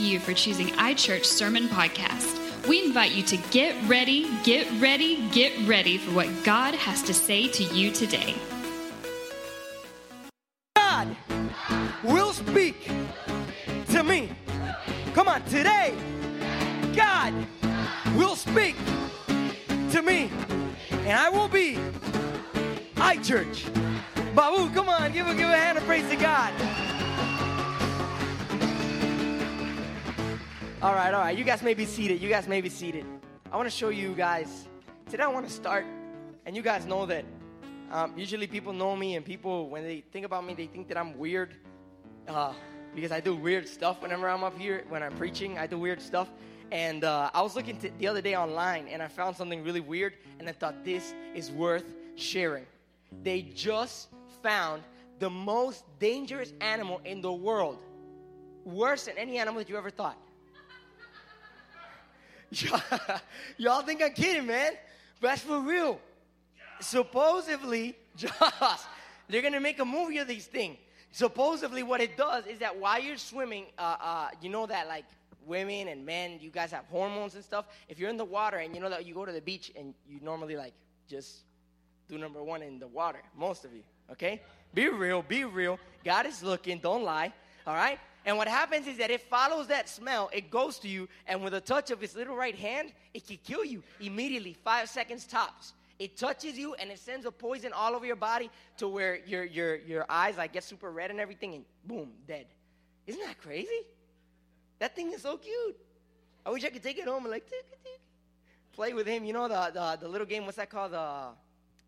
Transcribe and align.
you 0.00 0.18
for 0.18 0.32
choosing 0.32 0.68
iChurch 0.68 1.24
Sermon 1.24 1.68
Podcast. 1.68 2.66
We 2.68 2.84
invite 2.84 3.12
you 3.12 3.22
to 3.24 3.36
get 3.50 3.74
ready, 3.88 4.28
get 4.44 4.66
ready, 4.80 5.28
get 5.30 5.52
ready 5.66 5.98
for 5.98 6.12
what 6.12 6.28
God 6.44 6.74
has 6.74 7.02
to 7.02 7.14
say 7.14 7.48
to 7.48 7.64
you 7.64 7.90
today. 7.90 8.34
God 10.76 11.16
will 12.04 12.32
speak 12.32 12.90
to 13.90 14.02
me. 14.02 14.30
Come 15.14 15.28
on, 15.28 15.42
today, 15.44 15.94
God 16.94 17.34
will 18.16 18.36
speak 18.36 18.76
to 19.90 20.02
me, 20.02 20.30
and 20.90 21.18
I 21.18 21.30
will 21.30 21.48
be 21.48 21.78
iChurch. 22.96 23.74
Babu, 24.34 24.72
come 24.74 24.88
on, 24.88 25.12
give 25.12 25.26
a 25.26 25.34
give 25.34 25.48
a 25.48 25.56
hand 25.56 25.78
of 25.78 25.84
praise 25.84 26.08
to 26.10 26.16
God. 26.16 26.52
All 30.80 30.94
right, 30.94 31.12
all 31.12 31.22
right. 31.22 31.36
You 31.36 31.42
guys 31.42 31.60
may 31.60 31.74
be 31.74 31.84
seated. 31.84 32.22
You 32.22 32.28
guys 32.28 32.46
may 32.46 32.60
be 32.60 32.68
seated. 32.68 33.04
I 33.50 33.56
want 33.56 33.68
to 33.68 33.76
show 33.76 33.88
you 33.88 34.14
guys. 34.14 34.68
Today, 35.10 35.24
I 35.24 35.26
want 35.26 35.44
to 35.44 35.52
start, 35.52 35.84
and 36.46 36.54
you 36.54 36.62
guys 36.62 36.86
know 36.86 37.04
that 37.06 37.24
um, 37.90 38.16
usually 38.16 38.46
people 38.46 38.72
know 38.72 38.94
me, 38.94 39.16
and 39.16 39.24
people, 39.24 39.68
when 39.70 39.82
they 39.82 40.04
think 40.12 40.24
about 40.24 40.46
me, 40.46 40.54
they 40.54 40.66
think 40.66 40.86
that 40.86 40.96
I'm 40.96 41.18
weird 41.18 41.56
uh, 42.28 42.52
because 42.94 43.10
I 43.10 43.18
do 43.18 43.34
weird 43.34 43.66
stuff 43.66 44.02
whenever 44.02 44.28
I'm 44.28 44.44
up 44.44 44.56
here, 44.56 44.84
when 44.88 45.02
I'm 45.02 45.16
preaching. 45.16 45.58
I 45.58 45.66
do 45.66 45.80
weird 45.80 46.00
stuff. 46.00 46.28
And 46.70 47.02
uh, 47.02 47.32
I 47.34 47.42
was 47.42 47.56
looking 47.56 47.76
to, 47.78 47.90
the 47.98 48.06
other 48.06 48.22
day 48.22 48.36
online, 48.36 48.86
and 48.86 49.02
I 49.02 49.08
found 49.08 49.36
something 49.36 49.64
really 49.64 49.80
weird, 49.80 50.14
and 50.38 50.48
I 50.48 50.52
thought 50.52 50.84
this 50.84 51.12
is 51.34 51.50
worth 51.50 51.92
sharing. 52.14 52.66
They 53.24 53.42
just 53.42 54.10
found 54.44 54.84
the 55.18 55.28
most 55.28 55.82
dangerous 55.98 56.52
animal 56.60 57.00
in 57.04 57.20
the 57.20 57.32
world, 57.32 57.78
worse 58.64 59.06
than 59.06 59.18
any 59.18 59.38
animal 59.38 59.58
that 59.58 59.68
you 59.68 59.76
ever 59.76 59.90
thought. 59.90 60.16
Y'all 63.58 63.82
think 63.82 64.02
I'm 64.02 64.12
kidding, 64.12 64.46
man? 64.46 64.72
That's 65.20 65.42
for 65.42 65.60
real. 65.60 66.00
Supposedly, 66.80 67.96
Josh, 68.16 68.80
they're 69.28 69.42
gonna 69.42 69.60
make 69.60 69.78
a 69.78 69.84
movie 69.84 70.18
of 70.18 70.28
these 70.28 70.46
things. 70.46 70.78
Supposedly, 71.10 71.82
what 71.82 72.00
it 72.00 72.16
does 72.16 72.46
is 72.46 72.58
that 72.58 72.78
while 72.78 73.00
you're 73.00 73.16
swimming, 73.16 73.66
uh, 73.78 73.96
uh, 74.00 74.28
you 74.40 74.50
know 74.50 74.66
that 74.66 74.88
like 74.88 75.04
women 75.46 75.88
and 75.88 76.04
men, 76.04 76.38
you 76.40 76.50
guys 76.50 76.70
have 76.70 76.84
hormones 76.86 77.34
and 77.34 77.42
stuff. 77.42 77.66
If 77.88 77.98
you're 77.98 78.10
in 78.10 78.16
the 78.16 78.24
water 78.24 78.58
and 78.58 78.74
you 78.74 78.80
know 78.80 78.90
that 78.90 79.06
you 79.06 79.14
go 79.14 79.24
to 79.24 79.32
the 79.32 79.40
beach 79.40 79.72
and 79.76 79.94
you 80.06 80.20
normally 80.22 80.56
like 80.56 80.74
just 81.08 81.40
do 82.08 82.18
number 82.18 82.42
one 82.42 82.62
in 82.62 82.78
the 82.78 82.86
water, 82.86 83.20
most 83.36 83.64
of 83.64 83.72
you, 83.72 83.82
okay? 84.12 84.42
Be 84.74 84.88
real, 84.88 85.22
be 85.22 85.44
real. 85.44 85.78
God 86.04 86.26
is 86.26 86.42
looking, 86.42 86.78
don't 86.78 87.02
lie, 87.02 87.32
all 87.66 87.74
right? 87.74 87.98
And 88.26 88.36
what 88.36 88.48
happens 88.48 88.86
is 88.86 88.98
that 88.98 89.10
it 89.10 89.22
follows 89.22 89.68
that 89.68 89.88
smell, 89.88 90.28
it 90.32 90.50
goes 90.50 90.78
to 90.80 90.88
you, 90.88 91.08
and 91.26 91.42
with 91.42 91.54
a 91.54 91.60
touch 91.60 91.90
of 91.90 92.02
its 92.02 92.14
little 92.14 92.36
right 92.36 92.54
hand, 92.54 92.92
it 93.14 93.26
can 93.26 93.38
kill 93.44 93.64
you 93.64 93.82
immediately, 94.00 94.52
five 94.52 94.88
seconds 94.88 95.26
tops. 95.26 95.72
It 95.98 96.16
touches 96.16 96.58
you 96.58 96.74
and 96.74 96.90
it 96.90 96.98
sends 96.98 97.26
a 97.26 97.32
poison 97.32 97.72
all 97.72 97.94
over 97.94 98.06
your 98.06 98.16
body 98.16 98.50
to 98.76 98.88
where 98.88 99.18
your, 99.26 99.44
your, 99.44 99.76
your 99.76 100.06
eyes 100.08 100.36
like 100.36 100.52
get 100.52 100.62
super 100.64 100.90
red 100.90 101.10
and 101.10 101.20
everything, 101.20 101.54
and 101.54 101.64
boom, 101.86 102.12
dead. 102.26 102.46
Isn't 103.06 103.24
that 103.24 103.40
crazy? 103.40 103.80
That 104.78 104.94
thing 104.94 105.12
is 105.12 105.22
so 105.22 105.36
cute. 105.36 105.76
I 106.44 106.50
wish 106.50 106.64
I 106.64 106.68
could 106.70 106.82
take 106.82 106.98
it 106.98 107.06
home 107.06 107.24
and 107.24 107.32
like 107.32 107.48
tick, 107.48 107.64
tick, 107.82 108.00
play 108.72 108.92
with 108.92 109.06
him. 109.06 109.24
You 109.24 109.32
know 109.32 109.48
the, 109.48 109.70
the, 109.72 109.98
the 110.02 110.08
little 110.08 110.26
game, 110.26 110.44
what's 110.44 110.58
that 110.58 110.70
called? 110.70 110.92
The, 110.92 111.28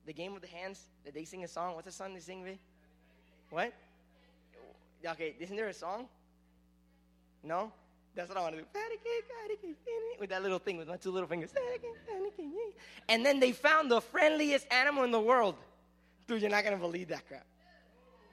the 0.06 0.12
game 0.12 0.34
of 0.34 0.40
the 0.40 0.48
hands 0.48 0.86
that 1.04 1.14
they 1.14 1.24
sing 1.24 1.44
a 1.44 1.48
song. 1.48 1.74
What's 1.74 1.86
the 1.86 1.92
song 1.92 2.14
they 2.14 2.20
sing, 2.20 2.44
Vic? 2.44 2.58
What? 3.50 3.72
Okay, 5.06 5.34
isn't 5.38 5.54
there 5.56 5.68
a 5.68 5.74
song? 5.74 6.08
No? 7.42 7.72
That's 8.14 8.28
what 8.28 8.38
I 8.38 8.42
want 8.42 8.56
to 8.56 8.60
do. 8.62 8.66
With 10.18 10.30
that 10.30 10.42
little 10.42 10.58
thing 10.58 10.76
with 10.76 10.88
my 10.88 10.96
two 10.96 11.10
little 11.10 11.28
fingers. 11.28 11.50
And 13.08 13.24
then 13.24 13.40
they 13.40 13.52
found 13.52 13.90
the 13.90 14.00
friendliest 14.00 14.66
animal 14.72 15.04
in 15.04 15.10
the 15.10 15.20
world. 15.20 15.54
Dude, 16.26 16.42
you're 16.42 16.50
not 16.50 16.64
going 16.64 16.76
to 16.76 16.80
believe 16.80 17.08
that 17.08 17.26
crap. 17.28 17.44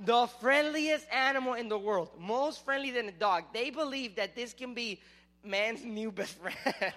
The 0.02 0.28
friendliest 0.40 1.08
animal 1.12 1.54
in 1.54 1.70
the 1.70 1.78
world, 1.78 2.10
most 2.20 2.64
friendly 2.64 2.92
than 2.92 3.08
a 3.08 3.12
dog. 3.12 3.46
They 3.54 3.70
believe 3.70 4.16
that 4.18 4.36
this 4.36 4.54
can 4.54 4.74
be 4.74 5.00
man's 5.44 5.84
new 5.84 6.12
best 6.12 6.38
friend. 6.42 6.94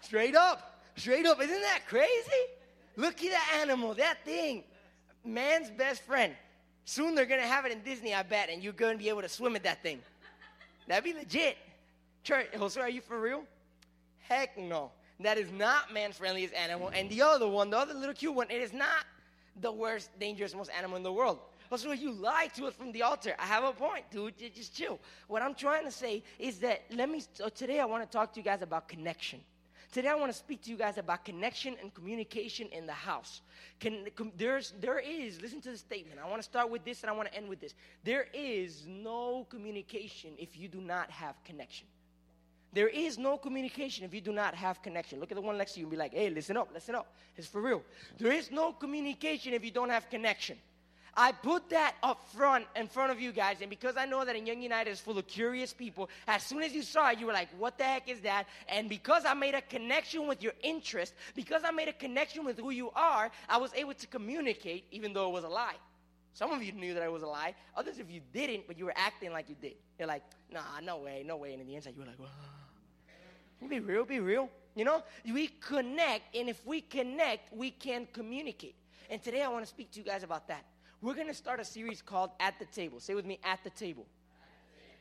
straight 0.00 0.36
up. 0.36 0.80
Straight 0.96 1.26
up. 1.26 1.40
Isn't 1.40 1.62
that 1.62 1.82
crazy? 1.88 2.42
Look 2.96 3.22
at 3.22 3.30
that 3.30 3.58
animal, 3.62 3.94
that 3.94 4.24
thing. 4.24 4.64
Man's 5.24 5.70
best 5.70 6.02
friend. 6.02 6.34
Soon 6.84 7.14
they're 7.14 7.26
going 7.26 7.40
to 7.40 7.46
have 7.46 7.66
it 7.66 7.72
in 7.72 7.82
Disney, 7.82 8.14
I 8.14 8.22
bet, 8.22 8.48
and 8.48 8.62
you're 8.62 8.72
going 8.72 8.96
to 8.96 9.02
be 9.02 9.08
able 9.08 9.22
to 9.22 9.28
swim 9.28 9.54
at 9.56 9.62
that 9.64 9.82
thing. 9.82 10.00
That'd 10.88 11.04
be 11.04 11.12
legit. 11.12 11.56
Church, 12.24 12.48
Jose, 12.56 12.80
are 12.80 12.90
you 12.90 13.00
for 13.00 13.20
real? 13.20 13.44
Heck 14.18 14.58
no. 14.58 14.90
That 15.20 15.38
is 15.38 15.50
not 15.52 15.92
man's 15.92 16.16
friendliest 16.16 16.54
animal. 16.54 16.90
And 16.94 17.10
the 17.10 17.22
other 17.22 17.48
one, 17.48 17.70
the 17.70 17.78
other 17.78 17.94
little 17.94 18.14
cute 18.14 18.34
one, 18.34 18.50
it 18.50 18.60
is 18.60 18.72
not 18.72 19.04
the 19.60 19.70
worst, 19.70 20.10
dangerous, 20.18 20.54
most 20.54 20.70
animal 20.76 20.96
in 20.96 21.02
the 21.02 21.12
world. 21.12 21.38
Jose, 21.70 21.96
you 21.96 22.12
lied 22.12 22.54
to 22.54 22.66
us 22.66 22.74
from 22.74 22.92
the 22.92 23.02
altar. 23.02 23.34
I 23.38 23.44
have 23.44 23.64
a 23.64 23.72
point, 23.72 24.04
dude. 24.10 24.34
Just 24.38 24.74
chill. 24.74 24.98
What 25.26 25.42
I'm 25.42 25.54
trying 25.54 25.84
to 25.84 25.90
say 25.90 26.22
is 26.38 26.58
that 26.60 26.82
let 26.90 27.10
me, 27.10 27.22
so 27.34 27.48
today 27.48 27.80
I 27.80 27.84
want 27.84 28.04
to 28.04 28.10
talk 28.10 28.32
to 28.34 28.40
you 28.40 28.44
guys 28.44 28.62
about 28.62 28.88
connection. 28.88 29.40
Today 29.90 30.08
I 30.08 30.14
want 30.14 30.30
to 30.30 30.36
speak 30.36 30.62
to 30.64 30.70
you 30.70 30.76
guys 30.76 30.98
about 30.98 31.24
connection 31.24 31.74
and 31.80 31.94
communication 31.94 32.68
in 32.72 32.86
the 32.86 32.92
house. 32.92 33.40
Can, 33.80 34.06
there's, 34.36 34.74
there 34.80 34.98
is, 34.98 35.40
listen 35.40 35.62
to 35.62 35.70
the 35.70 35.78
statement. 35.78 36.20
I 36.22 36.28
want 36.28 36.42
to 36.42 36.48
start 36.48 36.70
with 36.70 36.84
this 36.84 37.02
and 37.02 37.10
I 37.10 37.14
want 37.14 37.30
to 37.30 37.34
end 37.34 37.48
with 37.48 37.58
this. 37.58 37.74
There 38.04 38.26
is 38.34 38.84
no 38.86 39.46
communication 39.48 40.32
if 40.38 40.58
you 40.58 40.68
do 40.68 40.82
not 40.82 41.10
have 41.10 41.42
connection. 41.42 41.86
There 42.74 42.88
is 42.88 43.16
no 43.16 43.38
communication 43.38 44.04
if 44.04 44.12
you 44.12 44.20
do 44.20 44.32
not 44.32 44.54
have 44.54 44.82
connection. 44.82 45.20
Look 45.20 45.32
at 45.32 45.36
the 45.36 45.40
one 45.40 45.56
next 45.56 45.72
to 45.72 45.80
you 45.80 45.86
and 45.86 45.90
be 45.90 45.96
like, 45.96 46.12
hey, 46.12 46.28
listen 46.28 46.58
up, 46.58 46.68
listen 46.74 46.94
up. 46.94 47.14
It's 47.36 47.46
for 47.46 47.62
real. 47.62 47.82
There 48.18 48.32
is 48.32 48.50
no 48.50 48.72
communication 48.72 49.54
if 49.54 49.64
you 49.64 49.70
don't 49.70 49.88
have 49.88 50.10
connection. 50.10 50.58
I 51.20 51.32
put 51.32 51.70
that 51.70 51.96
up 52.00 52.30
front 52.36 52.64
in 52.76 52.86
front 52.86 53.10
of 53.10 53.20
you 53.20 53.32
guys, 53.32 53.56
and 53.60 53.68
because 53.68 53.96
I 53.96 54.06
know 54.06 54.24
that 54.24 54.36
in 54.36 54.46
Young 54.46 54.62
United 54.62 54.88
is 54.92 55.00
full 55.00 55.18
of 55.18 55.26
curious 55.26 55.72
people, 55.72 56.08
as 56.28 56.44
soon 56.44 56.62
as 56.62 56.72
you 56.72 56.82
saw 56.82 57.10
it, 57.10 57.18
you 57.18 57.26
were 57.26 57.32
like, 57.32 57.48
what 57.58 57.76
the 57.76 57.82
heck 57.82 58.08
is 58.08 58.20
that? 58.20 58.44
And 58.68 58.88
because 58.88 59.24
I 59.24 59.34
made 59.34 59.56
a 59.56 59.60
connection 59.60 60.28
with 60.28 60.44
your 60.44 60.52
interest, 60.62 61.14
because 61.34 61.62
I 61.64 61.72
made 61.72 61.88
a 61.88 61.92
connection 61.92 62.44
with 62.44 62.56
who 62.56 62.70
you 62.70 62.92
are, 62.94 63.32
I 63.48 63.56
was 63.56 63.74
able 63.74 63.94
to 63.94 64.06
communicate, 64.06 64.84
even 64.92 65.12
though 65.12 65.28
it 65.28 65.32
was 65.32 65.42
a 65.42 65.48
lie. 65.48 65.74
Some 66.34 66.52
of 66.52 66.62
you 66.62 66.70
knew 66.70 66.94
that 66.94 67.02
it 67.02 67.10
was 67.10 67.24
a 67.24 67.26
lie. 67.26 67.56
Others 67.76 67.98
of 67.98 68.08
you 68.08 68.20
didn't, 68.32 68.68
but 68.68 68.78
you 68.78 68.84
were 68.84 68.94
acting 68.94 69.32
like 69.32 69.48
you 69.48 69.56
did. 69.60 69.74
You're 69.98 70.06
like, 70.06 70.22
nah, 70.52 70.78
no 70.84 70.98
way, 70.98 71.24
no 71.26 71.36
way. 71.36 71.52
And 71.52 71.60
in 71.60 71.66
the 71.66 71.74
inside, 71.74 71.94
you 71.96 72.02
were 72.02 72.06
like, 72.06 72.18
Whoa. 72.20 73.68
be 73.68 73.80
real, 73.80 74.04
be 74.04 74.20
real. 74.20 74.48
You 74.76 74.84
know, 74.84 75.02
we 75.24 75.48
connect, 75.48 76.36
and 76.36 76.48
if 76.48 76.64
we 76.64 76.80
connect, 76.80 77.52
we 77.52 77.72
can 77.72 78.06
communicate. 78.12 78.76
And 79.10 79.20
today 79.20 79.42
I 79.42 79.48
want 79.48 79.64
to 79.64 79.68
speak 79.68 79.90
to 79.92 79.98
you 79.98 80.04
guys 80.04 80.22
about 80.22 80.46
that. 80.46 80.64
We're 81.00 81.14
going 81.14 81.28
to 81.28 81.34
start 81.34 81.60
a 81.60 81.64
series 81.64 82.02
called 82.02 82.30
At 82.40 82.58
the 82.58 82.64
Table. 82.64 82.98
Say 82.98 83.14
with 83.14 83.24
me, 83.24 83.38
At 83.44 83.62
the 83.62 83.70
Table. 83.70 84.04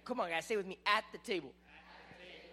Come 0.05 0.19
on, 0.19 0.29
guys, 0.29 0.45
say 0.45 0.55
with 0.55 0.67
me, 0.67 0.77
At 0.85 1.03
the 1.11 1.17
Table. 1.17 1.51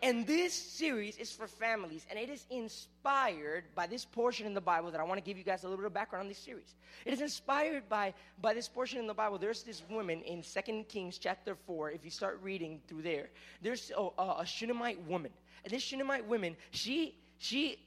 And 0.02 0.26
this 0.26 0.54
series 0.54 1.18
is 1.18 1.30
for 1.30 1.46
families, 1.46 2.06
and 2.08 2.18
it 2.18 2.30
is 2.30 2.46
inspired 2.50 3.64
by 3.74 3.86
this 3.86 4.04
portion 4.04 4.46
in 4.46 4.54
the 4.54 4.60
Bible 4.62 4.90
that 4.90 5.00
I 5.00 5.04
want 5.04 5.18
to 5.18 5.24
give 5.24 5.36
you 5.36 5.44
guys 5.44 5.64
a 5.64 5.66
little 5.66 5.76
bit 5.76 5.86
of 5.86 5.92
background 5.92 6.22
on 6.22 6.28
this 6.28 6.38
series. 6.38 6.74
It 7.04 7.12
is 7.12 7.20
inspired 7.20 7.86
by, 7.88 8.14
by 8.40 8.54
this 8.54 8.66
portion 8.66 8.98
in 8.98 9.06
the 9.06 9.14
Bible. 9.14 9.36
There's 9.36 9.62
this 9.62 9.82
woman 9.90 10.22
in 10.22 10.42
Second 10.42 10.88
Kings 10.88 11.18
chapter 11.18 11.54
4. 11.66 11.90
If 11.90 12.02
you 12.02 12.10
start 12.10 12.40
reading 12.42 12.80
through 12.88 13.02
there, 13.02 13.28
there's 13.60 13.92
oh, 13.96 14.14
a, 14.18 14.40
a 14.40 14.46
Shunammite 14.46 15.02
woman. 15.06 15.32
And 15.64 15.72
this 15.72 15.82
Shunammite 15.82 16.26
woman, 16.26 16.56
she, 16.70 17.14
she 17.38 17.78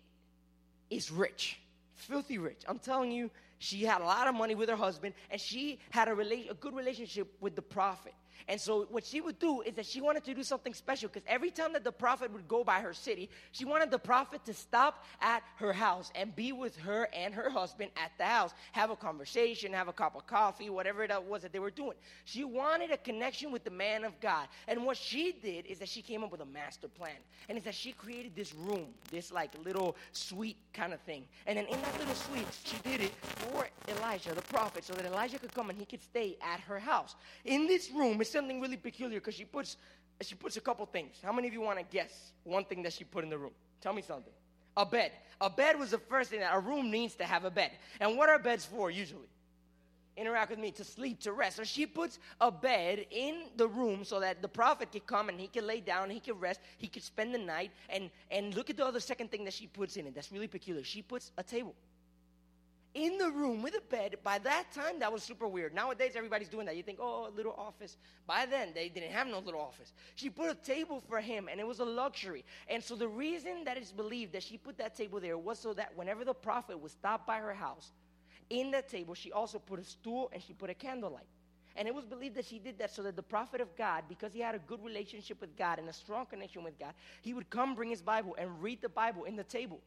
is 0.92 1.12
rich, 1.12 1.60
filthy 1.96 2.38
rich. 2.38 2.62
I'm 2.68 2.80
telling 2.80 3.12
you, 3.12 3.32
she 3.60 3.84
had 3.84 4.02
a 4.02 4.06
lot 4.06 4.28
of 4.28 4.36
money 4.36 4.56
with 4.56 4.70
her 4.70 4.76
husband, 4.76 5.14
and 5.30 5.40
she 5.40 5.80
had 5.90 6.08
a, 6.08 6.12
rela- 6.12 6.52
a 6.52 6.54
good 6.54 6.76
relationship 6.76 7.28
with 7.42 7.56
the 7.56 7.62
prophet. 7.62 8.14
And 8.48 8.60
so 8.60 8.88
what 8.90 9.06
she 9.06 9.22
would 9.22 9.40
do 9.40 9.62
is 9.62 9.74
that 9.76 9.86
she 9.86 10.02
wanted 10.02 10.24
to 10.26 10.34
do 10.34 10.44
something 10.44 10.74
special 10.74 11.10
because 11.10 11.28
every 11.28 11.52
time 11.52 11.74
that 11.74 11.84
the 11.84 11.92
prophet 11.92 12.32
would 12.32 12.48
go 12.48 12.64
by 12.64 12.80
her 12.80 12.94
city, 12.94 13.30
she 13.52 13.66
wanted 13.66 13.92
the 13.92 14.00
prophet 14.00 14.46
to 14.46 14.54
stop 14.54 15.06
at 15.22 15.44
her 15.58 15.74
house 15.74 16.12
and 16.16 16.36
be 16.36 16.52
with 16.52 16.78
her 16.78 17.10
and 17.14 17.34
her 17.34 17.50
husband 17.50 17.92
at 17.98 18.12
the 18.18 18.26
house, 18.26 18.54
have 18.72 18.90
a 18.90 18.96
conversation, 18.96 19.74
have 19.74 19.88
a 19.88 19.94
cup 19.94 20.16
of 20.16 20.28
coffee, 20.28 20.70
whatever 20.70 21.04
it 21.04 21.12
was 21.24 21.42
that 21.42 21.52
they 21.52 21.60
were 21.60 21.72
doing. 21.72 21.98
She 22.26 22.44
wanted 22.44 22.92
a 22.92 22.98
connection 22.98 23.52
with 23.52 23.64
the 23.64 23.72
man 23.72 24.04
of 24.04 24.20
God. 24.20 24.48
And 24.68 24.86
what 24.86 24.98
she 24.98 25.34
did 25.42 25.66
is 25.66 25.80
that 25.80 25.90
she 25.90 26.02
came 26.02 26.24
up 26.24 26.32
with 26.32 26.42
a 26.42 26.46
master 26.46 26.88
plan. 26.88 27.16
And 27.50 27.58
it's 27.58 27.66
that 27.66 27.76
she 27.76 27.92
created 27.92 28.36
this 28.36 28.54
room, 28.54 28.88
this 29.12 29.32
like 29.32 29.52
little 29.64 29.96
suite 30.12 30.58
kind 30.74 30.94
of 30.94 31.00
thing. 31.02 31.26
And 31.46 31.58
then 31.58 31.66
in 31.66 31.82
that 31.82 32.00
little 32.00 32.16
suite, 32.16 32.48
she 32.64 32.78
did 32.84 33.02
it 33.02 33.12
for 33.22 33.68
Elijah, 33.88 34.34
the 34.34 34.42
prophet, 34.42 34.84
so 34.84 34.94
that 34.94 35.06
Elijah 35.06 35.40
could 35.40 35.54
come 35.54 35.70
and 35.70 35.80
he 35.80 35.86
could 35.86 36.02
stay 36.02 36.38
at 36.42 36.60
her 36.62 36.80
house. 36.80 37.16
In 37.46 37.68
this 37.68 37.92
room, 37.92 38.18
it's 38.28 38.34
something 38.34 38.60
really 38.62 38.78
peculiar 38.78 39.20
because 39.20 39.36
she 39.36 39.46
puts 39.46 39.78
she 40.22 40.36
puts 40.36 40.58
a 40.58 40.62
couple 40.62 40.86
things. 40.86 41.16
How 41.24 41.32
many 41.32 41.48
of 41.48 41.54
you 41.54 41.62
want 41.62 41.78
to 41.80 41.86
guess 41.86 42.32
one 42.44 42.66
thing 42.66 42.82
that 42.84 42.94
she 42.94 43.04
put 43.04 43.24
in 43.24 43.30
the 43.30 43.38
room? 43.38 43.52
Tell 43.82 43.94
me 43.94 44.02
something. 44.02 44.34
A 44.76 44.86
bed. 44.86 45.12
A 45.40 45.50
bed 45.50 45.80
was 45.80 45.92
the 45.92 46.00
first 46.00 46.32
thing 46.32 46.40
that 46.40 46.56
a 46.56 46.60
room 46.60 46.90
needs 46.90 47.16
to 47.16 47.24
have 47.24 47.46
a 47.46 47.52
bed. 47.52 47.72
And 48.00 48.18
what 48.18 48.30
are 48.30 48.40
beds 48.40 48.66
for 48.66 48.90
usually? 48.92 49.30
interact 50.18 50.50
with 50.50 50.58
me, 50.58 50.72
to 50.72 50.84
sleep, 50.84 51.20
to 51.22 51.32
rest. 51.32 51.58
So 51.58 51.64
she 51.64 51.86
puts 51.86 52.18
a 52.42 52.52
bed 52.52 53.06
in 53.12 53.44
the 53.56 53.68
room 53.68 54.04
so 54.04 54.20
that 54.20 54.42
the 54.42 54.48
prophet 54.48 54.92
could 54.92 55.06
come 55.06 55.30
and 55.30 55.40
he 55.40 55.48
could 55.48 55.64
lay 55.64 55.80
down, 55.80 56.10
he 56.10 56.20
could 56.20 56.42
rest, 56.42 56.60
he 56.80 56.88
could 56.88 57.04
spend 57.04 57.34
the 57.34 57.38
night. 57.38 57.72
And, 57.88 58.10
and 58.32 58.56
look 58.56 58.72
at 58.72 58.78
the 58.78 58.86
other 58.86 59.00
second 59.00 59.30
thing 59.30 59.46
that 59.46 59.54
she 59.54 59.68
puts 59.68 59.96
in 59.96 60.08
it 60.08 60.16
that's 60.16 60.32
really 60.32 60.48
peculiar. 60.48 60.84
She 60.84 61.04
puts 61.04 61.32
a 61.38 61.44
table 61.44 61.76
in 62.94 63.18
the 63.18 63.30
room 63.30 63.62
with 63.62 63.76
a 63.76 63.82
bed. 63.82 64.16
By 64.24 64.40
that 64.40 64.72
time, 64.74 65.00
that 65.00 65.12
was 65.12 65.24
super 65.24 65.48
weird. 65.48 65.74
Nowadays, 65.74 66.14
everybody's 66.16 66.50
doing 66.50 66.66
that. 66.66 66.76
You 66.76 66.84
think, 66.84 67.00
oh, 67.02 67.28
a 67.28 67.36
little 67.36 67.54
office. 67.58 67.98
By 68.26 68.46
then, 68.46 68.70
they 68.74 68.90
didn't 68.90 69.12
have 69.12 69.28
no 69.28 69.40
little 69.40 69.62
office. 69.62 69.94
She 70.16 70.30
put 70.30 70.50
a 70.50 70.56
table 70.56 71.02
for 71.08 71.20
him, 71.20 71.48
and 71.50 71.60
it 71.60 71.68
was 71.68 71.80
a 71.80 71.86
luxury. 71.86 72.44
And 72.68 72.84
so, 72.84 72.96
the 72.96 73.08
reason 73.08 73.64
that 73.66 73.78
it's 73.78 73.92
believed 73.92 74.34
that 74.34 74.44
she 74.44 74.58
put 74.58 74.78
that 74.80 74.96
table 74.96 75.20
there 75.20 75.38
was 75.38 75.60
so 75.60 75.74
that 75.74 75.96
whenever 75.96 76.26
the 76.26 76.34
prophet 76.34 76.80
would 76.80 76.92
stop 76.92 77.28
by 77.28 77.38
her 77.38 77.54
house, 77.54 77.92
in 78.50 78.72
that 78.72 78.90
table, 78.90 79.14
she 79.14 79.32
also 79.32 79.60
put 79.60 79.80
a 79.80 79.84
stool 79.84 80.30
and 80.34 80.42
she 80.42 80.54
put 80.54 80.70
a 80.70 80.74
candlelight. 80.74 81.28
And 81.76 81.88
it 81.88 81.94
was 81.94 82.06
believed 82.06 82.36
that 82.36 82.46
she 82.46 82.58
did 82.58 82.80
that 82.80 82.92
so 82.92 83.04
that 83.04 83.16
the 83.16 83.24
prophet 83.24 83.62
of 83.62 83.76
God, 83.78 84.06
because 84.10 84.34
he 84.34 84.40
had 84.40 84.56
a 84.56 84.60
good 84.60 84.84
relationship 84.84 85.40
with 85.40 85.56
God 85.56 85.78
and 85.78 85.88
a 85.88 85.94
strong 85.94 86.26
connection 86.26 86.64
with 86.64 86.80
God, 86.80 86.94
he 87.22 87.36
would 87.36 87.50
come 87.52 87.76
bring 87.76 87.92
his 87.92 88.02
Bible 88.02 88.36
and 88.40 88.62
read 88.64 88.82
the 88.82 88.90
Bible 88.90 89.26
in 89.26 89.36
the 89.36 89.44
table. 89.44 89.80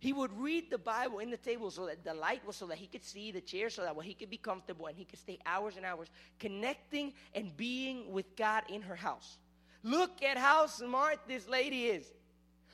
He 0.00 0.14
would 0.14 0.32
read 0.40 0.70
the 0.70 0.78
Bible 0.78 1.18
in 1.18 1.30
the 1.30 1.36
table 1.36 1.70
so 1.70 1.86
that 1.86 2.04
the 2.04 2.14
light 2.14 2.44
was 2.46 2.56
so 2.56 2.66
that 2.66 2.78
he 2.78 2.86
could 2.86 3.04
see 3.04 3.30
the 3.32 3.40
chair, 3.42 3.68
so 3.68 3.82
that 3.82 3.94
well, 3.94 4.04
he 4.04 4.14
could 4.14 4.30
be 4.30 4.38
comfortable 4.38 4.86
and 4.86 4.96
he 4.96 5.04
could 5.04 5.18
stay 5.18 5.38
hours 5.44 5.76
and 5.76 5.84
hours 5.84 6.08
connecting 6.38 7.12
and 7.34 7.54
being 7.58 8.10
with 8.10 8.34
God 8.34 8.64
in 8.70 8.80
her 8.80 8.96
house. 8.96 9.36
Look 9.82 10.22
at 10.22 10.38
how 10.38 10.66
smart 10.66 11.18
this 11.28 11.46
lady 11.46 11.86
is. 11.86 12.10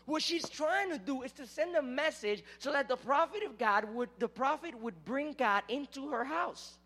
What 0.05 0.23
she's 0.23 0.49
trying 0.49 0.91
to 0.91 0.99
do 0.99 1.23
is 1.23 1.33
to 1.33 1.49
send 1.49 1.75
a 1.75 1.83
message 1.83 2.45
so 2.61 2.71
that 2.71 2.87
the 2.87 2.97
prophet 2.97 3.43
of 3.43 3.59
God 3.59 3.93
would 3.93 4.09
the 4.21 4.29
prophet 4.29 4.81
would 4.81 5.05
bring 5.05 5.33
God 5.33 5.65
into 5.69 6.11
her 6.11 6.25
house. 6.25 6.79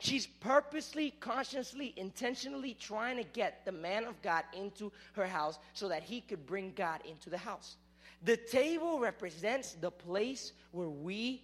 She's 0.00 0.26
purposely, 0.26 1.14
consciously, 1.18 1.94
intentionally 1.96 2.74
trying 2.74 3.16
to 3.16 3.24
get 3.24 3.64
the 3.64 3.72
man 3.72 4.04
of 4.04 4.20
God 4.20 4.44
into 4.52 4.92
her 5.14 5.26
house 5.26 5.58
so 5.72 5.88
that 5.88 6.02
he 6.02 6.20
could 6.20 6.46
bring 6.46 6.74
God 6.76 7.00
into 7.08 7.30
the 7.30 7.38
house. 7.38 7.76
The 8.22 8.36
table 8.36 8.98
represents 8.98 9.74
the 9.74 9.90
place 9.90 10.52
where 10.72 10.88
we 10.88 11.42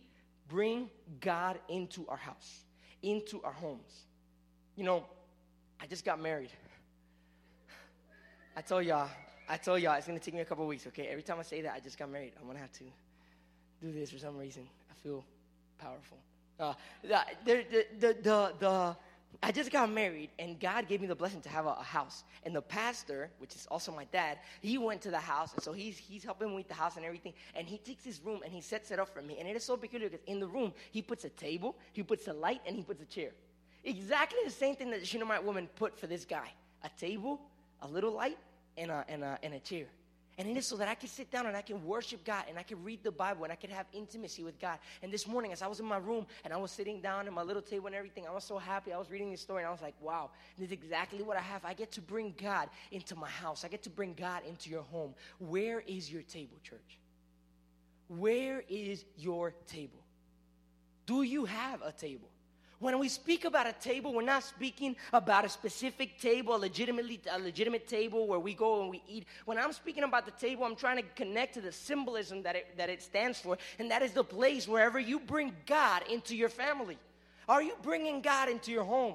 bring 0.48 0.90
God 1.20 1.58
into 1.68 2.06
our 2.08 2.16
house, 2.16 2.62
into 3.02 3.42
our 3.42 3.52
homes. 3.52 4.06
You 4.76 4.84
know, 4.84 5.04
I 5.80 5.86
just 5.86 6.04
got 6.04 6.20
married. 6.20 6.50
I 8.56 8.60
told 8.60 8.84
y'all, 8.86 9.08
I 9.48 9.56
told 9.56 9.82
y'all 9.82 9.94
it's 9.94 10.06
gonna 10.06 10.18
take 10.18 10.34
me 10.34 10.40
a 10.40 10.44
couple 10.44 10.66
weeks, 10.66 10.86
okay? 10.86 11.08
Every 11.08 11.22
time 11.22 11.38
I 11.38 11.42
say 11.42 11.60
that, 11.62 11.74
I 11.74 11.80
just 11.80 11.98
got 11.98 12.10
married. 12.10 12.32
I'm 12.40 12.46
gonna 12.46 12.58
have 12.58 12.72
to 12.72 12.84
do 13.80 13.92
this 13.92 14.10
for 14.10 14.18
some 14.18 14.36
reason. 14.36 14.66
I 14.90 14.94
feel 15.02 15.24
powerful. 15.78 16.18
Uh, 16.58 16.74
the, 17.02 17.20
the, 17.44 17.64
the, 17.98 18.16
the, 18.22 18.52
the, 18.58 18.96
I 19.44 19.52
just 19.52 19.70
got 19.70 19.92
married, 19.92 20.30
and 20.38 20.58
God 20.58 20.88
gave 20.88 21.02
me 21.02 21.06
the 21.06 21.14
blessing 21.14 21.42
to 21.42 21.50
have 21.50 21.66
a, 21.66 21.76
a, 21.78 21.82
house. 21.82 22.24
And 22.44 22.56
the 22.56 22.62
pastor, 22.62 23.28
which 23.36 23.54
is 23.54 23.66
also 23.70 23.92
my 23.92 24.04
dad, 24.04 24.38
he 24.62 24.78
went 24.78 25.02
to 25.02 25.10
the 25.10 25.18
house, 25.18 25.52
and 25.52 25.62
so 25.62 25.74
he's 25.74 25.98
he's 25.98 26.24
helping 26.24 26.48
me 26.48 26.54
with 26.54 26.68
the 26.68 26.72
house 26.72 26.96
and 26.96 27.04
everything. 27.04 27.34
And 27.54 27.68
he 27.68 27.76
takes 27.76 28.02
his 28.02 28.22
room 28.24 28.40
and 28.42 28.50
he 28.50 28.62
sets 28.62 28.90
it 28.90 28.98
up 28.98 29.10
for 29.12 29.20
me. 29.20 29.36
And 29.38 29.46
it 29.46 29.54
is 29.54 29.62
so 29.62 29.76
peculiar 29.76 30.08
because 30.08 30.24
in 30.26 30.40
the 30.40 30.46
room 30.46 30.72
he 30.92 31.02
puts 31.02 31.26
a 31.26 31.28
table, 31.28 31.76
he 31.92 32.02
puts 32.02 32.26
a 32.26 32.32
light, 32.32 32.62
and 32.66 32.74
he 32.74 32.82
puts 32.82 33.02
a 33.02 33.04
chair. 33.04 33.32
Exactly 33.84 34.38
the 34.46 34.50
same 34.50 34.76
thing 34.76 34.90
that 34.92 35.00
the 35.00 35.06
Shunammite 35.06 35.44
woman 35.44 35.68
put 35.76 35.98
for 35.98 36.06
this 36.06 36.24
guy: 36.24 36.50
a 36.82 36.88
table, 36.98 37.38
a 37.82 37.86
little 37.86 38.12
light, 38.12 38.38
and 38.78 38.90
a 38.90 39.04
and 39.10 39.22
a, 39.22 39.38
and 39.42 39.52
a 39.52 39.60
chair. 39.60 39.84
And 40.36 40.48
it 40.48 40.56
is 40.56 40.66
so 40.66 40.76
that 40.76 40.88
I 40.88 40.94
can 40.94 41.08
sit 41.08 41.30
down 41.30 41.46
and 41.46 41.56
I 41.56 41.62
can 41.62 41.84
worship 41.84 42.24
God 42.24 42.44
and 42.48 42.58
I 42.58 42.64
can 42.64 42.82
read 42.82 43.04
the 43.04 43.12
Bible 43.12 43.44
and 43.44 43.52
I 43.52 43.56
can 43.56 43.70
have 43.70 43.86
intimacy 43.92 44.42
with 44.42 44.58
God. 44.58 44.78
And 45.02 45.12
this 45.12 45.28
morning, 45.28 45.52
as 45.52 45.62
I 45.62 45.68
was 45.68 45.78
in 45.78 45.86
my 45.86 45.98
room 45.98 46.26
and 46.44 46.52
I 46.52 46.56
was 46.56 46.72
sitting 46.72 47.00
down 47.00 47.26
at 47.26 47.32
my 47.32 47.42
little 47.42 47.62
table 47.62 47.86
and 47.86 47.94
everything, 47.94 48.26
I 48.26 48.32
was 48.32 48.42
so 48.42 48.58
happy. 48.58 48.92
I 48.92 48.98
was 48.98 49.10
reading 49.10 49.30
this 49.30 49.40
story 49.40 49.62
and 49.62 49.68
I 49.68 49.72
was 49.72 49.80
like, 49.82 49.94
wow, 50.00 50.30
this 50.58 50.66
is 50.66 50.72
exactly 50.72 51.22
what 51.22 51.36
I 51.36 51.40
have. 51.40 51.64
I 51.64 51.72
get 51.72 51.92
to 51.92 52.00
bring 52.00 52.34
God 52.42 52.68
into 52.90 53.14
my 53.14 53.28
house, 53.28 53.64
I 53.64 53.68
get 53.68 53.84
to 53.84 53.90
bring 53.90 54.14
God 54.14 54.42
into 54.48 54.70
your 54.70 54.82
home. 54.82 55.14
Where 55.38 55.80
is 55.86 56.10
your 56.10 56.22
table, 56.22 56.56
church? 56.64 56.98
Where 58.08 58.64
is 58.68 59.04
your 59.16 59.54
table? 59.66 60.00
Do 61.06 61.22
you 61.22 61.44
have 61.44 61.80
a 61.82 61.92
table? 61.92 62.28
When 62.84 62.98
we 62.98 63.08
speak 63.08 63.46
about 63.46 63.66
a 63.66 63.72
table, 63.72 64.12
we're 64.12 64.20
not 64.20 64.42
speaking 64.42 64.94
about 65.14 65.46
a 65.46 65.48
specific 65.48 66.20
table, 66.20 66.54
a 66.54 66.58
legitimately 66.58 67.18
a 67.32 67.38
legitimate 67.38 67.88
table 67.88 68.26
where 68.26 68.38
we 68.38 68.52
go 68.52 68.82
and 68.82 68.90
we 68.90 69.02
eat. 69.08 69.24
When 69.46 69.56
I'm 69.56 69.72
speaking 69.72 70.02
about 70.02 70.26
the 70.26 70.32
table, 70.32 70.64
I'm 70.64 70.76
trying 70.76 70.98
to 70.98 71.02
connect 71.16 71.54
to 71.54 71.62
the 71.62 71.72
symbolism 71.72 72.42
that 72.42 72.56
it, 72.56 72.76
that 72.76 72.90
it 72.90 73.00
stands 73.00 73.40
for, 73.40 73.56
and 73.78 73.90
that 73.90 74.02
is 74.02 74.12
the 74.12 74.22
place 74.22 74.68
wherever 74.68 75.00
you 75.00 75.18
bring 75.18 75.54
God 75.64 76.02
into 76.10 76.36
your 76.36 76.50
family. 76.50 76.98
Are 77.48 77.62
you 77.62 77.72
bringing 77.80 78.20
God 78.20 78.50
into 78.50 78.70
your 78.70 78.84
home? 78.84 79.14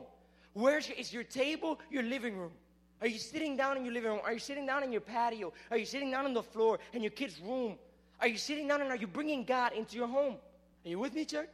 Where's 0.54 0.90
your, 0.90 0.98
is 0.98 1.14
your 1.14 1.24
table 1.24 1.80
your 1.92 2.02
living 2.02 2.40
room? 2.40 2.54
Are 3.02 3.08
you 3.08 3.20
sitting 3.20 3.56
down 3.56 3.78
in 3.78 3.86
your 3.86 3.94
living 3.94 4.10
room? 4.10 4.22
Are 4.24 4.34
you 4.34 4.40
sitting 4.40 4.66
down 4.66 4.82
in 4.82 4.92
your 4.92 5.02
patio? 5.02 5.54
Are 5.70 5.78
you 5.78 5.86
sitting 5.86 6.10
down 6.10 6.26
on 6.26 6.34
the 6.34 6.42
floor 6.42 6.80
in 6.92 7.04
your 7.04 7.12
kid's 7.12 7.40
room? 7.40 7.78
Are 8.20 8.28
you 8.28 8.40
sitting 8.40 8.68
down 8.68 8.82
and 8.82 8.90
are 8.90 8.98
you 8.98 9.06
bringing 9.06 9.44
God 9.44 9.74
into 9.74 9.96
your 9.96 10.08
home? 10.08 10.38
Are 10.84 10.90
you 10.90 10.98
with 10.98 11.14
me, 11.14 11.24
church? 11.24 11.54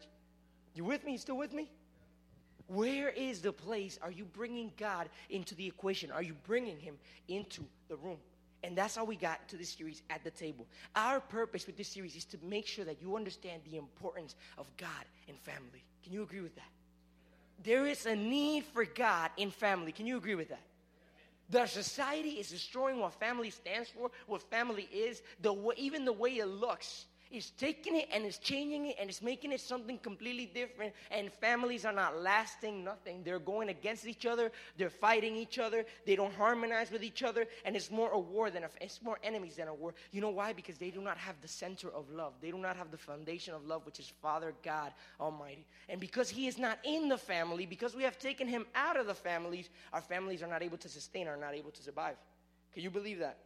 You 0.75 0.85
with 0.85 1.03
me? 1.03 1.11
You 1.11 1.17
still 1.17 1.35
with 1.35 1.51
me? 1.51 1.69
Where 2.67 3.09
is 3.09 3.41
the 3.41 3.53
place? 3.53 3.99
Are 4.01 4.11
you 4.11 4.25
bringing 4.25 4.71
God 4.77 5.09
into 5.29 5.55
the 5.55 5.67
equation? 5.67 6.11
Are 6.11 6.23
you 6.23 6.35
bringing 6.45 6.79
Him 6.79 6.95
into 7.27 7.63
the 7.89 7.95
room? 7.97 8.17
And 8.63 8.75
that's 8.75 8.95
how 8.95 9.05
we 9.05 9.15
got 9.15 9.47
to 9.49 9.57
this 9.57 9.69
series 9.69 10.01
at 10.09 10.23
the 10.23 10.31
table. 10.31 10.65
Our 10.95 11.19
purpose 11.19 11.67
with 11.67 11.77
this 11.77 11.87
series 11.87 12.15
is 12.15 12.25
to 12.25 12.37
make 12.43 12.65
sure 12.65 12.83
that 12.85 12.99
you 12.99 13.15
understand 13.15 13.61
the 13.69 13.77
importance 13.77 14.35
of 14.57 14.65
God 14.77 14.89
in 15.27 15.35
family. 15.35 15.83
Can 16.03 16.13
you 16.13 16.23
agree 16.23 16.41
with 16.41 16.55
that? 16.55 16.63
There 17.63 17.85
is 17.85 18.05
a 18.07 18.15
need 18.15 18.63
for 18.73 18.83
God 18.85 19.29
in 19.37 19.51
family. 19.51 19.91
Can 19.91 20.07
you 20.07 20.17
agree 20.17 20.35
with 20.35 20.49
that? 20.49 20.63
The 21.49 21.67
society 21.67 22.31
is 22.31 22.49
destroying 22.49 22.99
what 22.99 23.13
family 23.13 23.51
stands 23.51 23.89
for, 23.89 24.09
what 24.25 24.41
family 24.49 24.89
is, 24.91 25.21
the 25.41 25.53
way, 25.53 25.75
even 25.77 26.03
the 26.03 26.13
way 26.13 26.31
it 26.37 26.47
looks. 26.47 27.05
He's 27.29 27.49
taking 27.51 27.97
it 27.97 28.07
and 28.13 28.25
is 28.25 28.37
changing 28.37 28.85
it 28.87 28.97
and 28.99 29.09
is 29.09 29.21
making 29.21 29.51
it 29.51 29.59
something 29.59 29.97
completely 29.97 30.45
different. 30.45 30.93
And 31.11 31.31
families 31.33 31.83
are 31.83 31.91
not 31.91 32.21
lasting 32.21 32.83
nothing. 32.83 33.23
They're 33.23 33.39
going 33.39 33.69
against 33.69 34.05
each 34.05 34.25
other. 34.25 34.51
They're 34.77 34.89
fighting 34.89 35.35
each 35.35 35.57
other. 35.57 35.85
They 36.05 36.15
don't 36.15 36.33
harmonize 36.33 36.91
with 36.91 37.03
each 37.03 37.23
other. 37.23 37.47
And 37.65 37.75
it's 37.75 37.89
more 37.89 38.11
a 38.11 38.19
war 38.19 38.51
than 38.51 38.63
a, 38.63 38.69
it's 38.79 39.01
more 39.01 39.17
enemies 39.23 39.55
than 39.55 39.67
a 39.67 39.73
war. 39.73 39.95
You 40.11 40.21
know 40.21 40.29
why? 40.29 40.53
Because 40.53 40.77
they 40.77 40.91
do 40.91 41.01
not 41.01 41.17
have 41.17 41.35
the 41.41 41.47
center 41.47 41.89
of 41.89 42.09
love. 42.11 42.33
They 42.41 42.51
do 42.51 42.57
not 42.57 42.77
have 42.77 42.91
the 42.91 42.97
foundation 42.97 43.53
of 43.53 43.65
love, 43.65 43.85
which 43.85 43.99
is 43.99 44.11
Father 44.21 44.53
God 44.63 44.93
Almighty. 45.19 45.65
And 45.89 45.99
because 45.99 46.29
He 46.29 46.47
is 46.47 46.57
not 46.59 46.77
in 46.83 47.09
the 47.09 47.17
family, 47.17 47.65
because 47.65 47.95
we 47.95 48.03
have 48.03 48.19
taken 48.19 48.47
Him 48.47 48.65
out 48.75 48.97
of 48.97 49.07
the 49.07 49.15
families, 49.15 49.69
our 49.93 50.01
families 50.01 50.43
are 50.43 50.47
not 50.47 50.61
able 50.61 50.77
to 50.77 50.89
sustain, 50.89 51.27
are 51.27 51.37
not 51.37 51.55
able 51.55 51.71
to 51.71 51.81
survive. 51.81 52.15
Can 52.73 52.83
you 52.83 52.91
believe 52.91 53.19
that? 53.19 53.39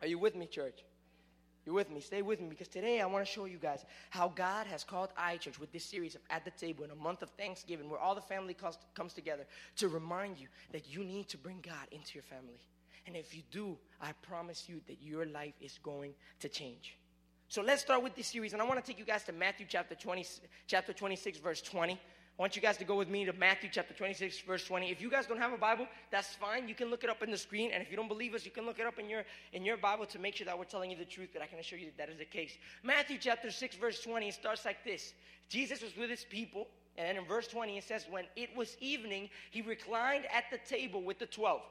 Are 0.00 0.06
you 0.06 0.18
with 0.18 0.34
me, 0.34 0.46
church? 0.46 0.82
You're 1.66 1.74
with 1.74 1.90
me. 1.90 2.00
Stay 2.00 2.22
with 2.22 2.40
me 2.40 2.48
because 2.48 2.68
today 2.68 3.00
I 3.00 3.06
want 3.06 3.26
to 3.26 3.30
show 3.30 3.44
you 3.44 3.58
guys 3.58 3.84
how 4.10 4.28
God 4.28 4.68
has 4.68 4.84
called 4.84 5.08
iChurch 5.18 5.58
with 5.58 5.72
this 5.72 5.84
series 5.84 6.14
of 6.14 6.20
At 6.30 6.44
the 6.44 6.52
Table 6.52 6.84
in 6.84 6.92
a 6.92 6.94
month 6.94 7.22
of 7.22 7.30
Thanksgiving 7.30 7.90
where 7.90 7.98
all 7.98 8.14
the 8.14 8.20
family 8.20 8.54
comes, 8.54 8.78
comes 8.94 9.12
together 9.12 9.44
to 9.78 9.88
remind 9.88 10.38
you 10.38 10.46
that 10.70 10.88
you 10.88 11.02
need 11.02 11.28
to 11.28 11.36
bring 11.36 11.58
God 11.62 11.88
into 11.90 12.14
your 12.14 12.22
family. 12.22 12.60
And 13.06 13.16
if 13.16 13.34
you 13.34 13.42
do, 13.50 13.76
I 14.00 14.12
promise 14.22 14.68
you 14.68 14.80
that 14.86 15.02
your 15.02 15.26
life 15.26 15.54
is 15.60 15.78
going 15.82 16.14
to 16.40 16.48
change. 16.48 16.96
So 17.48 17.62
let's 17.62 17.82
start 17.82 18.02
with 18.02 18.14
this 18.14 18.28
series. 18.28 18.52
And 18.52 18.62
I 18.62 18.64
want 18.64 18.84
to 18.84 18.86
take 18.86 18.98
you 18.98 19.04
guys 19.04 19.24
to 19.24 19.32
Matthew 19.32 19.66
chapter 19.68 19.96
20, 19.96 20.24
chapter 20.68 20.92
26, 20.92 21.38
verse 21.38 21.62
20. 21.62 21.98
I 22.38 22.42
want 22.42 22.54
you 22.54 22.60
guys 22.60 22.76
to 22.76 22.84
go 22.84 22.96
with 22.96 23.08
me 23.08 23.24
to 23.24 23.32
Matthew 23.32 23.70
chapter 23.72 23.94
26, 23.94 24.40
verse 24.40 24.62
20. 24.66 24.90
If 24.90 25.00
you 25.00 25.10
guys 25.10 25.24
don't 25.26 25.38
have 25.38 25.54
a 25.54 25.56
Bible, 25.56 25.86
that's 26.10 26.34
fine. 26.34 26.68
You 26.68 26.74
can 26.74 26.90
look 26.90 27.02
it 27.02 27.08
up 27.08 27.22
in 27.22 27.30
the 27.30 27.38
screen. 27.38 27.70
And 27.72 27.82
if 27.82 27.90
you 27.90 27.96
don't 27.96 28.08
believe 28.08 28.34
us, 28.34 28.44
you 28.44 28.50
can 28.50 28.66
look 28.66 28.78
it 28.78 28.84
up 28.84 28.98
in 28.98 29.08
your, 29.08 29.24
in 29.54 29.64
your 29.64 29.78
Bible 29.78 30.04
to 30.04 30.18
make 30.18 30.36
sure 30.36 30.44
that 30.44 30.58
we're 30.58 30.64
telling 30.64 30.90
you 30.90 30.98
the 30.98 31.06
truth, 31.06 31.30
but 31.32 31.40
I 31.40 31.46
can 31.46 31.58
assure 31.58 31.78
you 31.78 31.86
that 31.86 31.96
that 31.96 32.08
is 32.10 32.18
the 32.18 32.26
case. 32.26 32.52
Matthew 32.82 33.16
chapter 33.18 33.50
6, 33.50 33.76
verse 33.76 34.02
20, 34.02 34.28
it 34.28 34.34
starts 34.34 34.66
like 34.66 34.84
this 34.84 35.14
Jesus 35.48 35.80
was 35.80 35.96
with 35.96 36.10
his 36.10 36.24
people. 36.24 36.68
And 36.98 37.08
then 37.08 37.16
in 37.16 37.24
verse 37.24 37.46
20, 37.48 37.78
it 37.78 37.84
says, 37.84 38.04
When 38.10 38.24
it 38.36 38.54
was 38.54 38.76
evening, 38.80 39.30
he 39.50 39.62
reclined 39.62 40.26
at 40.26 40.44
the 40.50 40.58
table 40.68 41.02
with 41.02 41.18
the 41.18 41.26
12. 41.26 41.62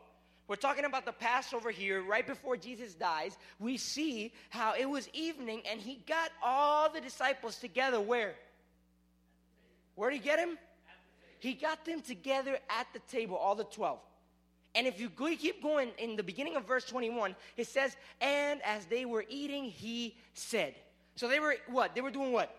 We're 0.47 0.55
talking 0.55 0.85
about 0.85 1.05
the 1.05 1.11
Passover 1.11 1.69
here, 1.69 2.03
right 2.03 2.25
before 2.25 2.57
Jesus 2.57 2.95
dies. 2.95 3.37
We 3.59 3.77
see 3.77 4.33
how 4.49 4.73
it 4.73 4.85
was 4.85 5.09
evening 5.13 5.61
and 5.69 5.79
he 5.79 6.01
got 6.07 6.31
all 6.43 6.91
the 6.91 7.01
disciples 7.01 7.57
together 7.57 7.99
where? 7.99 8.35
Where 9.95 10.09
did 10.09 10.17
he 10.17 10.23
get 10.23 10.39
him? 10.39 10.57
He 11.39 11.53
got 11.53 11.85
them 11.85 12.01
together 12.01 12.57
at 12.69 12.87
the 12.93 12.99
table, 13.11 13.35
all 13.35 13.55
the 13.55 13.65
12. 13.65 13.99
And 14.75 14.85
if 14.87 14.99
you 14.99 15.09
keep 15.09 15.63
going 15.63 15.89
in 15.97 16.17
the 16.17 16.23
beginning 16.23 16.57
of 16.57 16.65
verse 16.65 16.83
21, 16.83 17.35
it 17.55 17.67
says, 17.67 17.95
And 18.19 18.61
as 18.63 18.85
they 18.85 19.05
were 19.05 19.23
eating, 19.29 19.65
he 19.65 20.17
said. 20.33 20.75
So 21.15 21.29
they 21.29 21.39
were 21.39 21.55
what? 21.67 21.95
They 21.95 22.01
were 22.01 22.11
doing 22.11 22.33
what? 22.33 22.53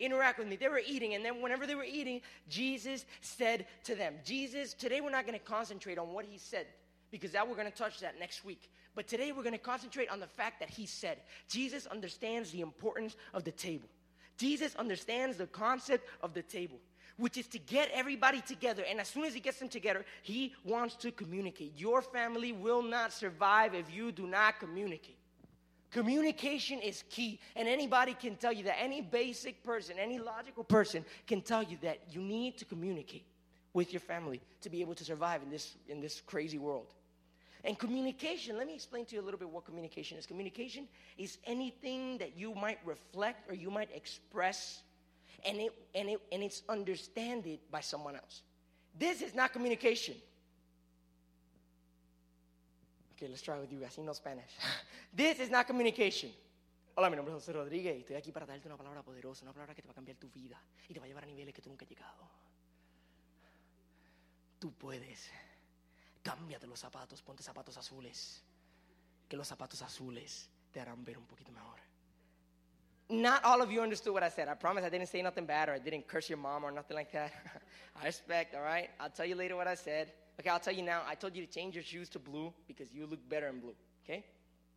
Interact 0.00 0.38
with 0.38 0.48
me. 0.48 0.56
They 0.56 0.68
were 0.68 0.80
eating, 0.86 1.14
and 1.14 1.24
then 1.24 1.42
whenever 1.42 1.66
they 1.66 1.74
were 1.74 1.84
eating, 1.84 2.20
Jesus 2.48 3.04
said 3.20 3.66
to 3.84 3.94
them, 3.94 4.14
Jesus, 4.24 4.72
today 4.72 5.00
we're 5.00 5.10
not 5.10 5.26
going 5.26 5.38
to 5.38 5.44
concentrate 5.44 5.98
on 5.98 6.12
what 6.12 6.24
he 6.24 6.38
said, 6.38 6.66
because 7.10 7.32
that 7.32 7.46
we're 7.46 7.54
going 7.54 7.70
to 7.70 7.76
touch 7.76 8.00
that 8.00 8.18
next 8.18 8.44
week. 8.44 8.70
But 8.94 9.08
today 9.08 9.32
we're 9.32 9.42
going 9.42 9.52
to 9.52 9.58
concentrate 9.58 10.08
on 10.10 10.20
the 10.20 10.26
fact 10.26 10.60
that 10.60 10.70
he 10.70 10.86
said. 10.86 11.18
Jesus 11.48 11.86
understands 11.86 12.50
the 12.50 12.62
importance 12.62 13.14
of 13.34 13.44
the 13.44 13.52
table. 13.52 13.88
Jesus 14.36 14.74
understands 14.76 15.36
the 15.36 15.46
concept 15.46 16.08
of 16.22 16.34
the 16.34 16.42
table. 16.42 16.78
which 17.16 17.38
is 17.38 17.46
to 17.48 17.58
get 17.58 17.90
everybody 17.92 18.40
together. 18.42 18.84
And 18.88 19.00
as 19.00 19.08
soon 19.08 19.24
as 19.24 19.34
he 19.34 19.40
gets 19.40 19.58
them 19.58 19.68
together, 19.68 20.04
he 20.22 20.54
wants 20.64 20.96
to 20.96 21.10
communicate. 21.10 21.72
Your 21.76 22.02
family 22.02 22.52
will 22.52 22.82
not 22.82 23.12
survive 23.12 23.74
if 23.74 23.92
you 23.92 24.12
do 24.12 24.26
not 24.26 24.60
communicate. 24.60 25.16
Communication 25.90 26.80
is 26.80 27.04
key, 27.08 27.40
and 27.54 27.66
anybody 27.66 28.12
can 28.12 28.36
tell 28.36 28.52
you 28.52 28.64
that. 28.64 28.76
Any 28.78 29.00
basic 29.00 29.62
person, 29.62 29.96
any 29.98 30.18
logical 30.18 30.64
person 30.64 31.04
can 31.26 31.40
tell 31.40 31.62
you 31.62 31.78
that 31.82 32.00
you 32.10 32.20
need 32.20 32.58
to 32.58 32.64
communicate 32.64 33.24
with 33.72 33.92
your 33.92 34.00
family 34.00 34.40
to 34.60 34.68
be 34.68 34.80
able 34.80 34.94
to 34.94 35.04
survive 35.04 35.42
in 35.42 35.50
this, 35.50 35.76
in 35.88 36.00
this 36.00 36.20
crazy 36.20 36.58
world. 36.58 36.92
And 37.66 37.76
communication, 37.76 38.56
let 38.56 38.68
me 38.68 38.74
explain 38.74 39.04
to 39.06 39.16
you 39.16 39.20
a 39.20 39.24
little 39.24 39.40
bit 39.40 39.50
what 39.50 39.64
communication 39.64 40.16
is. 40.16 40.24
Communication 40.24 40.86
is 41.18 41.38
anything 41.44 42.16
that 42.18 42.38
you 42.38 42.54
might 42.54 42.78
reflect 42.84 43.50
or 43.50 43.54
you 43.54 43.72
might 43.72 43.88
express, 43.92 44.82
and, 45.44 45.58
it, 45.58 45.72
and, 45.92 46.08
it, 46.08 46.20
and 46.30 46.44
it's 46.44 46.62
understood 46.68 47.58
by 47.68 47.80
someone 47.80 48.14
else. 48.14 48.42
This 48.96 49.20
is 49.20 49.34
not 49.34 49.52
communication. 49.52 50.14
Okay, 53.16 53.26
let's 53.28 53.42
try 53.42 53.58
with 53.58 53.72
you 53.72 53.80
guys. 53.80 53.98
You 53.98 54.04
know 54.04 54.12
Spanish. 54.12 54.52
this 55.12 55.40
is 55.40 55.50
not 55.50 55.66
communication. 55.66 56.30
Hola, 56.96 57.10
mi 57.10 57.16
nombre 57.16 57.34
es 57.34 57.42
José 57.42 57.52
Rodríguez 57.52 57.96
y 57.96 58.00
estoy 58.00 58.14
aquí 58.14 58.30
para 58.30 58.46
darte 58.46 58.68
una 58.68 58.76
palabra 58.76 59.02
poderosa, 59.02 59.44
una 59.44 59.52
palabra 59.52 59.74
que 59.74 59.82
te 59.82 59.88
va 59.88 59.92
a 59.92 59.94
cambiar 59.94 60.16
tu 60.18 60.30
vida 60.30 60.62
y 60.88 60.94
te 60.94 61.00
va 61.00 61.06
a 61.06 61.08
llevar 61.08 61.24
a 61.24 61.26
niveles 61.26 61.52
que 61.52 61.60
tú 61.60 61.68
nunca 61.68 61.84
has 61.84 61.90
llegado. 61.90 62.30
Tú 64.60 64.72
puedes. 64.72 65.30
Cámbiate 66.26 66.66
los 66.66 66.80
zapatos, 66.80 67.22
ponte 67.22 67.44
zapatos 67.44 67.76
azules. 67.76 68.42
Que 69.28 69.36
los 69.36 69.46
zapatos 69.46 69.80
azules 69.82 70.50
te 70.72 70.80
harán 70.80 71.04
ver 71.04 71.18
un 71.18 71.24
poquito 71.24 71.52
mejor. 71.52 71.78
Not 73.08 73.44
all 73.44 73.62
of 73.62 73.70
you 73.70 73.80
understood 73.80 74.12
what 74.12 74.24
I 74.24 74.28
said. 74.28 74.48
I 74.48 74.54
promise 74.54 74.84
I 74.84 74.88
didn't 74.88 75.08
say 75.08 75.22
nothing 75.22 75.46
bad 75.46 75.68
or 75.68 75.74
I 75.74 75.78
didn't 75.78 76.08
curse 76.08 76.28
your 76.28 76.38
mom 76.38 76.64
or 76.64 76.72
nothing 76.72 76.96
like 76.96 77.12
that. 77.12 77.32
I 78.02 78.06
respect, 78.06 78.56
all 78.56 78.62
right? 78.62 78.90
I'll 78.98 79.10
tell 79.10 79.24
you 79.24 79.36
later 79.36 79.54
what 79.54 79.68
I 79.68 79.76
said. 79.76 80.12
Okay, 80.40 80.50
I'll 80.50 80.58
tell 80.58 80.74
you 80.74 80.82
now. 80.82 81.02
I 81.06 81.14
told 81.14 81.36
you 81.36 81.46
to 81.46 81.52
change 81.52 81.76
your 81.76 81.84
shoes 81.84 82.08
to 82.10 82.18
blue 82.18 82.52
because 82.66 82.92
you 82.92 83.06
look 83.06 83.20
better 83.28 83.46
in 83.46 83.60
blue. 83.60 83.76
Okay? 84.04 84.24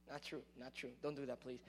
Not 0.08 0.22
true. 0.22 0.44
Not 0.60 0.75
true. 0.75 0.91
Don't 1.01 1.15
do 1.15 1.25
that, 1.25 1.41
please. 1.41 1.62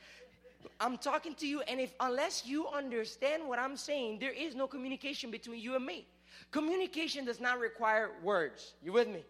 I'm 0.79 0.99
talking 0.99 1.35
to 1.37 1.47
you, 1.47 1.63
and 1.63 1.81
if 1.81 1.95
unless 2.01 2.47
you 2.47 2.69
understand 2.69 3.49
what 3.49 3.59
I'm 3.59 3.79
saying, 3.79 4.19
there 4.19 4.33
is 4.33 4.55
no 4.55 4.67
communication 4.67 5.31
between 5.31 5.59
you 5.59 5.75
and 5.75 5.87
me. 5.87 6.07
Communication 6.51 7.25
does 7.25 7.41
not 7.41 7.59
require 7.59 8.11
words. 8.23 8.75
You 8.83 8.93
with 8.93 9.09
me? 9.09 9.25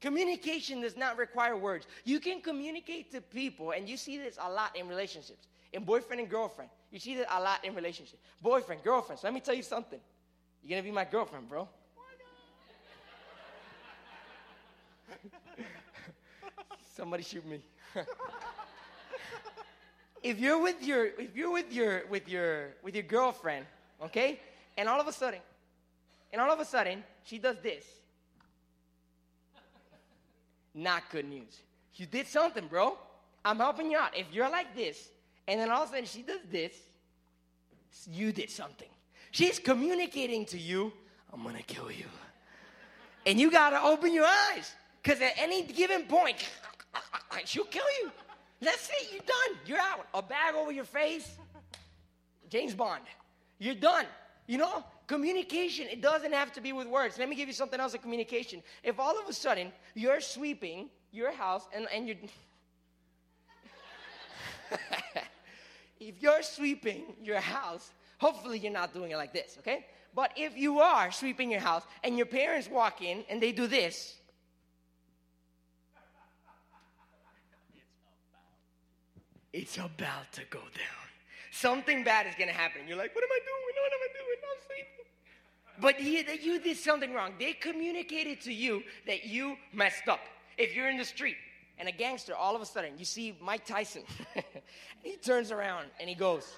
Communication 0.00 0.80
does 0.80 0.96
not 0.96 1.18
require 1.18 1.56
words. 1.56 1.86
You 2.04 2.20
can 2.20 2.40
communicate 2.40 3.12
to 3.12 3.20
people, 3.20 3.72
and 3.72 3.86
you 3.88 3.98
see 3.98 4.16
this 4.16 4.38
a 4.40 4.50
lot 4.50 4.74
in 4.74 4.88
relationships, 4.88 5.46
in 5.72 5.84
boyfriend 5.84 6.20
and 6.20 6.30
girlfriend. 6.30 6.70
You 6.90 6.98
see 6.98 7.14
this 7.16 7.26
a 7.30 7.40
lot 7.40 7.64
in 7.64 7.74
relationships. 7.74 8.22
Boyfriend, 8.40 8.82
girlfriend. 8.82 9.20
So 9.20 9.26
let 9.26 9.34
me 9.34 9.40
tell 9.40 9.54
you 9.54 9.62
something. 9.62 10.00
You're 10.62 10.70
gonna 10.70 10.82
be 10.82 10.90
my 10.90 11.04
girlfriend, 11.04 11.48
bro. 11.48 11.68
Somebody 16.96 17.22
shoot 17.22 17.46
me. 17.46 17.60
if 20.22 20.38
you're 20.38 20.60
with 20.60 20.82
your 20.82 21.06
if 21.06 21.34
you're 21.36 21.52
with 21.52 21.72
your 21.72 22.06
with 22.08 22.28
your 22.28 22.70
with 22.82 22.94
your 22.94 23.04
girlfriend, 23.04 23.66
okay? 24.02 24.40
And 24.78 24.88
all 24.88 25.00
of 25.00 25.08
a 25.08 25.12
sudden, 25.12 25.40
and 26.32 26.40
all 26.40 26.50
of 26.50 26.58
a 26.60 26.64
sudden, 26.64 27.04
she 27.24 27.38
does 27.38 27.56
this. 27.62 27.84
Not 30.74 31.10
good 31.10 31.28
news. 31.28 31.60
You 31.94 32.06
did 32.06 32.26
something, 32.26 32.66
bro. 32.66 32.96
I'm 33.44 33.56
helping 33.58 33.90
you 33.90 33.98
out. 33.98 34.16
If 34.16 34.26
you're 34.32 34.50
like 34.50 34.74
this, 34.74 35.10
and 35.48 35.60
then 35.60 35.70
all 35.70 35.82
of 35.82 35.88
a 35.88 35.92
sudden 35.92 36.04
she 36.06 36.22
does 36.22 36.40
this, 36.50 36.72
you 38.10 38.32
did 38.32 38.50
something. 38.50 38.88
She's 39.32 39.58
communicating 39.58 40.44
to 40.46 40.58
you, 40.58 40.92
I'm 41.32 41.42
gonna 41.42 41.62
kill 41.62 41.90
you. 41.90 42.06
And 43.26 43.38
you 43.40 43.50
gotta 43.50 43.82
open 43.82 44.12
your 44.12 44.26
eyes. 44.26 44.74
Because 45.02 45.20
at 45.20 45.32
any 45.38 45.62
given 45.62 46.02
point, 46.02 46.36
she'll 47.44 47.64
kill 47.64 47.86
you. 48.02 48.10
That's 48.60 48.90
it, 48.90 49.08
you're 49.12 49.22
done. 49.22 49.58
You're 49.66 49.78
out. 49.78 50.06
A 50.12 50.22
bag 50.22 50.54
over 50.54 50.70
your 50.70 50.84
face, 50.84 51.38
James 52.50 52.74
Bond. 52.74 53.02
You're 53.58 53.74
done. 53.74 54.04
You 54.46 54.58
know, 54.58 54.84
communication, 55.10 55.88
it 55.90 56.00
doesn't 56.00 56.32
have 56.32 56.52
to 56.52 56.60
be 56.60 56.72
with 56.72 56.86
words. 56.86 57.18
Let 57.18 57.28
me 57.28 57.34
give 57.34 57.48
you 57.48 57.52
something 57.52 57.80
else 57.80 57.94
in 57.94 58.00
communication. 58.00 58.62
If 58.84 59.00
all 59.00 59.18
of 59.18 59.28
a 59.28 59.32
sudden 59.32 59.72
you're 59.96 60.20
sweeping 60.20 60.88
your 61.10 61.32
house 61.32 61.66
and, 61.74 61.88
and 61.92 62.06
you're. 62.06 62.16
if 66.00 66.14
you're 66.22 66.42
sweeping 66.42 67.02
your 67.20 67.40
house, 67.40 67.90
hopefully 68.18 68.60
you're 68.60 68.72
not 68.72 68.94
doing 68.94 69.10
it 69.10 69.16
like 69.16 69.32
this, 69.32 69.56
okay? 69.58 69.84
But 70.14 70.30
if 70.36 70.56
you 70.56 70.78
are 70.78 71.10
sweeping 71.10 71.50
your 71.50 71.60
house 71.60 71.82
and 72.04 72.16
your 72.16 72.26
parents 72.26 72.68
walk 72.70 73.02
in 73.02 73.24
and 73.28 73.42
they 73.42 73.50
do 73.50 73.66
this, 73.66 74.14
it's 79.52 79.76
about 79.76 80.30
to 80.34 80.42
go 80.50 80.60
down. 80.60 81.06
Something 81.50 82.04
bad 82.04 82.28
is 82.28 82.34
gonna 82.38 82.52
happen. 82.52 82.82
You're 82.86 82.96
like, 82.96 83.12
what 83.12 83.24
am 83.24 83.30
I 83.32 83.40
doing? 83.50 83.74
What 83.82 83.92
am 83.92 84.02
I 84.08 84.10
doing? 84.14 84.38
I'm 84.50 84.62
sleeping. 84.68 84.99
But 85.80 85.96
that 85.98 86.42
you 86.42 86.60
did 86.60 86.76
something 86.76 87.14
wrong. 87.14 87.32
They 87.38 87.52
communicated 87.52 88.40
to 88.42 88.52
you 88.52 88.82
that 89.06 89.24
you 89.24 89.56
messed 89.72 90.08
up. 90.08 90.20
If 90.58 90.74
you're 90.74 90.90
in 90.90 90.98
the 90.98 91.04
street 91.04 91.36
and 91.78 91.88
a 91.88 91.92
gangster, 91.92 92.34
all 92.34 92.54
of 92.54 92.60
a 92.60 92.66
sudden, 92.66 92.98
you 92.98 93.04
see 93.04 93.36
Mike 93.40 93.64
Tyson. 93.64 94.02
he 95.02 95.16
turns 95.16 95.50
around 95.50 95.86
and 95.98 96.08
he 96.08 96.14
goes, 96.14 96.52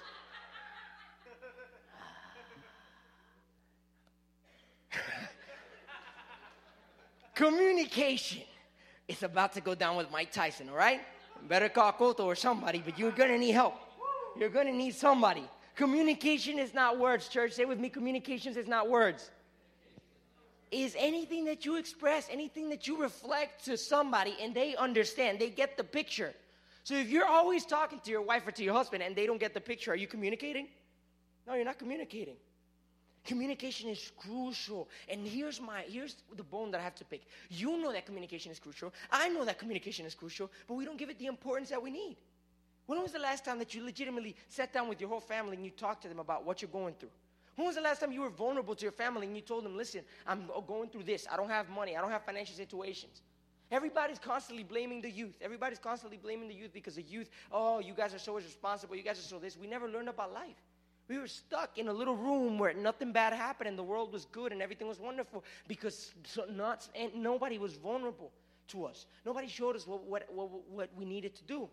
Communication 7.35 8.41
is 9.07 9.23
about 9.23 9.53
to 9.53 9.61
go 9.61 9.73
down 9.73 9.95
with 9.95 10.11
Mike 10.11 10.31
Tyson, 10.31 10.67
all 10.69 10.75
right? 10.75 10.99
Better 11.47 11.69
call 11.69 11.93
Koto 11.93 12.25
or 12.25 12.35
somebody, 12.35 12.81
but 12.83 12.99
you're 12.99 13.11
gonna 13.11 13.37
need 13.37 13.51
help. 13.51 13.75
You're 14.37 14.49
gonna 14.49 14.71
need 14.71 14.95
somebody. 14.95 15.47
Communication 15.75 16.59
is 16.59 16.73
not 16.73 16.99
words, 16.99 17.27
church. 17.27 17.53
Say 17.53 17.65
with 17.65 17.79
me, 17.79 17.89
communications 17.89 18.57
is 18.57 18.67
not 18.67 18.89
words. 18.89 19.31
Is 20.71 20.95
anything 20.97 21.45
that 21.45 21.65
you 21.65 21.77
express, 21.77 22.27
anything 22.31 22.69
that 22.69 22.87
you 22.87 23.01
reflect 23.01 23.65
to 23.65 23.77
somebody 23.77 24.35
and 24.41 24.53
they 24.53 24.75
understand, 24.75 25.39
they 25.39 25.49
get 25.49 25.77
the 25.77 25.83
picture. 25.83 26.33
So 26.83 26.95
if 26.95 27.09
you're 27.09 27.27
always 27.27 27.65
talking 27.65 27.99
to 28.03 28.11
your 28.11 28.21
wife 28.21 28.45
or 28.47 28.51
to 28.51 28.63
your 28.63 28.73
husband 28.73 29.03
and 29.03 29.15
they 29.15 29.25
don't 29.25 29.39
get 29.39 29.53
the 29.53 29.61
picture, 29.61 29.91
are 29.91 29.95
you 29.95 30.07
communicating? 30.07 30.67
No, 31.47 31.53
you're 31.55 31.65
not 31.65 31.79
communicating. 31.79 32.35
Communication 33.23 33.89
is 33.89 34.11
crucial. 34.17 34.89
And 35.07 35.25
here's 35.25 35.61
my 35.61 35.81
here's 35.87 36.17
the 36.35 36.43
bone 36.43 36.71
that 36.71 36.81
I 36.81 36.83
have 36.83 36.95
to 36.95 37.05
pick. 37.05 37.21
You 37.49 37.81
know 37.81 37.91
that 37.93 38.05
communication 38.05 38.51
is 38.51 38.59
crucial. 38.59 38.93
I 39.11 39.29
know 39.29 39.45
that 39.45 39.57
communication 39.59 40.05
is 40.05 40.13
crucial, 40.13 40.51
but 40.67 40.73
we 40.73 40.83
don't 40.83 40.97
give 40.97 41.09
it 41.09 41.17
the 41.19 41.27
importance 41.27 41.69
that 41.69 41.81
we 41.81 41.89
need. 41.89 42.17
When 42.85 43.01
was 43.01 43.11
the 43.11 43.19
last 43.19 43.45
time 43.45 43.59
that 43.59 43.73
you 43.73 43.83
legitimately 43.83 44.35
sat 44.49 44.73
down 44.73 44.89
with 44.89 44.99
your 44.99 45.09
whole 45.09 45.21
family 45.21 45.55
and 45.55 45.65
you 45.65 45.71
talked 45.71 46.01
to 46.03 46.09
them 46.09 46.19
about 46.19 46.45
what 46.45 46.61
you're 46.61 46.71
going 46.71 46.95
through? 46.95 47.11
When 47.55 47.67
was 47.67 47.75
the 47.75 47.81
last 47.81 47.99
time 47.99 48.11
you 48.11 48.21
were 48.21 48.29
vulnerable 48.29 48.75
to 48.75 48.81
your 48.81 48.91
family 48.91 49.27
and 49.27 49.35
you 49.35 49.41
told 49.41 49.63
them, 49.63 49.77
listen, 49.77 50.01
I'm 50.25 50.49
going 50.67 50.89
through 50.89 51.03
this. 51.03 51.27
I 51.31 51.37
don't 51.37 51.49
have 51.49 51.69
money. 51.69 51.95
I 51.95 52.01
don't 52.01 52.09
have 52.11 52.25
financial 52.25 52.55
situations. 52.55 53.21
Everybody's 53.71 54.19
constantly 54.19 54.63
blaming 54.63 55.01
the 55.01 55.09
youth. 55.09 55.37
Everybody's 55.41 55.79
constantly 55.79 56.17
blaming 56.17 56.47
the 56.47 56.53
youth 56.53 56.73
because 56.73 56.95
the 56.95 57.03
youth, 57.03 57.29
oh, 57.51 57.79
you 57.79 57.93
guys 57.93 58.13
are 58.13 58.19
so 58.19 58.37
irresponsible. 58.37 58.95
You 58.95 59.03
guys 59.03 59.19
are 59.19 59.23
so 59.23 59.39
this. 59.39 59.57
We 59.57 59.67
never 59.67 59.87
learned 59.87 60.09
about 60.09 60.33
life. 60.33 60.61
We 61.07 61.17
were 61.17 61.27
stuck 61.27 61.77
in 61.77 61.87
a 61.89 61.93
little 61.93 62.15
room 62.15 62.57
where 62.57 62.73
nothing 62.73 63.11
bad 63.11 63.33
happened 63.33 63.67
and 63.67 63.77
the 63.77 63.83
world 63.83 64.11
was 64.11 64.25
good 64.25 64.51
and 64.51 64.61
everything 64.61 64.87
was 64.87 64.99
wonderful 64.99 65.43
because 65.67 66.13
not, 66.49 66.87
and 66.95 67.13
nobody 67.15 67.57
was 67.57 67.73
vulnerable 67.75 68.31
to 68.69 68.85
us. 68.85 69.05
Nobody 69.25 69.47
showed 69.47 69.75
us 69.75 69.85
what, 69.85 70.03
what, 70.05 70.27
what, 70.33 70.49
what 70.69 70.89
we 70.97 71.05
needed 71.05 71.35
to 71.35 71.43
do. 71.43 71.69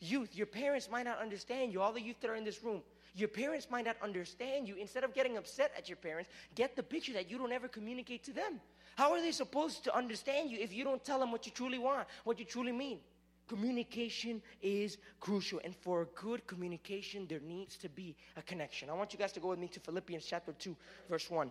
Youth, 0.00 0.34
your 0.34 0.46
parents 0.46 0.88
might 0.90 1.04
not 1.04 1.18
understand 1.18 1.72
you. 1.72 1.80
All 1.80 1.92
the 1.92 2.00
youth 2.00 2.20
that 2.20 2.30
are 2.30 2.36
in 2.36 2.44
this 2.44 2.62
room, 2.62 2.82
your 3.14 3.28
parents 3.28 3.66
might 3.70 3.84
not 3.84 3.96
understand 4.02 4.68
you. 4.68 4.76
Instead 4.76 5.02
of 5.02 5.12
getting 5.12 5.36
upset 5.36 5.72
at 5.76 5.88
your 5.88 5.96
parents, 5.96 6.30
get 6.54 6.76
the 6.76 6.82
picture 6.82 7.12
that 7.14 7.30
you 7.30 7.38
don't 7.38 7.52
ever 7.52 7.66
communicate 7.66 8.22
to 8.24 8.32
them. 8.32 8.60
How 8.96 9.12
are 9.12 9.20
they 9.20 9.32
supposed 9.32 9.84
to 9.84 9.96
understand 9.96 10.50
you 10.50 10.58
if 10.60 10.72
you 10.72 10.84
don't 10.84 11.04
tell 11.04 11.18
them 11.18 11.32
what 11.32 11.46
you 11.46 11.52
truly 11.52 11.78
want, 11.78 12.06
what 12.24 12.38
you 12.38 12.44
truly 12.44 12.72
mean? 12.72 12.98
Communication 13.48 14.42
is 14.60 14.98
crucial. 15.20 15.60
And 15.64 15.74
for 15.74 16.08
good 16.14 16.46
communication, 16.46 17.26
there 17.28 17.40
needs 17.40 17.76
to 17.78 17.88
be 17.88 18.14
a 18.36 18.42
connection. 18.42 18.90
I 18.90 18.92
want 18.92 19.12
you 19.12 19.18
guys 19.18 19.32
to 19.32 19.40
go 19.40 19.48
with 19.48 19.58
me 19.58 19.68
to 19.68 19.80
Philippians 19.80 20.24
chapter 20.26 20.52
2, 20.52 20.76
verse 21.08 21.30
1. 21.30 21.50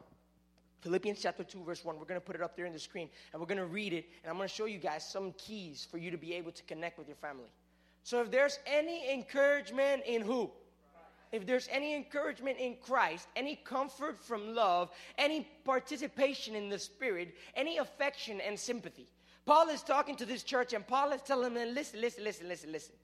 Philippians 0.82 1.20
chapter 1.22 1.44
2, 1.44 1.64
verse 1.64 1.84
1. 1.84 1.98
We're 1.98 2.06
going 2.06 2.20
to 2.20 2.26
put 2.26 2.36
it 2.36 2.42
up 2.42 2.56
there 2.56 2.68
in 2.68 2.74
the 2.74 2.80
screen 2.80 3.10
and 3.34 3.42
we're 3.42 3.48
going 3.48 3.58
to 3.58 3.66
read 3.66 3.94
it. 3.94 4.06
And 4.24 4.30
I'm 4.30 4.38
going 4.38 4.48
to 4.48 4.54
show 4.54 4.66
you 4.66 4.78
guys 4.78 5.04
some 5.10 5.34
keys 5.38 5.88
for 5.90 5.98
you 5.98 6.12
to 6.12 6.18
be 6.18 6.34
able 6.36 6.52
to 6.52 6.64
connect 6.64 7.00
with 7.00 7.08
your 7.08 7.18
family. 7.18 7.50
So 8.08 8.22
if 8.22 8.32
there's 8.32 8.58
any 8.66 9.12
encouragement 9.12 10.04
in 10.06 10.22
who? 10.22 10.50
If 11.34 11.46
there's 11.46 11.68
any 11.70 11.94
encouragement 11.94 12.58
in 12.58 12.78
Christ, 12.82 13.28
any 13.36 13.58
comfort 13.58 14.24
from 14.24 14.56
love, 14.56 14.92
any 15.18 15.46
participation 15.66 16.56
in 16.56 16.70
the 16.70 16.80
Spirit, 16.80 17.36
any 17.54 17.80
affection 17.80 18.40
and 18.40 18.58
sympathy, 18.58 19.10
Paul 19.46 19.68
is 19.68 19.84
talking 19.84 20.16
to 20.16 20.26
this 20.26 20.44
church 20.44 20.72
and 20.72 20.88
Paul 20.88 21.12
is 21.12 21.22
telling 21.22 21.54
them, 21.54 21.74
listen, 21.74 22.00
listen, 22.00 22.24
listen, 22.24 22.48
listen, 22.48 22.72
listen. 22.72 22.96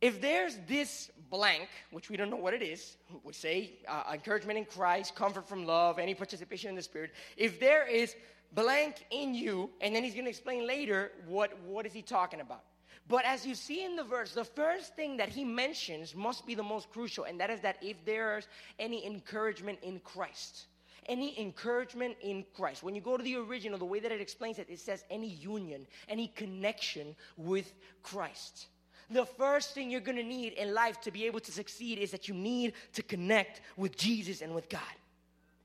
if 0.00 0.20
there's 0.20 0.58
this 0.66 1.12
blank, 1.30 1.68
which 1.92 2.10
we 2.10 2.16
don't 2.16 2.28
know 2.28 2.34
what 2.34 2.54
it 2.54 2.62
is, 2.62 2.96
we 3.22 3.32
say 3.32 3.74
uh, 3.86 4.02
encouragement 4.12 4.58
in 4.58 4.64
Christ, 4.64 5.14
comfort 5.14 5.48
from 5.48 5.64
love, 5.64 6.00
any 6.00 6.14
participation 6.16 6.70
in 6.70 6.74
the 6.74 6.82
Spirit. 6.82 7.12
If 7.36 7.60
there 7.60 7.88
is 7.88 8.16
blank 8.52 9.06
in 9.12 9.32
you, 9.32 9.70
and 9.80 9.94
then 9.94 10.02
he's 10.02 10.14
going 10.14 10.24
to 10.24 10.30
explain 10.30 10.66
later 10.66 11.12
what, 11.28 11.56
what 11.60 11.86
is 11.86 11.92
he 11.92 12.02
talking 12.02 12.40
about. 12.40 12.64
But 13.08 13.24
as 13.24 13.44
you 13.44 13.54
see 13.54 13.84
in 13.84 13.96
the 13.96 14.04
verse, 14.04 14.32
the 14.32 14.44
first 14.44 14.94
thing 14.94 15.16
that 15.16 15.28
he 15.28 15.44
mentions 15.44 16.14
must 16.14 16.46
be 16.46 16.54
the 16.54 16.62
most 16.62 16.90
crucial, 16.90 17.24
and 17.24 17.40
that 17.40 17.50
is 17.50 17.60
that 17.60 17.76
if 17.82 17.96
there's 18.04 18.46
any 18.78 19.04
encouragement 19.04 19.78
in 19.82 20.00
Christ, 20.00 20.66
any 21.06 21.38
encouragement 21.38 22.16
in 22.20 22.44
Christ. 22.54 22.82
When 22.82 22.94
you 22.94 23.00
go 23.00 23.16
to 23.16 23.22
the 23.22 23.36
original, 23.36 23.78
the 23.78 23.84
way 23.84 24.00
that 24.00 24.12
it 24.12 24.20
explains 24.20 24.58
it, 24.58 24.68
it 24.70 24.78
says 24.78 25.04
any 25.10 25.28
union, 25.28 25.86
any 26.08 26.28
connection 26.28 27.16
with 27.36 27.72
Christ. 28.02 28.66
The 29.10 29.26
first 29.26 29.74
thing 29.74 29.90
you're 29.90 30.00
gonna 30.00 30.22
need 30.22 30.54
in 30.54 30.72
life 30.72 31.00
to 31.02 31.10
be 31.10 31.26
able 31.26 31.40
to 31.40 31.52
succeed 31.52 31.98
is 31.98 32.12
that 32.12 32.28
you 32.28 32.34
need 32.34 32.74
to 32.94 33.02
connect 33.02 33.60
with 33.76 33.96
Jesus 33.96 34.40
and 34.40 34.54
with 34.54 34.68
God. 34.68 34.80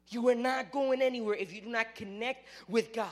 You 0.10 0.27
are 0.29 0.36
not 0.36 0.72
going 0.72 1.01
anywhere 1.01 1.36
if 1.36 1.53
you 1.53 1.62
do 1.62 1.70
not 1.70 1.96
connect 1.96 2.48
with 2.67 2.94
God. 2.94 3.10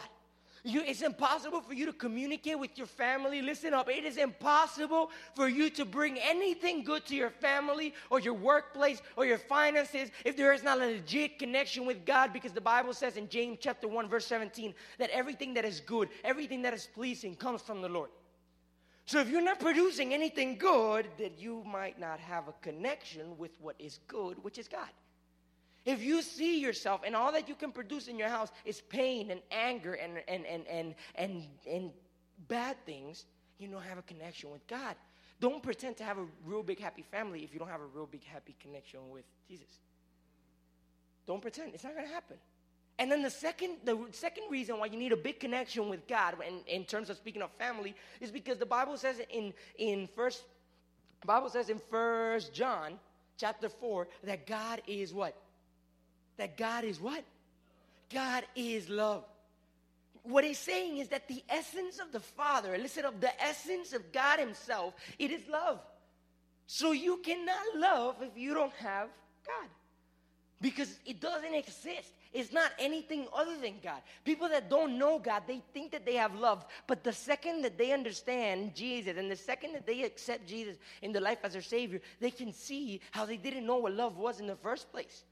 You, 0.65 0.81
it's 0.81 1.03
impossible 1.03 1.61
for 1.61 1.73
you 1.73 1.85
to 1.85 1.93
communicate 1.93 2.57
with 2.57 2.75
your 2.75 2.87
family. 2.87 3.43
Listen 3.43 3.71
up. 3.75 3.87
It 3.87 4.03
is 4.03 4.17
impossible 4.17 5.11
for 5.35 5.47
you 5.47 5.69
to 5.69 5.85
bring 5.85 6.17
anything 6.17 6.83
good 6.83 7.05
to 7.05 7.15
your 7.15 7.29
family 7.29 7.93
or 8.09 8.19
your 8.19 8.33
workplace 8.33 8.99
or 9.15 9.27
your 9.27 9.37
finances 9.37 10.09
if 10.25 10.35
there 10.35 10.53
is 10.53 10.63
not 10.63 10.79
a 10.81 10.85
legit 10.87 11.37
connection 11.37 11.85
with 11.85 12.03
God 12.03 12.33
because 12.33 12.51
the 12.51 12.61
Bible 12.61 12.93
says 12.93 13.15
in 13.15 13.29
James 13.29 13.59
chapter 13.61 13.87
1 13.87 14.09
verse 14.09 14.25
17 14.25 14.73
that 14.97 15.11
everything 15.11 15.53
that 15.53 15.65
is 15.65 15.81
good, 15.81 16.09
everything 16.23 16.63
that 16.63 16.73
is 16.73 16.87
pleasing 16.95 17.35
comes 17.35 17.61
from 17.61 17.83
the 17.83 17.89
Lord. 17.89 18.09
So 19.05 19.19
if 19.19 19.29
you're 19.29 19.41
not 19.41 19.59
producing 19.59 20.15
anything 20.15 20.57
good, 20.57 21.07
then 21.19 21.29
you 21.37 21.63
might 21.63 21.99
not 21.99 22.19
have 22.19 22.47
a 22.47 22.53
connection 22.63 23.37
with 23.37 23.51
what 23.61 23.75
is 23.77 23.99
good, 24.07 24.43
which 24.43 24.57
is 24.57 24.67
God. 24.67 24.89
If 25.85 26.03
you 26.03 26.23
see 26.23 26.59
yourself 26.59 27.01
and 27.05 27.15
all 27.15 27.31
that 27.31 27.47
you 27.47 27.55
can 27.55 27.71
produce 27.71 28.07
in 28.07 28.17
your 28.17 28.27
house 28.27 28.51
is 28.65 28.81
pain 28.81 29.29
and 29.29 29.39
anger 29.51 29.93
and, 29.93 30.13
and, 30.27 30.45
and, 30.45 30.67
and, 30.67 30.95
and, 31.15 31.43
and 31.69 31.91
bad 32.47 32.75
things, 32.85 33.25
you 33.59 33.67
don't 33.67 33.83
have 33.83 33.99
a 33.99 34.03
connection 34.03 34.51
with 34.51 34.65
God. 34.67 34.95
Don't 35.39 35.61
pretend 35.61 35.97
to 35.97 36.03
have 36.03 36.17
a 36.17 36.25
real 36.45 36.63
big 36.63 36.79
happy 36.79 37.03
family 37.03 37.43
if 37.43 37.53
you 37.53 37.59
don't 37.59 37.69
have 37.69 37.81
a 37.81 37.85
real 37.93 38.07
big 38.07 38.23
happy 38.23 38.55
connection 38.59 38.99
with 39.11 39.25
Jesus. 39.47 39.79
Don't 41.27 41.41
pretend. 41.41 41.73
It's 41.73 41.83
not 41.83 41.93
going 41.93 42.07
to 42.07 42.13
happen. 42.13 42.37
And 42.97 43.11
then 43.11 43.21
the 43.21 43.29
second, 43.29 43.77
the 43.83 43.99
second 44.11 44.45
reason 44.49 44.79
why 44.79 44.85
you 44.85 44.97
need 44.97 45.11
a 45.11 45.17
big 45.17 45.39
connection 45.39 45.89
with 45.89 46.07
God 46.07 46.35
in, 46.47 46.61
in 46.73 46.85
terms 46.85 47.09
of 47.09 47.17
speaking 47.17 47.41
of 47.41 47.51
family 47.59 47.93
is 48.21 48.31
because 48.31 48.57
the 48.57 48.65
Bible 48.65 48.97
says 48.97 49.21
in, 49.29 49.53
in 49.77 50.07
first, 50.15 50.45
Bible 51.25 51.49
says 51.49 51.69
in 51.69 51.79
first 51.91 52.53
John 52.53 52.93
chapter 53.37 53.67
4 53.67 54.07
that 54.23 54.47
God 54.47 54.81
is 54.87 55.13
what? 55.13 55.35
That 56.37 56.57
God 56.57 56.83
is 56.83 56.99
what? 56.99 57.23
God 58.13 58.43
is 58.55 58.89
love. 58.89 59.23
What 60.23 60.43
he's 60.43 60.59
saying 60.59 60.97
is 60.97 61.09
that 61.09 61.27
the 61.27 61.43
essence 61.49 61.99
of 61.99 62.11
the 62.11 62.19
Father, 62.19 62.77
listen 62.77 63.05
up, 63.05 63.19
the 63.21 63.43
essence 63.43 63.93
of 63.93 64.11
God 64.11 64.39
Himself, 64.39 64.95
it 65.19 65.31
is 65.31 65.41
love. 65.47 65.79
So 66.67 66.93
you 66.93 67.17
cannot 67.17 67.75
love 67.75 68.15
if 68.21 68.35
you 68.35 68.53
don't 68.53 68.73
have 68.73 69.07
God. 69.45 69.69
Because 70.61 70.97
it 71.05 71.19
doesn't 71.19 71.53
exist. 71.53 72.11
It's 72.33 72.51
not 72.51 72.71
anything 72.79 73.27
other 73.33 73.57
than 73.57 73.75
God. 73.83 74.01
People 74.23 74.49
that 74.49 74.69
don't 74.69 74.97
know 74.97 75.19
God, 75.19 75.43
they 75.47 75.61
think 75.73 75.91
that 75.91 76.05
they 76.05 76.15
have 76.15 76.33
love. 76.35 76.65
But 76.87 77.03
the 77.03 77.13
second 77.13 77.61
that 77.61 77.77
they 77.77 77.91
understand 77.91 78.73
Jesus 78.73 79.15
and 79.17 79.29
the 79.29 79.35
second 79.35 79.73
that 79.73 79.85
they 79.85 80.03
accept 80.03 80.47
Jesus 80.47 80.77
in 81.01 81.11
their 81.11 81.21
life 81.21 81.39
as 81.43 81.53
their 81.53 81.61
Savior, 81.61 82.01
they 82.19 82.31
can 82.31 82.51
see 82.51 82.99
how 83.11 83.25
they 83.25 83.37
didn't 83.37 83.65
know 83.65 83.77
what 83.77 83.93
love 83.93 84.17
was 84.17 84.39
in 84.39 84.47
the 84.47 84.55
first 84.55 84.91
place. 84.91 85.23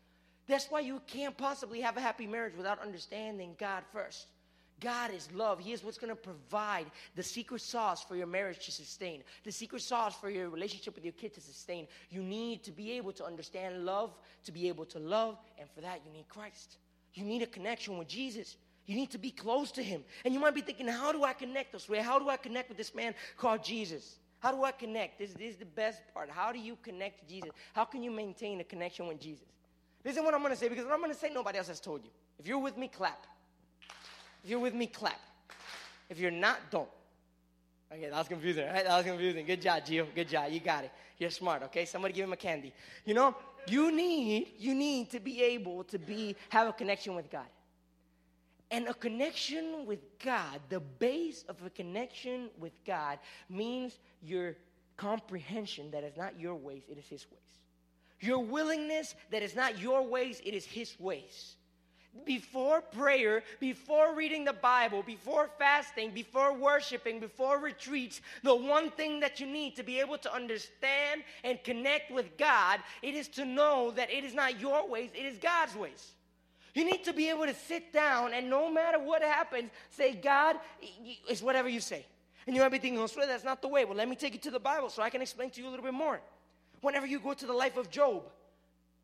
That's 0.48 0.68
why 0.70 0.82
you 0.82 1.02
can't 1.08 1.38
possibly 1.38 1.82
have 1.82 1.98
a 1.98 2.02
happy 2.02 2.28
marriage 2.28 2.56
without 2.56 2.80
understanding 2.82 3.56
God 3.58 3.84
first. 3.94 4.28
God 4.80 5.14
is 5.14 5.30
love. 5.34 5.60
He 5.60 5.72
is 5.72 5.84
what's 5.84 5.98
going 5.98 6.10
to 6.10 6.16
provide 6.16 6.88
the 7.16 7.24
secret 7.24 7.62
sauce 7.62 8.04
for 8.04 8.16
your 8.16 8.28
marriage 8.28 8.66
to 8.66 8.72
sustain, 8.72 9.24
the 9.46 9.52
secret 9.52 9.82
sauce 9.82 10.16
for 10.16 10.30
your 10.30 10.50
relationship 10.50 10.96
with 10.96 11.06
your 11.06 11.14
kid 11.14 11.34
to 11.36 11.42
sustain. 11.42 11.88
You 12.10 12.22
need 12.22 12.64
to 12.64 12.72
be 12.72 12.92
able 12.94 13.14
to 13.14 13.26
understand 13.26 13.86
love, 13.86 14.12
to 14.44 14.52
be 14.52 14.68
able 14.68 14.86
to 14.86 15.00
love, 15.00 15.38
and 15.58 15.70
for 15.70 15.82
that, 15.82 16.02
you 16.06 16.12
need 16.12 16.28
Christ. 16.28 16.78
You 17.14 17.24
need 17.24 17.44
a 17.44 17.48
connection 17.48 17.98
with 17.98 18.10
Jesus. 18.10 18.58
You 18.86 18.96
need 18.96 19.12
to 19.12 19.18
be 19.18 19.32
close 19.32 19.72
to 19.74 19.84
Him. 19.84 20.04
And 20.26 20.34
you 20.34 20.40
might 20.40 20.56
be 20.56 20.62
thinking, 20.62 20.88
how 20.88 21.14
do 21.14 21.24
I 21.24 21.32
connect 21.32 21.72
this 21.72 21.88
way? 21.88 22.00
How 22.00 22.20
do 22.20 22.28
I 22.30 22.36
connect 22.36 22.68
with 22.68 22.78
this 22.78 22.94
man 22.94 23.16
called 23.38 23.64
Jesus? 23.64 24.18
How 24.40 24.52
do 24.52 24.64
I 24.64 24.72
connect? 24.74 25.20
This, 25.20 25.32
this 25.32 25.52
is 25.52 25.58
the 25.58 25.66
best 25.66 26.02
part. 26.14 26.30
How 26.30 26.52
do 26.52 26.60
you 26.60 26.78
connect 26.84 27.20
to 27.22 27.34
Jesus? 27.34 27.52
How 27.74 27.86
can 27.86 28.04
you 28.04 28.12
maintain 28.12 28.60
a 28.60 28.66
connection 28.66 29.08
with 29.08 29.22
Jesus? 29.22 29.48
Listen 30.04 30.24
what 30.26 30.34
I'm 30.34 30.42
going 30.42 30.54
to 30.54 30.60
say 30.60 30.68
because 30.68 30.86
what 30.86 30.94
I'm 30.94 31.00
going 31.00 31.14
to 31.14 31.18
say, 31.18 31.30
nobody 31.34 31.58
else 31.58 31.68
has 31.68 31.80
told 31.80 32.04
you. 32.04 32.10
If 32.40 32.48
you're 32.48 32.60
with 32.60 32.78
me, 32.78 32.88
clap. 32.88 33.26
If 34.44 34.50
you're 34.50 34.60
with 34.60 34.74
me, 34.74 34.88
clap. 34.88 35.20
If 36.10 36.20
you're 36.20 36.32
not, 36.32 36.60
don't. 36.70 36.90
Okay, 37.92 38.10
that 38.10 38.18
was 38.18 38.28
confusing, 38.28 38.66
right? 38.66 38.84
That 38.84 38.98
was 38.98 39.06
confusing. 39.06 39.46
Good 39.46 39.62
job, 39.62 39.84
Gio. 39.86 40.08
Good 40.14 40.28
job. 40.28 40.52
You 40.52 40.60
got 40.60 40.84
it. 40.84 40.92
You're 41.20 41.30
smart, 41.30 41.64
okay? 41.64 41.86
Somebody 41.86 42.14
give 42.14 42.26
him 42.26 42.34
a 42.34 42.38
candy. 42.38 42.74
You 43.06 43.14
know, 43.14 43.36
you 43.68 43.92
need, 43.96 44.54
you 44.58 44.74
need 44.74 45.12
to 45.12 45.20
be 45.20 45.42
able 45.42 45.84
to 45.86 46.00
be, 46.00 46.36
have 46.50 46.68
a 46.68 46.74
connection 46.74 47.16
with 47.16 47.30
God. 47.30 47.46
And 48.72 48.88
a 48.88 48.94
connection 48.94 49.86
with 49.86 50.00
God, 50.18 50.60
the 50.70 50.80
base 50.80 51.46
of 51.48 51.62
a 51.64 51.70
connection 51.70 52.50
with 52.58 52.74
God 52.86 53.20
means 53.48 54.00
your 54.24 54.56
comprehension 54.98 55.92
that 55.92 56.04
is 56.04 56.18
not 56.18 56.40
your 56.40 56.56
ways, 56.56 56.84
it 56.90 56.98
is 56.98 57.08
His 57.08 57.26
ways. 57.30 57.40
Your 58.24 58.40
willingness 58.40 59.16
that 59.32 59.44
is 59.44 59.54
not 59.54 59.80
your 59.80 60.08
ways, 60.08 60.42
it 60.46 60.54
is 60.54 60.64
His 60.64 60.98
ways. 60.98 61.56
Before 62.26 62.80
prayer, 62.80 63.44
before 63.60 64.16
reading 64.16 64.46
the 64.46 64.54
Bible, 64.54 65.04
before 65.04 65.50
fasting, 65.60 66.12
before 66.12 66.54
worshiping, 66.54 67.20
before 67.20 67.60
retreats, 67.60 68.22
the 68.42 68.56
one 68.56 68.92
thing 68.92 69.20
that 69.20 69.42
you 69.42 69.48
need 69.48 69.76
to 69.76 69.84
be 69.84 70.00
able 70.00 70.18
to 70.20 70.34
understand 70.34 71.24
and 71.44 71.62
connect 71.66 72.12
with 72.12 72.38
God, 72.38 72.80
it 73.02 73.14
is 73.14 73.28
to 73.30 73.44
know 73.44 73.92
that 73.92 74.10
it 74.10 74.24
is 74.24 74.34
not 74.34 74.58
your 74.58 74.88
ways, 74.88 75.10
it 75.14 75.26
is 75.26 75.38
God's 75.40 75.76
ways. 75.76 76.14
You 76.76 76.86
need 76.86 77.04
to 77.04 77.14
be 77.14 77.30
able 77.30 77.46
to 77.46 77.54
sit 77.54 77.92
down 77.92 78.34
and 78.34 78.50
no 78.50 78.72
matter 78.72 79.00
what 79.00 79.22
happens, 79.22 79.70
say, 79.90 80.14
God, 80.14 80.56
it's 81.28 81.42
whatever 81.42 81.68
you 81.68 81.82
say. 81.82 82.06
And 82.48 82.56
you 82.56 82.62
might 82.62 82.70
be 82.70 82.78
thinking, 82.78 83.02
oh, 83.02 83.08
that's 83.26 83.44
not 83.44 83.62
the 83.62 83.68
way. 83.68 83.84
Well, 83.84 83.98
let 83.98 84.08
me 84.08 84.16
take 84.16 84.34
you 84.34 84.40
to 84.40 84.52
the 84.52 84.60
Bible 84.60 84.90
so 84.90 85.02
I 85.02 85.10
can 85.10 85.22
explain 85.22 85.50
to 85.50 85.62
you 85.62 85.68
a 85.68 85.72
little 85.72 85.86
bit 85.86 85.94
more 85.94 86.22
whenever 86.84 87.08
you 87.08 87.20
go 87.20 87.34
to 87.34 87.46
the 87.46 87.54
life 87.54 87.78
of 87.78 87.90
Job. 87.90 88.24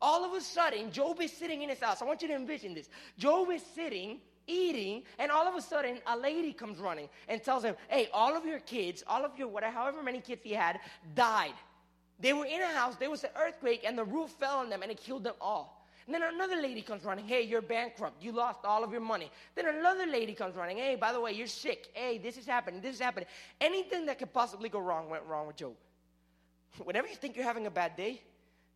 All 0.02 0.24
of 0.24 0.32
a 0.32 0.40
sudden, 0.40 0.92
Job 0.92 1.20
is 1.20 1.32
sitting 1.32 1.62
in 1.62 1.68
his 1.68 1.80
house. 1.80 2.00
I 2.00 2.04
want 2.04 2.22
you 2.22 2.28
to 2.28 2.34
envision 2.34 2.74
this. 2.74 2.88
Job 3.18 3.50
is 3.50 3.62
sitting, 3.74 4.20
eating, 4.46 5.02
and 5.18 5.30
all 5.30 5.46
of 5.46 5.54
a 5.54 5.60
sudden, 5.60 5.98
a 6.06 6.16
lady 6.16 6.52
comes 6.52 6.78
running 6.78 7.08
and 7.28 7.42
tells 7.42 7.64
him, 7.64 7.74
Hey, 7.88 8.08
all 8.12 8.36
of 8.36 8.46
your 8.46 8.60
kids, 8.60 9.02
all 9.06 9.24
of 9.24 9.38
your 9.38 9.48
whatever, 9.48 9.74
however 9.74 10.02
many 10.02 10.20
kids 10.20 10.42
he 10.44 10.52
had, 10.52 10.78
died. 11.14 11.54
They 12.18 12.32
were 12.34 12.44
in 12.44 12.60
a 12.60 12.66
house, 12.66 12.96
there 12.96 13.10
was 13.10 13.24
an 13.24 13.30
earthquake, 13.36 13.82
and 13.84 13.96
the 13.96 14.04
roof 14.04 14.30
fell 14.30 14.58
on 14.58 14.68
them 14.68 14.82
and 14.82 14.90
it 14.90 15.00
killed 15.00 15.24
them 15.24 15.34
all. 15.40 15.86
And 16.06 16.14
then 16.14 16.22
another 16.34 16.60
lady 16.60 16.82
comes 16.82 17.04
running, 17.04 17.26
hey, 17.26 17.42
you're 17.42 17.62
bankrupt. 17.62 18.22
You 18.22 18.32
lost 18.32 18.64
all 18.64 18.82
of 18.82 18.90
your 18.90 19.00
money. 19.00 19.30
Then 19.54 19.66
another 19.66 20.06
lady 20.06 20.34
comes 20.34 20.56
running, 20.56 20.76
hey, 20.76 20.96
by 20.96 21.12
the 21.12 21.20
way, 21.20 21.32
you're 21.32 21.46
sick. 21.46 21.88
Hey, 21.94 22.18
this 22.18 22.36
is 22.36 22.46
happening, 22.46 22.80
this 22.80 22.96
is 22.96 23.00
happening. 23.00 23.28
Anything 23.60 24.06
that 24.06 24.18
could 24.18 24.32
possibly 24.32 24.68
go 24.68 24.80
wrong 24.80 25.08
went 25.08 25.24
wrong 25.24 25.46
with 25.46 25.56
Job. 25.56 25.74
Whenever 26.78 27.08
you 27.08 27.14
think 27.14 27.36
you're 27.36 27.44
having 27.44 27.66
a 27.66 27.70
bad 27.70 27.96
day, 27.96 28.22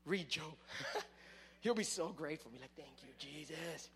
read 0.05 0.29
Job. 0.29 0.53
He'll 1.61 1.75
be 1.75 1.85
so 1.85 2.09
grateful. 2.09 2.51
Be 2.51 2.59
like, 2.59 2.75
thank 2.77 2.91
you, 3.03 3.09
Jesus. 3.19 3.89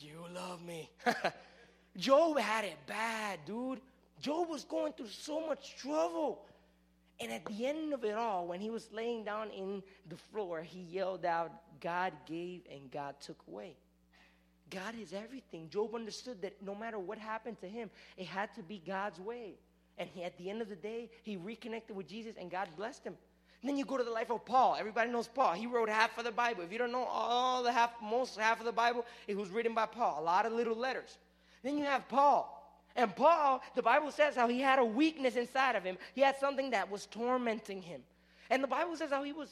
You 0.00 0.24
love 0.34 0.64
me. 0.64 0.90
Job 1.96 2.38
had 2.38 2.64
it 2.64 2.78
bad, 2.86 3.40
dude. 3.46 3.80
Job 4.20 4.48
was 4.48 4.64
going 4.64 4.92
through 4.94 5.08
so 5.08 5.46
much 5.46 5.76
trouble. 5.76 6.42
And 7.20 7.30
at 7.30 7.44
the 7.44 7.66
end 7.66 7.92
of 7.92 8.04
it 8.04 8.14
all, 8.14 8.46
when 8.46 8.60
he 8.60 8.70
was 8.70 8.88
laying 8.92 9.24
down 9.24 9.50
in 9.50 9.82
the 10.08 10.16
floor, 10.16 10.62
he 10.62 10.80
yelled 10.80 11.24
out, 11.24 11.52
God 11.80 12.12
gave 12.26 12.62
and 12.72 12.90
God 12.90 13.14
took 13.20 13.40
away. 13.46 13.76
God 14.70 14.94
is 15.00 15.12
everything. 15.12 15.68
Job 15.68 15.94
understood 15.94 16.42
that 16.42 16.60
no 16.62 16.74
matter 16.74 16.98
what 16.98 17.18
happened 17.18 17.60
to 17.60 17.68
him, 17.68 17.90
it 18.16 18.26
had 18.26 18.52
to 18.54 18.62
be 18.62 18.82
God's 18.84 19.20
way. 19.20 19.54
And 19.98 20.08
he, 20.12 20.24
at 20.24 20.36
the 20.38 20.50
end 20.50 20.60
of 20.60 20.68
the 20.68 20.76
day, 20.76 21.10
he 21.22 21.36
reconnected 21.36 21.96
with 21.96 22.08
Jesus 22.08 22.34
and 22.38 22.50
God 22.50 22.68
blessed 22.76 23.04
him. 23.04 23.14
And 23.62 23.70
then 23.70 23.78
you 23.78 23.84
go 23.84 23.96
to 23.96 24.04
the 24.04 24.10
life 24.10 24.30
of 24.30 24.44
Paul. 24.44 24.76
Everybody 24.78 25.10
knows 25.10 25.28
Paul. 25.28 25.54
He 25.54 25.66
wrote 25.66 25.88
half 25.88 26.18
of 26.18 26.24
the 26.24 26.32
Bible. 26.32 26.64
If 26.64 26.72
you 26.72 26.78
don't 26.78 26.92
know 26.92 27.04
all 27.04 27.62
the 27.62 27.72
half, 27.72 27.92
most 28.02 28.38
half 28.38 28.58
of 28.60 28.66
the 28.66 28.72
Bible, 28.72 29.06
it 29.26 29.36
was 29.36 29.48
written 29.48 29.72
by 29.72 29.86
Paul. 29.86 30.20
A 30.20 30.22
lot 30.22 30.44
of 30.44 30.52
little 30.52 30.76
letters. 30.76 31.16
Then 31.62 31.78
you 31.78 31.84
have 31.84 32.06
Paul. 32.08 32.60
And 32.96 33.14
Paul, 33.16 33.62
the 33.74 33.82
Bible 33.82 34.10
says 34.10 34.36
how 34.36 34.48
he 34.48 34.60
had 34.60 34.78
a 34.78 34.84
weakness 34.84 35.36
inside 35.36 35.76
of 35.76 35.82
him. 35.82 35.96
He 36.14 36.20
had 36.20 36.36
something 36.38 36.70
that 36.70 36.90
was 36.90 37.06
tormenting 37.06 37.80
him. 37.80 38.02
And 38.50 38.62
the 38.62 38.68
Bible 38.68 38.96
says 38.96 39.10
how 39.10 39.22
he 39.22 39.32
was 39.32 39.48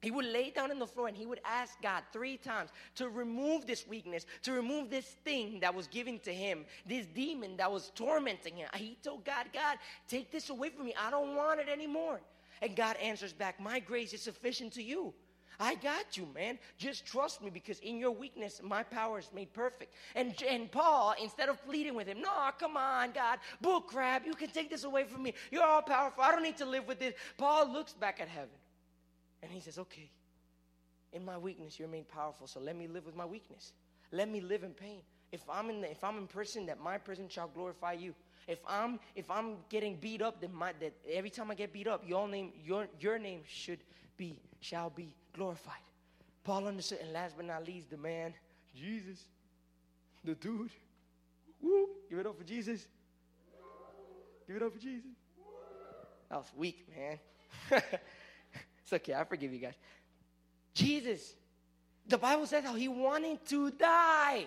he 0.00 0.10
would 0.10 0.26
lay 0.26 0.50
down 0.50 0.70
on 0.70 0.78
the 0.78 0.86
floor 0.86 1.08
and 1.08 1.16
he 1.16 1.26
would 1.26 1.40
ask 1.44 1.80
God 1.82 2.04
three 2.12 2.36
times 2.36 2.70
to 2.94 3.08
remove 3.08 3.66
this 3.66 3.86
weakness, 3.86 4.26
to 4.42 4.52
remove 4.52 4.90
this 4.90 5.16
thing 5.24 5.58
that 5.60 5.74
was 5.74 5.88
given 5.88 6.18
to 6.20 6.32
him, 6.32 6.64
this 6.86 7.06
demon 7.06 7.56
that 7.56 7.70
was 7.70 7.90
tormenting 7.94 8.56
him. 8.56 8.68
He 8.74 8.96
told 9.02 9.24
God, 9.24 9.46
God, 9.52 9.78
take 10.06 10.30
this 10.30 10.50
away 10.50 10.70
from 10.70 10.86
me. 10.86 10.94
I 10.98 11.10
don't 11.10 11.34
want 11.34 11.60
it 11.60 11.68
anymore. 11.68 12.20
And 12.62 12.76
God 12.76 12.96
answers 12.96 13.32
back, 13.32 13.60
My 13.60 13.80
grace 13.80 14.12
is 14.12 14.22
sufficient 14.22 14.72
to 14.74 14.82
you. 14.82 15.12
I 15.60 15.74
got 15.74 16.16
you, 16.16 16.28
man. 16.32 16.56
Just 16.76 17.04
trust 17.04 17.42
me 17.42 17.50
because 17.50 17.80
in 17.80 17.98
your 17.98 18.12
weakness, 18.12 18.60
my 18.62 18.84
power 18.84 19.18
is 19.18 19.28
made 19.34 19.52
perfect. 19.52 19.92
And, 20.14 20.32
and 20.48 20.70
Paul, 20.70 21.14
instead 21.20 21.48
of 21.48 21.64
pleading 21.64 21.96
with 21.96 22.06
him, 22.06 22.20
no, 22.20 22.30
come 22.60 22.76
on, 22.76 23.10
God, 23.10 23.40
bull 23.60 23.80
crap, 23.80 24.24
you 24.24 24.34
can 24.34 24.50
take 24.50 24.70
this 24.70 24.84
away 24.84 25.02
from 25.02 25.24
me. 25.24 25.34
You're 25.50 25.64
all 25.64 25.82
powerful. 25.82 26.22
I 26.22 26.30
don't 26.30 26.44
need 26.44 26.58
to 26.58 26.66
live 26.66 26.86
with 26.86 27.00
this. 27.00 27.14
Paul 27.36 27.72
looks 27.72 27.92
back 27.92 28.20
at 28.20 28.28
heaven 28.28 28.50
and 29.42 29.50
he 29.50 29.60
says, 29.60 29.78
okay, 29.78 30.10
in 31.12 31.24
my 31.24 31.38
weakness, 31.38 31.78
you're 31.78 31.88
made 31.88 32.08
powerful. 32.08 32.46
So 32.46 32.60
let 32.60 32.76
me 32.76 32.86
live 32.86 33.06
with 33.06 33.16
my 33.16 33.24
weakness. 33.24 33.72
Let 34.12 34.28
me 34.28 34.40
live 34.40 34.62
in 34.62 34.72
pain. 34.72 35.00
If 35.32 35.42
I'm 35.50 35.70
in, 35.70 35.80
the, 35.80 35.90
if 35.90 36.02
I'm 36.02 36.18
in 36.18 36.26
prison, 36.26 36.66
that 36.66 36.80
my 36.80 36.98
prison 36.98 37.28
shall 37.28 37.48
glorify 37.48 37.92
you. 37.92 38.14
If 38.46 38.60
I'm 38.66 38.98
if 39.14 39.30
I'm 39.30 39.56
getting 39.68 39.96
beat 39.96 40.22
up, 40.22 40.40
then 40.40 40.54
my 40.54 40.72
that 40.80 40.94
every 41.10 41.28
time 41.28 41.50
I 41.50 41.54
get 41.54 41.70
beat 41.70 41.86
up, 41.86 42.02
your 42.06 42.26
name 42.26 42.52
your 42.64 42.88
your 42.98 43.18
name 43.18 43.42
should 43.46 43.80
be 44.16 44.40
shall 44.60 44.88
be 44.88 45.12
glorified. 45.34 45.82
Paul 46.44 46.66
understood, 46.66 47.00
and 47.02 47.12
last 47.12 47.36
but 47.36 47.44
not 47.44 47.66
least, 47.66 47.90
the 47.90 47.98
man, 47.98 48.32
Jesus, 48.74 49.24
the 50.24 50.34
dude. 50.34 50.70
Woo! 51.60 51.88
Give 52.08 52.18
it 52.20 52.26
up 52.26 52.38
for 52.38 52.44
Jesus. 52.44 52.86
Give 54.46 54.56
it 54.56 54.62
up 54.62 54.72
for 54.72 54.78
Jesus. 54.78 55.10
That 56.30 56.38
was 56.38 56.50
weak, 56.56 56.86
man. 56.96 57.18
it's 58.92 59.02
okay, 59.02 59.14
I 59.14 59.24
forgive 59.24 59.52
you 59.52 59.58
guys. 59.58 59.74
Jesus, 60.72 61.34
the 62.06 62.16
Bible 62.16 62.46
says 62.46 62.64
how 62.64 62.74
he 62.74 62.88
wanted 62.88 63.44
to 63.48 63.70
die. 63.72 64.46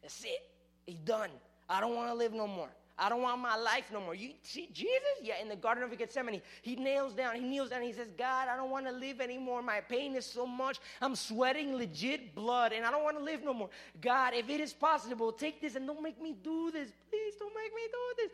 That's 0.00 0.22
it. 0.24 0.48
He's 0.86 0.98
done. 0.98 1.30
I 1.68 1.80
don't 1.80 1.96
want 1.96 2.08
to 2.08 2.14
live 2.14 2.32
no 2.32 2.46
more. 2.46 2.68
I 2.96 3.08
don't 3.08 3.22
want 3.22 3.40
my 3.40 3.56
life 3.56 3.86
no 3.92 4.00
more. 4.00 4.14
You 4.14 4.30
see 4.42 4.68
Jesus? 4.72 4.92
Yeah, 5.22 5.40
in 5.42 5.48
the 5.48 5.56
Garden 5.56 5.82
of 5.82 5.96
Gethsemane, 5.98 6.40
he 6.62 6.76
nails 6.76 7.14
down, 7.14 7.34
he 7.34 7.40
kneels 7.40 7.70
down, 7.70 7.82
he 7.82 7.92
says, 7.92 8.08
God, 8.16 8.46
I 8.46 8.56
don't 8.56 8.70
want 8.70 8.86
to 8.86 8.92
live 8.92 9.20
anymore. 9.20 9.62
My 9.62 9.80
pain 9.80 10.14
is 10.14 10.26
so 10.26 10.46
much. 10.46 10.78
I'm 11.00 11.16
sweating 11.16 11.74
legit 11.74 12.34
blood, 12.34 12.72
and 12.72 12.84
I 12.84 12.90
don't 12.90 13.02
want 13.02 13.16
to 13.16 13.24
live 13.24 13.42
no 13.42 13.54
more. 13.54 13.70
God, 14.00 14.34
if 14.34 14.48
it 14.50 14.60
is 14.60 14.72
possible, 14.72 15.32
take 15.32 15.60
this 15.60 15.74
and 15.74 15.86
don't 15.86 16.02
make 16.02 16.22
me 16.22 16.36
do 16.44 16.70
this. 16.70 16.90
Please 17.08 17.34
don't 17.38 17.54
make 17.54 17.74
me 17.74 17.82
do 17.90 18.22
this. 18.22 18.30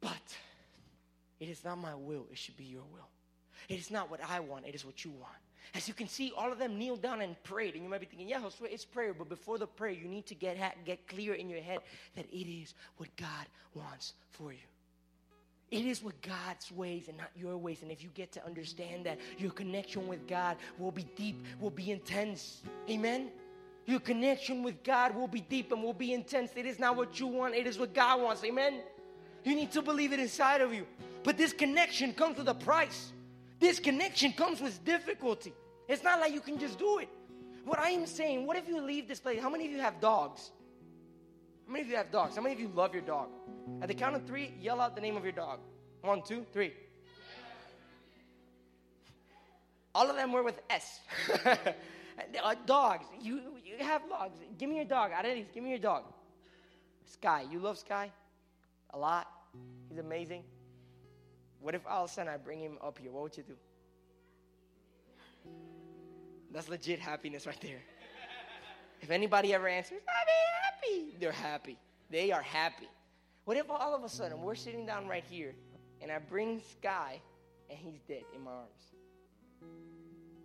But 0.00 0.36
it 1.38 1.48
is 1.48 1.62
not 1.62 1.78
my 1.78 1.94
will, 1.94 2.26
it 2.32 2.38
should 2.38 2.56
be 2.56 2.64
your 2.64 2.84
will. 2.92 3.11
It 3.68 3.78
is 3.78 3.90
not 3.90 4.10
what 4.10 4.20
I 4.28 4.40
want, 4.40 4.66
it 4.66 4.74
is 4.74 4.84
what 4.84 5.04
you 5.04 5.10
want. 5.10 5.34
As 5.74 5.88
you 5.88 5.94
can 5.94 6.08
see, 6.08 6.32
all 6.36 6.52
of 6.52 6.58
them 6.58 6.78
kneel 6.78 6.96
down 6.96 7.22
and 7.22 7.40
prayed. 7.44 7.74
And 7.74 7.82
you 7.82 7.88
might 7.88 8.00
be 8.00 8.06
thinking, 8.06 8.28
yeah, 8.28 8.40
Josue, 8.40 8.70
it's 8.70 8.84
prayer. 8.84 9.14
But 9.14 9.28
before 9.28 9.56
the 9.56 9.66
prayer, 9.66 9.92
you 9.92 10.06
need 10.06 10.26
to 10.26 10.34
get, 10.34 10.58
get 10.84 11.06
clear 11.08 11.34
in 11.34 11.48
your 11.48 11.60
head 11.60 11.78
that 12.14 12.26
it 12.30 12.46
is 12.46 12.74
what 12.98 13.08
God 13.16 13.46
wants 13.74 14.12
for 14.30 14.52
you. 14.52 14.58
It 15.70 15.86
is 15.86 16.02
with 16.02 16.20
God's 16.20 16.70
ways 16.70 17.08
and 17.08 17.16
not 17.16 17.30
your 17.34 17.56
ways. 17.56 17.80
And 17.80 17.90
if 17.90 18.02
you 18.02 18.10
get 18.12 18.30
to 18.32 18.44
understand 18.44 19.06
that, 19.06 19.18
your 19.38 19.50
connection 19.50 20.06
with 20.06 20.26
God 20.26 20.58
will 20.78 20.90
be 20.90 21.06
deep, 21.16 21.42
will 21.58 21.70
be 21.70 21.90
intense. 21.90 22.60
Amen? 22.90 23.30
Your 23.86 23.98
connection 23.98 24.62
with 24.62 24.82
God 24.84 25.14
will 25.14 25.26
be 25.26 25.40
deep 25.40 25.72
and 25.72 25.82
will 25.82 25.94
be 25.94 26.12
intense. 26.12 26.50
It 26.54 26.66
is 26.66 26.78
not 26.78 26.94
what 26.94 27.18
you 27.18 27.26
want, 27.26 27.54
it 27.54 27.66
is 27.66 27.78
what 27.78 27.94
God 27.94 28.20
wants. 28.20 28.44
Amen? 28.44 28.82
You 29.44 29.56
need 29.56 29.72
to 29.72 29.80
believe 29.80 30.12
it 30.12 30.20
inside 30.20 30.60
of 30.60 30.74
you. 30.74 30.86
But 31.24 31.38
this 31.38 31.54
connection 31.54 32.12
comes 32.12 32.36
with 32.36 32.48
a 32.48 32.54
price. 32.54 33.12
This 33.62 33.78
connection 33.78 34.32
comes 34.32 34.60
with 34.60 34.84
difficulty. 34.84 35.52
It's 35.88 36.02
not 36.02 36.18
like 36.18 36.34
you 36.34 36.40
can 36.40 36.58
just 36.58 36.80
do 36.80 36.98
it. 36.98 37.08
What 37.64 37.78
I 37.78 37.90
am 37.90 38.06
saying, 38.06 38.44
what 38.44 38.56
if 38.56 38.66
you 38.66 38.80
leave 38.80 39.06
this 39.06 39.20
place? 39.20 39.40
How 39.40 39.48
many 39.48 39.66
of 39.66 39.70
you 39.70 39.78
have 39.78 40.00
dogs? 40.00 40.50
How 41.68 41.72
many 41.72 41.84
of 41.84 41.88
you 41.88 41.94
have 41.94 42.10
dogs? 42.10 42.34
How 42.34 42.42
many 42.42 42.56
of 42.56 42.60
you 42.60 42.72
love 42.74 42.92
your 42.92 43.04
dog? 43.04 43.28
At 43.80 43.86
the 43.86 43.94
count 43.94 44.16
of 44.16 44.26
three, 44.26 44.52
yell 44.60 44.80
out 44.80 44.96
the 44.96 45.00
name 45.00 45.16
of 45.16 45.22
your 45.22 45.32
dog. 45.32 45.60
One, 46.00 46.22
two, 46.22 46.44
three. 46.52 46.72
All 49.94 50.10
of 50.10 50.16
them 50.16 50.32
were 50.32 50.42
with 50.42 50.60
S. 50.68 50.98
uh, 51.44 52.54
dogs. 52.66 53.06
You, 53.20 53.42
you 53.64 53.76
have 53.78 54.02
dogs. 54.08 54.40
Give 54.58 54.68
me 54.70 54.74
your 54.74 54.86
dog. 54.86 55.12
Arelis, 55.12 55.46
give 55.54 55.62
me 55.62 55.70
your 55.70 55.78
dog. 55.78 56.02
Sky. 57.04 57.44
You 57.48 57.60
love 57.60 57.78
Sky? 57.78 58.10
A 58.90 58.98
lot. 58.98 59.28
He's 59.88 59.98
amazing. 59.98 60.42
What 61.62 61.76
if 61.76 61.86
all 61.86 62.04
of 62.04 62.10
a 62.10 62.12
sudden 62.12 62.32
I 62.32 62.36
bring 62.36 62.60
him 62.60 62.76
up 62.82 62.98
here? 62.98 63.12
What 63.12 63.22
would 63.22 63.36
you 63.36 63.44
do? 63.44 63.54
That's 66.52 66.68
legit 66.68 66.98
happiness 66.98 67.46
right 67.46 67.60
there. 67.60 67.80
If 69.00 69.10
anybody 69.10 69.54
ever 69.54 69.68
answers, 69.68 70.00
I'm 70.08 70.26
happy, 70.64 71.16
they're 71.18 71.32
happy. 71.32 71.78
They 72.10 72.30
are 72.32 72.42
happy. 72.42 72.88
What 73.44 73.56
if 73.56 73.70
all 73.70 73.94
of 73.94 74.04
a 74.04 74.08
sudden 74.08 74.42
we're 74.42 74.54
sitting 74.54 74.86
down 74.86 75.08
right 75.08 75.24
here 75.28 75.54
and 76.00 76.10
I 76.10 76.18
bring 76.18 76.60
Sky 76.60 77.20
and 77.70 77.78
he's 77.78 78.00
dead 78.08 78.22
in 78.34 78.42
my 78.42 78.50
arms? 78.50 78.92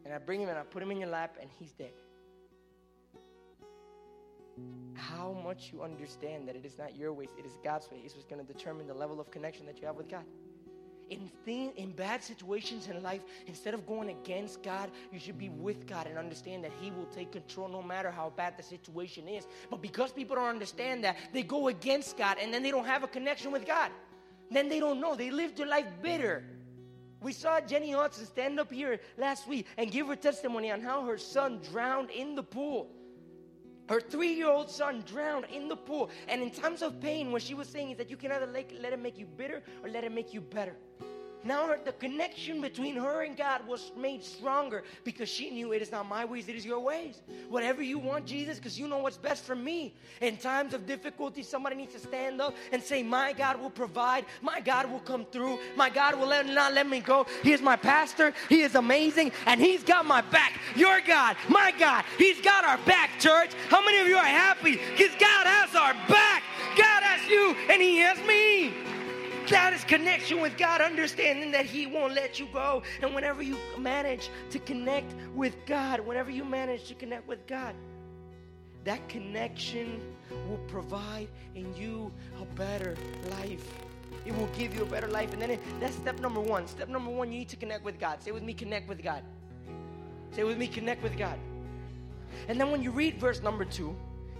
And 0.05 0.13
I 0.13 0.19
bring 0.19 0.41
him 0.41 0.49
and 0.49 0.57
I 0.57 0.63
put 0.63 0.81
him 0.81 0.91
in 0.91 0.99
your 0.99 1.09
lap 1.09 1.35
and 1.41 1.49
he's 1.59 1.71
dead. 1.71 1.91
How 4.93 5.35
much 5.43 5.71
you 5.73 5.83
understand 5.83 6.47
that 6.47 6.55
it 6.55 6.65
is 6.65 6.77
not 6.77 6.95
your 6.95 7.13
ways, 7.13 7.29
it 7.37 7.45
is 7.45 7.57
God's 7.63 7.91
way, 7.91 7.97
is 8.05 8.13
what's 8.15 8.25
going 8.25 8.43
to 8.43 8.53
determine 8.53 8.87
the 8.87 8.93
level 8.93 9.19
of 9.19 9.29
connection 9.29 9.65
that 9.65 9.79
you 9.79 9.85
have 9.85 9.95
with 9.95 10.09
God 10.09 10.23
in, 11.09 11.31
thing, 11.45 11.71
in 11.75 11.91
bad 11.91 12.23
situations 12.23 12.87
in 12.87 13.01
life, 13.01 13.21
instead 13.45 13.73
of 13.73 13.85
going 13.85 14.09
against 14.09 14.63
God, 14.63 14.91
you 15.11 15.19
should 15.19 15.37
be 15.37 15.49
with 15.49 15.87
God 15.87 16.07
and 16.07 16.17
understand 16.17 16.63
that 16.63 16.71
He 16.79 16.91
will 16.91 17.05
take 17.05 17.31
control 17.31 17.67
no 17.67 17.81
matter 17.81 18.11
how 18.11 18.31
bad 18.35 18.57
the 18.57 18.63
situation 18.63 19.27
is. 19.27 19.47
But 19.69 19.81
because 19.81 20.11
people 20.11 20.35
don't 20.35 20.49
understand 20.49 21.03
that, 21.03 21.17
they 21.33 21.43
go 21.43 21.67
against 21.67 22.17
God 22.17 22.37
and 22.41 22.53
then 22.53 22.63
they 22.63 22.71
don't 22.71 22.85
have 22.85 23.03
a 23.03 23.07
connection 23.07 23.51
with 23.51 23.65
God. 23.65 23.91
Then 24.51 24.69
they 24.69 24.79
don't 24.79 25.01
know. 25.01 25.15
They 25.15 25.31
live 25.31 25.55
their 25.55 25.67
life 25.67 25.87
bitter. 26.01 26.43
We 27.21 27.33
saw 27.33 27.59
Jenny 27.59 27.91
Hudson 27.91 28.25
stand 28.25 28.59
up 28.59 28.71
here 28.71 28.99
last 29.17 29.47
week 29.47 29.65
and 29.77 29.91
give 29.91 30.07
her 30.07 30.15
testimony 30.15 30.71
on 30.71 30.81
how 30.81 31.03
her 31.05 31.17
son 31.17 31.59
drowned 31.71 32.11
in 32.11 32.35
the 32.35 32.43
pool. 32.43 32.89
Her 33.87 34.01
three 34.01 34.33
year 34.33 34.49
old 34.49 34.69
son 34.69 35.03
drowned 35.05 35.45
in 35.53 35.67
the 35.67 35.75
pool. 35.75 36.09
And 36.27 36.41
in 36.41 36.51
times 36.51 36.81
of 36.81 36.99
pain, 36.99 37.31
what 37.31 37.41
she 37.41 37.53
was 37.53 37.67
saying 37.67 37.91
is 37.91 37.97
that 37.97 38.09
you 38.09 38.17
can 38.17 38.31
either 38.31 38.47
let, 38.47 38.71
let 38.81 38.93
it 38.93 38.99
make 38.99 39.17
you 39.17 39.25
bitter 39.25 39.63
or 39.83 39.89
let 39.89 40.03
it 40.03 40.11
make 40.11 40.33
you 40.33 40.41
better. 40.41 40.75
Now 41.47 41.73
the 41.85 41.93
connection 41.93 42.59
between 42.59 42.97
her 42.97 43.23
and 43.23 43.37
God 43.37 43.65
was 43.65 43.93
made 43.95 44.21
stronger 44.21 44.83
because 45.05 45.29
she 45.29 45.49
knew 45.49 45.71
it 45.71 45.81
is 45.81 45.93
not 45.93 46.05
my 46.05 46.25
ways, 46.25 46.49
it 46.49 46.57
is 46.57 46.65
your 46.65 46.81
ways. 46.81 47.21
Whatever 47.47 47.81
you 47.81 47.97
want, 47.99 48.25
Jesus, 48.25 48.57
because 48.57 48.77
you 48.77 48.85
know 48.85 48.97
what's 48.97 49.17
best 49.17 49.45
for 49.45 49.55
me. 49.55 49.95
In 50.19 50.35
times 50.35 50.73
of 50.73 50.85
difficulty, 50.85 51.43
somebody 51.43 51.77
needs 51.77 51.93
to 51.93 51.99
stand 51.99 52.41
up 52.41 52.53
and 52.73 52.83
say, 52.83 53.01
My 53.01 53.31
God 53.31 53.61
will 53.61 53.69
provide, 53.69 54.25
my 54.41 54.59
God 54.59 54.91
will 54.91 54.99
come 54.99 55.23
through, 55.31 55.57
my 55.77 55.89
God 55.89 56.19
will 56.19 56.27
let, 56.27 56.45
not 56.47 56.73
let 56.73 56.85
me 56.85 56.99
go. 56.99 57.25
He 57.43 57.53
is 57.53 57.61
my 57.61 57.77
pastor, 57.77 58.33
He 58.49 58.61
is 58.63 58.75
amazing, 58.75 59.31
and 59.45 59.61
He's 59.61 59.83
got 59.83 60.05
my 60.05 60.19
back. 60.19 60.59
Your 60.75 60.99
God, 60.99 61.37
my 61.47 61.71
God, 61.79 62.03
He's 62.17 62.41
got 62.41 62.65
our 62.65 62.77
back, 62.79 63.21
church. 63.21 63.51
How 63.69 63.83
many 63.85 63.99
of 63.99 64.07
you 64.07 64.17
are 64.17 64.25
happy? 64.25 64.81
Because 64.91 65.15
God 65.17 65.47
has 65.47 65.73
our 65.75 65.93
back. 66.09 66.43
God 66.77 67.03
has 67.03 67.29
you, 67.29 67.55
and 67.71 67.81
He 67.81 67.97
has 67.99 68.17
me. 68.27 68.86
That 69.49 69.73
is 69.73 69.83
connection 69.85 70.41
with 70.41 70.57
God, 70.57 70.81
understanding 70.81 71.51
that 71.51 71.65
He 71.65 71.87
won't 71.87 72.13
let 72.13 72.39
you 72.39 72.47
go. 72.51 72.83
And 73.01 73.15
whenever 73.15 73.41
you 73.41 73.57
manage 73.77 74.29
to 74.49 74.59
connect 74.59 75.13
with 75.33 75.55
God, 75.65 76.01
whenever 76.01 76.29
you 76.29 76.43
manage 76.43 76.87
to 76.89 76.95
connect 76.95 77.27
with 77.27 77.45
God, 77.47 77.73
that 78.83 79.07
connection 79.09 80.01
will 80.49 80.59
provide 80.67 81.27
in 81.55 81.73
you 81.75 82.11
a 82.41 82.45
better 82.55 82.95
life. 83.31 83.73
It 84.25 84.35
will 84.37 84.49
give 84.57 84.75
you 84.75 84.83
a 84.83 84.85
better 84.85 85.07
life. 85.07 85.31
And 85.33 85.41
then 85.41 85.51
it, 85.51 85.59
that's 85.79 85.95
step 85.95 86.19
number 86.19 86.41
one. 86.41 86.67
Step 86.67 86.89
number 86.89 87.09
one, 87.09 87.31
you 87.31 87.39
need 87.39 87.49
to 87.49 87.55
connect 87.55 87.83
with 87.83 87.99
God. 87.99 88.21
Say 88.21 88.31
with 88.31 88.43
me, 88.43 88.53
connect 88.53 88.89
with 88.89 89.01
God. 89.01 89.23
Say 90.31 90.43
with 90.43 90.57
me, 90.57 90.67
connect 90.67 91.01
with 91.03 91.17
God. 91.17 91.39
And 92.47 92.59
then 92.59 92.71
when 92.71 92.83
you 92.83 92.91
read 92.91 93.17
verse 93.17 93.41
number 93.41 93.65
two, 93.65 93.95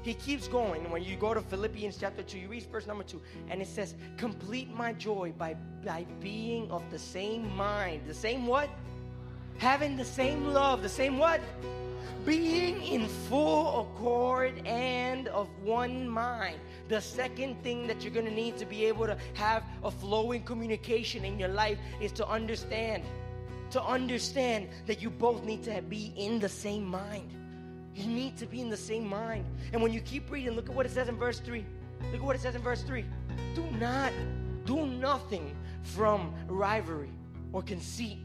he 0.08 0.14
keeps 0.14 0.48
going. 0.48 0.90
When 0.90 1.04
you 1.04 1.18
go 1.18 1.34
to 1.34 1.42
Philippians 1.42 1.98
chapter 2.00 2.24
2, 2.24 2.40
you 2.40 2.48
read 2.48 2.64
verse 2.72 2.88
number 2.88 3.04
2, 3.04 3.22
and 3.50 3.62
it 3.62 3.68
says, 3.68 3.96
Complete 4.16 4.74
my 4.74 4.94
joy 4.94 5.34
by, 5.38 5.56
by 5.86 6.06
being 6.22 6.72
of 6.72 6.82
the 6.90 6.98
same 6.98 7.54
mind. 7.56 8.04
The 8.08 8.14
same 8.14 8.48
what? 8.48 8.70
Having 9.58 9.98
the 9.98 10.06
same 10.06 10.48
love. 10.54 10.82
The 10.82 10.90
same 10.90 11.18
what? 11.18 11.42
Being 12.26 12.82
in 12.84 13.08
full 13.08 13.82
accord 13.82 14.66
and 14.66 15.28
of 15.28 15.50
one 15.62 16.08
mind. 16.08 16.60
The 16.88 17.02
second 17.02 17.62
thing 17.62 17.86
that 17.88 18.02
you're 18.02 18.14
going 18.14 18.28
to 18.28 18.34
need 18.34 18.56
to 18.58 18.66
be 18.66 18.86
able 18.86 19.08
to 19.08 19.18
have 19.34 19.64
a 19.84 19.92
flowing 19.92 20.44
communication 20.44 21.26
in 21.26 21.38
your 21.38 21.50
life 21.50 21.80
is 22.00 22.14
to 22.14 22.28
understand. 22.28 23.04
To 23.72 23.84
understand 23.84 24.70
that 24.86 25.02
you 25.02 25.10
both 25.10 25.44
need 25.44 25.64
to 25.64 25.82
be 25.82 26.14
in 26.16 26.40
the 26.40 26.50
same 26.50 26.86
mind. 26.86 27.37
You 27.98 28.08
need 28.08 28.38
to 28.38 28.46
be 28.46 28.62
in 28.62 28.70
the 28.70 28.78
same 28.78 29.08
mind. 29.08 29.44
And 29.74 29.82
when 29.82 29.92
you 29.92 30.02
keep 30.02 30.30
reading, 30.30 30.52
look 30.52 30.70
at 30.70 30.76
what 30.76 30.86
it 30.86 30.92
says 30.92 31.10
in 31.10 31.18
verse 31.18 31.40
3. 31.40 31.66
Look 32.12 32.22
at 32.22 32.22
what 32.22 32.36
it 32.36 32.42
says 32.44 32.54
in 32.54 32.62
verse 32.62 32.84
3. 32.84 33.04
Do 33.56 33.64
not, 33.80 34.14
do 34.66 34.86
nothing 34.86 35.56
from 35.82 36.32
rivalry 36.48 37.10
or 37.54 37.64
conceit, 37.64 38.20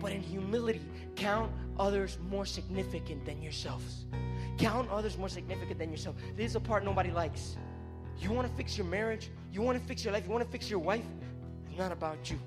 but 0.00 0.12
in 0.12 0.22
humility 0.22 0.80
count 1.14 1.52
others 1.78 2.16
more 2.30 2.46
significant 2.46 3.26
than 3.26 3.42
yourselves. 3.42 4.06
Count 4.56 4.88
others 4.90 5.18
more 5.18 5.28
significant 5.28 5.78
than 5.78 5.90
yourself. 5.90 6.16
This 6.34 6.52
is 6.52 6.56
a 6.56 6.60
part 6.60 6.82
nobody 6.82 7.10
likes. 7.10 7.58
You 8.18 8.32
want 8.32 8.48
to 8.48 8.54
fix 8.54 8.78
your 8.78 8.86
marriage, 8.86 9.30
you 9.52 9.60
want 9.60 9.78
to 9.78 9.84
fix 9.84 10.04
your 10.04 10.14
life, 10.14 10.24
you 10.24 10.32
want 10.32 10.44
to 10.44 10.50
fix 10.50 10.70
your 10.70 10.80
wife, 10.80 11.04
it's 11.68 11.78
not 11.78 11.92
about 11.92 12.30
you. 12.30 12.38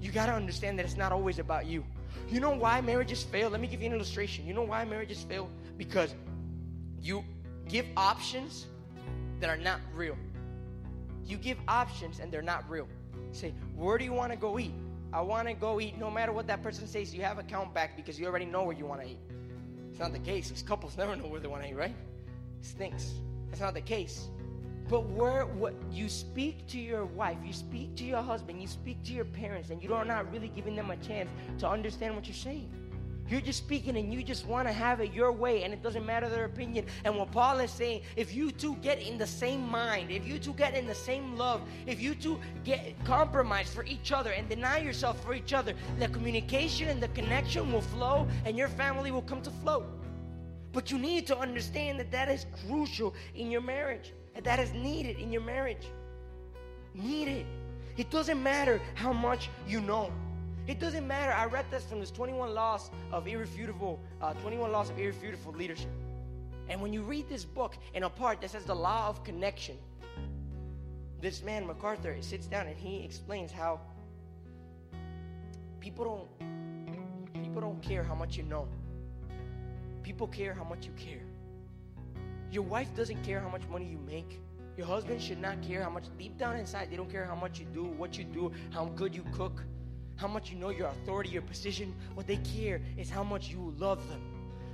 You 0.00 0.10
got 0.10 0.26
to 0.26 0.32
understand 0.32 0.78
that 0.78 0.86
it's 0.86 0.96
not 0.96 1.12
always 1.12 1.38
about 1.38 1.66
you. 1.66 1.84
You 2.28 2.40
know 2.40 2.50
why 2.50 2.80
marriages 2.80 3.22
fail? 3.22 3.50
Let 3.50 3.60
me 3.60 3.66
give 3.66 3.80
you 3.80 3.88
an 3.88 3.94
illustration. 3.94 4.46
You 4.46 4.54
know 4.54 4.62
why 4.62 4.84
marriages 4.84 5.22
fail? 5.22 5.48
Because 5.76 6.14
you 7.00 7.24
give 7.68 7.86
options 7.96 8.66
that 9.40 9.50
are 9.50 9.56
not 9.56 9.80
real. 9.94 10.16
You 11.26 11.36
give 11.36 11.58
options 11.68 12.20
and 12.20 12.32
they're 12.32 12.42
not 12.42 12.68
real. 12.68 12.88
say, 13.32 13.52
where 13.74 13.98
do 13.98 14.04
you 14.04 14.12
want 14.12 14.32
to 14.32 14.38
go 14.38 14.58
eat? 14.58 14.72
I 15.12 15.20
want 15.20 15.48
to 15.48 15.54
go 15.54 15.80
eat 15.80 15.98
no 15.98 16.10
matter 16.10 16.32
what 16.32 16.46
that 16.48 16.62
person 16.62 16.86
says. 16.86 17.14
You 17.14 17.22
have 17.22 17.38
a 17.38 17.42
count 17.42 17.72
back 17.72 17.96
because 17.96 18.18
you 18.18 18.26
already 18.26 18.46
know 18.46 18.64
where 18.64 18.76
you 18.76 18.84
want 18.84 19.02
to 19.02 19.08
eat. 19.08 19.18
It's 19.90 20.00
not 20.00 20.12
the 20.12 20.18
case. 20.18 20.50
These 20.50 20.62
couples 20.62 20.96
never 20.96 21.14
know 21.14 21.26
where 21.26 21.40
they 21.40 21.46
want 21.46 21.62
to 21.62 21.68
eat, 21.68 21.76
right? 21.76 21.94
Stinks. 22.60 23.12
That's 23.48 23.60
not 23.60 23.74
the 23.74 23.80
case. 23.80 24.28
But 24.88 25.08
where 25.08 25.46
what 25.46 25.74
you 25.90 26.08
speak 26.08 26.66
to 26.68 26.78
your 26.78 27.06
wife, 27.06 27.38
you 27.44 27.52
speak 27.52 27.96
to 27.96 28.04
your 28.04 28.20
husband, 28.20 28.60
you 28.60 28.68
speak 28.68 29.02
to 29.04 29.12
your 29.12 29.24
parents, 29.24 29.70
and 29.70 29.82
you 29.82 29.94
are 29.94 30.04
not 30.04 30.30
really 30.30 30.48
giving 30.48 30.76
them 30.76 30.90
a 30.90 30.96
chance 30.96 31.30
to 31.58 31.68
understand 31.68 32.14
what 32.14 32.26
you're 32.26 32.34
saying. 32.34 32.70
You're 33.26 33.40
just 33.40 33.58
speaking 33.58 33.96
and 33.96 34.12
you 34.12 34.22
just 34.22 34.46
want 34.46 34.68
to 34.68 34.72
have 34.72 35.00
it 35.00 35.14
your 35.14 35.32
way, 35.32 35.62
and 35.62 35.72
it 35.72 35.82
doesn't 35.82 36.04
matter 36.04 36.28
their 36.28 36.44
opinion. 36.44 36.84
And 37.06 37.16
what 37.16 37.32
Paul 37.32 37.60
is 37.60 37.70
saying, 37.70 38.02
if 38.16 38.34
you 38.34 38.50
two 38.50 38.76
get 38.82 39.00
in 39.00 39.16
the 39.16 39.26
same 39.26 39.66
mind, 39.66 40.10
if 40.10 40.26
you 40.26 40.38
two 40.38 40.52
get 40.52 40.74
in 40.74 40.86
the 40.86 40.94
same 40.94 41.34
love, 41.38 41.62
if 41.86 42.02
you 42.02 42.14
two 42.14 42.38
get 42.64 43.02
compromised 43.06 43.72
for 43.72 43.84
each 43.84 44.12
other 44.12 44.32
and 44.32 44.46
deny 44.50 44.76
yourself 44.76 45.24
for 45.24 45.32
each 45.32 45.54
other, 45.54 45.72
the 45.98 46.08
communication 46.08 46.88
and 46.88 47.02
the 47.02 47.08
connection 47.08 47.72
will 47.72 47.80
flow, 47.80 48.28
and 48.44 48.58
your 48.58 48.68
family 48.68 49.10
will 49.10 49.22
come 49.22 49.40
to 49.40 49.50
flow. 49.50 49.86
But 50.74 50.90
you 50.90 50.98
need 50.98 51.26
to 51.28 51.38
understand 51.38 51.98
that 52.00 52.10
that 52.10 52.28
is 52.28 52.44
crucial 52.66 53.14
in 53.34 53.50
your 53.50 53.62
marriage, 53.62 54.12
that 54.42 54.58
is 54.58 54.72
needed 54.72 55.18
in 55.18 55.30
your 55.32 55.42
marriage. 55.42 55.86
Needed. 56.94 57.46
It 57.96 58.10
doesn't 58.10 58.42
matter 58.42 58.80
how 58.94 59.12
much 59.12 59.50
you 59.66 59.80
know. 59.80 60.12
It 60.66 60.80
doesn't 60.80 61.06
matter. 61.06 61.32
I 61.32 61.44
read 61.44 61.66
this 61.70 61.84
from 61.84 62.00
this 62.00 62.10
21 62.10 62.54
laws 62.54 62.90
of 63.12 63.28
irrefutable, 63.28 64.00
uh, 64.22 64.32
21 64.34 64.72
laws 64.72 64.90
of 64.90 64.98
irrefutable 64.98 65.52
leadership. 65.52 65.90
And 66.68 66.80
when 66.80 66.92
you 66.92 67.02
read 67.02 67.28
this 67.28 67.44
book 67.44 67.76
in 67.92 68.04
a 68.04 68.10
part 68.10 68.40
that 68.40 68.50
says 68.50 68.64
the 68.64 68.74
law 68.74 69.08
of 69.08 69.22
connection, 69.24 69.76
this 71.20 71.42
man 71.42 71.66
MacArthur 71.66 72.16
sits 72.20 72.46
down 72.46 72.66
and 72.66 72.76
he 72.76 73.04
explains 73.04 73.52
how 73.52 73.80
people 75.80 76.04
don't 76.04 77.42
people 77.42 77.60
don't 77.60 77.82
care 77.82 78.02
how 78.02 78.14
much 78.14 78.36
you 78.36 78.42
know. 78.42 78.66
People 80.02 80.26
care 80.26 80.54
how 80.54 80.64
much 80.64 80.86
you 80.86 80.92
care. 80.96 81.23
Your 82.54 82.62
wife 82.62 82.94
doesn't 82.94 83.22
care 83.24 83.40
how 83.40 83.48
much 83.48 83.66
money 83.68 83.86
you 83.86 83.98
make. 84.06 84.40
Your 84.76 84.86
husband 84.86 85.20
should 85.20 85.40
not 85.40 85.60
care 85.60 85.82
how 85.82 85.90
much 85.90 86.04
deep 86.18 86.38
down 86.38 86.56
inside 86.56 86.90
they 86.90 86.96
don't 86.96 87.10
care 87.10 87.26
how 87.26 87.34
much 87.34 87.58
you 87.58 87.66
do, 87.66 87.84
what 87.84 88.16
you 88.16 88.24
do, 88.24 88.52
how 88.70 88.86
good 89.00 89.14
you 89.14 89.24
cook 89.32 89.62
how 90.16 90.28
much 90.28 90.50
you 90.50 90.56
know 90.56 90.70
your 90.70 90.88
authority, 90.88 91.30
your 91.30 91.42
position. 91.42 91.94
What 92.14 92.26
they 92.26 92.36
care 92.36 92.80
is 92.96 93.10
how 93.10 93.24
much 93.24 93.48
you 93.48 93.74
love 93.78 94.08
them, 94.08 94.20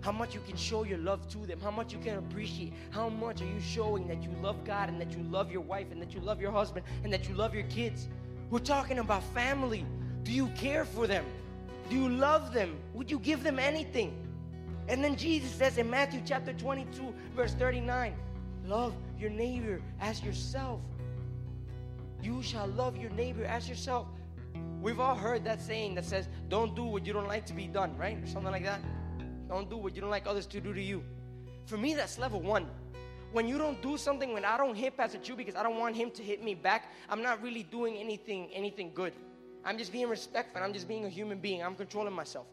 how 0.03 0.13
much 0.13 0.35
you 0.35 0.41
can 0.47 0.57
show 0.57 0.85
your 0.85 0.99
love 0.99 1.29
to 1.31 1.39
them, 1.47 1.61
how 1.61 1.71
much 1.71 1.93
you 1.93 1.99
can 1.99 2.19
appreciate, 2.19 2.73
how 2.91 3.09
much 3.09 3.41
are 3.41 3.47
you 3.47 3.61
showing 3.61 4.07
that 4.09 4.23
you 4.23 4.31
love 4.43 4.65
God 4.65 4.89
and 4.89 5.01
that 5.01 5.13
you 5.13 5.23
love 5.25 5.51
your 5.51 5.63
wife 5.63 5.87
and 5.91 6.01
that 6.03 6.15
you 6.15 6.21
love 6.21 6.41
your 6.41 6.53
husband 6.53 6.85
and 7.05 7.13
that 7.13 7.29
you 7.29 7.35
love 7.35 7.55
your 7.55 7.65
kids. 7.65 8.09
We're 8.51 8.59
talking 8.59 8.99
about 8.99 9.23
family. 9.35 9.87
Do 10.23 10.33
you 10.33 10.49
care 10.49 10.85
for 10.85 11.07
them? 11.07 11.25
Do 11.89 11.97
you 11.97 12.09
love 12.09 12.53
them? 12.53 12.77
Would 12.95 13.11
you 13.11 13.19
give 13.19 13.43
them 13.43 13.59
anything? 13.59 14.15
And 14.91 15.05
then 15.05 15.15
Jesus 15.15 15.53
says 15.53 15.79
in 15.79 15.89
Matthew 15.89 16.21
chapter 16.27 16.53
22, 16.53 17.15
verse 17.37 17.55
39, 17.55 18.13
love 18.67 18.93
your 19.17 19.31
neighbor 19.31 19.81
as 20.01 20.21
yourself. 20.21 20.81
You 22.21 22.43
shall 22.43 22.67
love 22.67 22.97
your 22.97 23.11
neighbor 23.11 23.45
as 23.45 23.69
yourself. 23.69 24.09
We've 24.83 24.99
all 24.99 25.15
heard 25.15 25.45
that 25.45 25.63
saying 25.63 25.95
that 25.95 26.05
says, 26.05 26.29
Don't 26.49 26.75
do 26.75 26.83
what 26.83 27.07
you 27.07 27.13
don't 27.13 27.29
like 27.29 27.47
to 27.47 27.53
be 27.53 27.69
done, 27.69 27.97
right? 27.97 28.21
Or 28.21 28.27
something 28.27 28.51
like 28.51 28.65
that. 28.65 28.81
Don't 29.49 29.71
do 29.71 29.77
what 29.77 29.95
you 29.95 30.01
don't 30.01 30.11
like 30.11 30.27
others 30.27 30.47
to 30.49 30.61
do 30.61 30.75
to 30.75 30.83
you. 30.83 31.05
For 31.67 31.77
me, 31.77 31.95
that's 31.95 32.19
level 32.19 32.41
one. 32.41 32.67
When 33.31 33.47
you 33.47 33.59
don't 33.59 33.81
do 33.81 33.97
something, 33.97 34.33
when 34.33 34.45
I 34.45 34.57
don't 34.57 34.75
hit 34.75 34.97
Pastor 34.97 35.19
Chu 35.19 35.37
because 35.37 35.55
I 35.55 35.63
don't 35.63 35.79
want 35.79 35.95
him 35.95 36.11
to 36.11 36.23
hit 36.23 36.43
me 36.43 36.57
back, 36.57 36.91
I'm 37.09 37.23
not 37.23 37.41
really 37.43 37.63
doing 37.63 37.97
anything, 37.97 38.49
anything 38.53 38.91
good. 38.93 39.13
I'm 39.65 39.79
just 39.79 39.93
being 39.93 40.09
respectful. 40.09 40.61
I'm 40.61 40.73
just 40.73 40.89
being 40.89 41.05
a 41.05 41.09
human 41.09 41.39
being. 41.39 41.63
I'm 41.63 41.77
controlling 41.77 42.13
myself. 42.13 42.47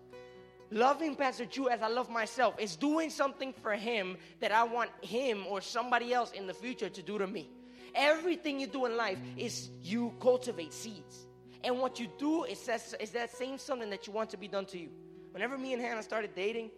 Loving 0.70 1.16
Pastor 1.16 1.46
Chu 1.46 1.70
as 1.70 1.82
I 1.82 1.88
love 1.88 2.10
myself 2.10 2.60
is 2.60 2.76
doing 2.76 3.10
something 3.10 3.54
for 3.54 3.74
him 3.74 4.18
that 4.42 4.52
I 4.52 4.64
want 4.64 4.90
him 5.02 5.46
or 5.48 5.62
somebody 5.62 6.14
else 6.14 6.32
in 6.32 6.46
the 6.46 6.54
future 6.54 6.90
to 6.90 7.02
do 7.02 7.18
to 7.18 7.28
me. 7.28 7.50
Everything 7.96 8.60
you 8.60 8.68
do 8.68 8.86
in 8.86 8.98
life 8.98 9.18
is 9.38 9.70
you 9.82 10.14
cultivate 10.20 10.74
seeds. 10.74 11.28
And 11.64 11.80
what 11.80 12.00
you 12.00 12.08
do 12.20 12.44
is 12.44 12.66
that, 12.66 12.82
is 13.00 13.12
that 13.12 13.36
same 13.36 13.58
something 13.58 13.90
that 13.90 14.08
you 14.08 14.14
want 14.14 14.30
to 14.32 14.38
be 14.38 14.48
done 14.48 14.66
to 14.68 14.78
you. 14.78 14.90
Whenever 15.32 15.58
me 15.58 15.74
and 15.74 15.82
Hannah 15.82 16.04
started 16.04 16.36
dating, 16.36 16.70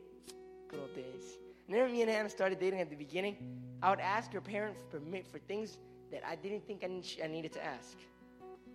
good 0.67 0.79
old 0.79 0.93
days. 0.95 1.37
Whenever 1.67 1.89
me 1.89 2.01
and 2.01 2.09
Hannah 2.09 2.29
started 2.29 2.59
dating 2.59 2.81
at 2.81 2.89
the 2.89 2.95
beginning, 2.95 3.37
I 3.81 3.89
would 3.89 3.99
ask 3.99 4.31
her 4.33 4.41
parents 4.41 4.83
permit 4.89 5.27
for 5.27 5.39
things 5.39 5.77
that 6.11 6.25
I 6.27 6.35
didn't 6.35 6.65
think 6.65 6.83
I, 6.83 7.27
needed 7.27 7.53
to 7.53 7.63
ask. 7.63 7.97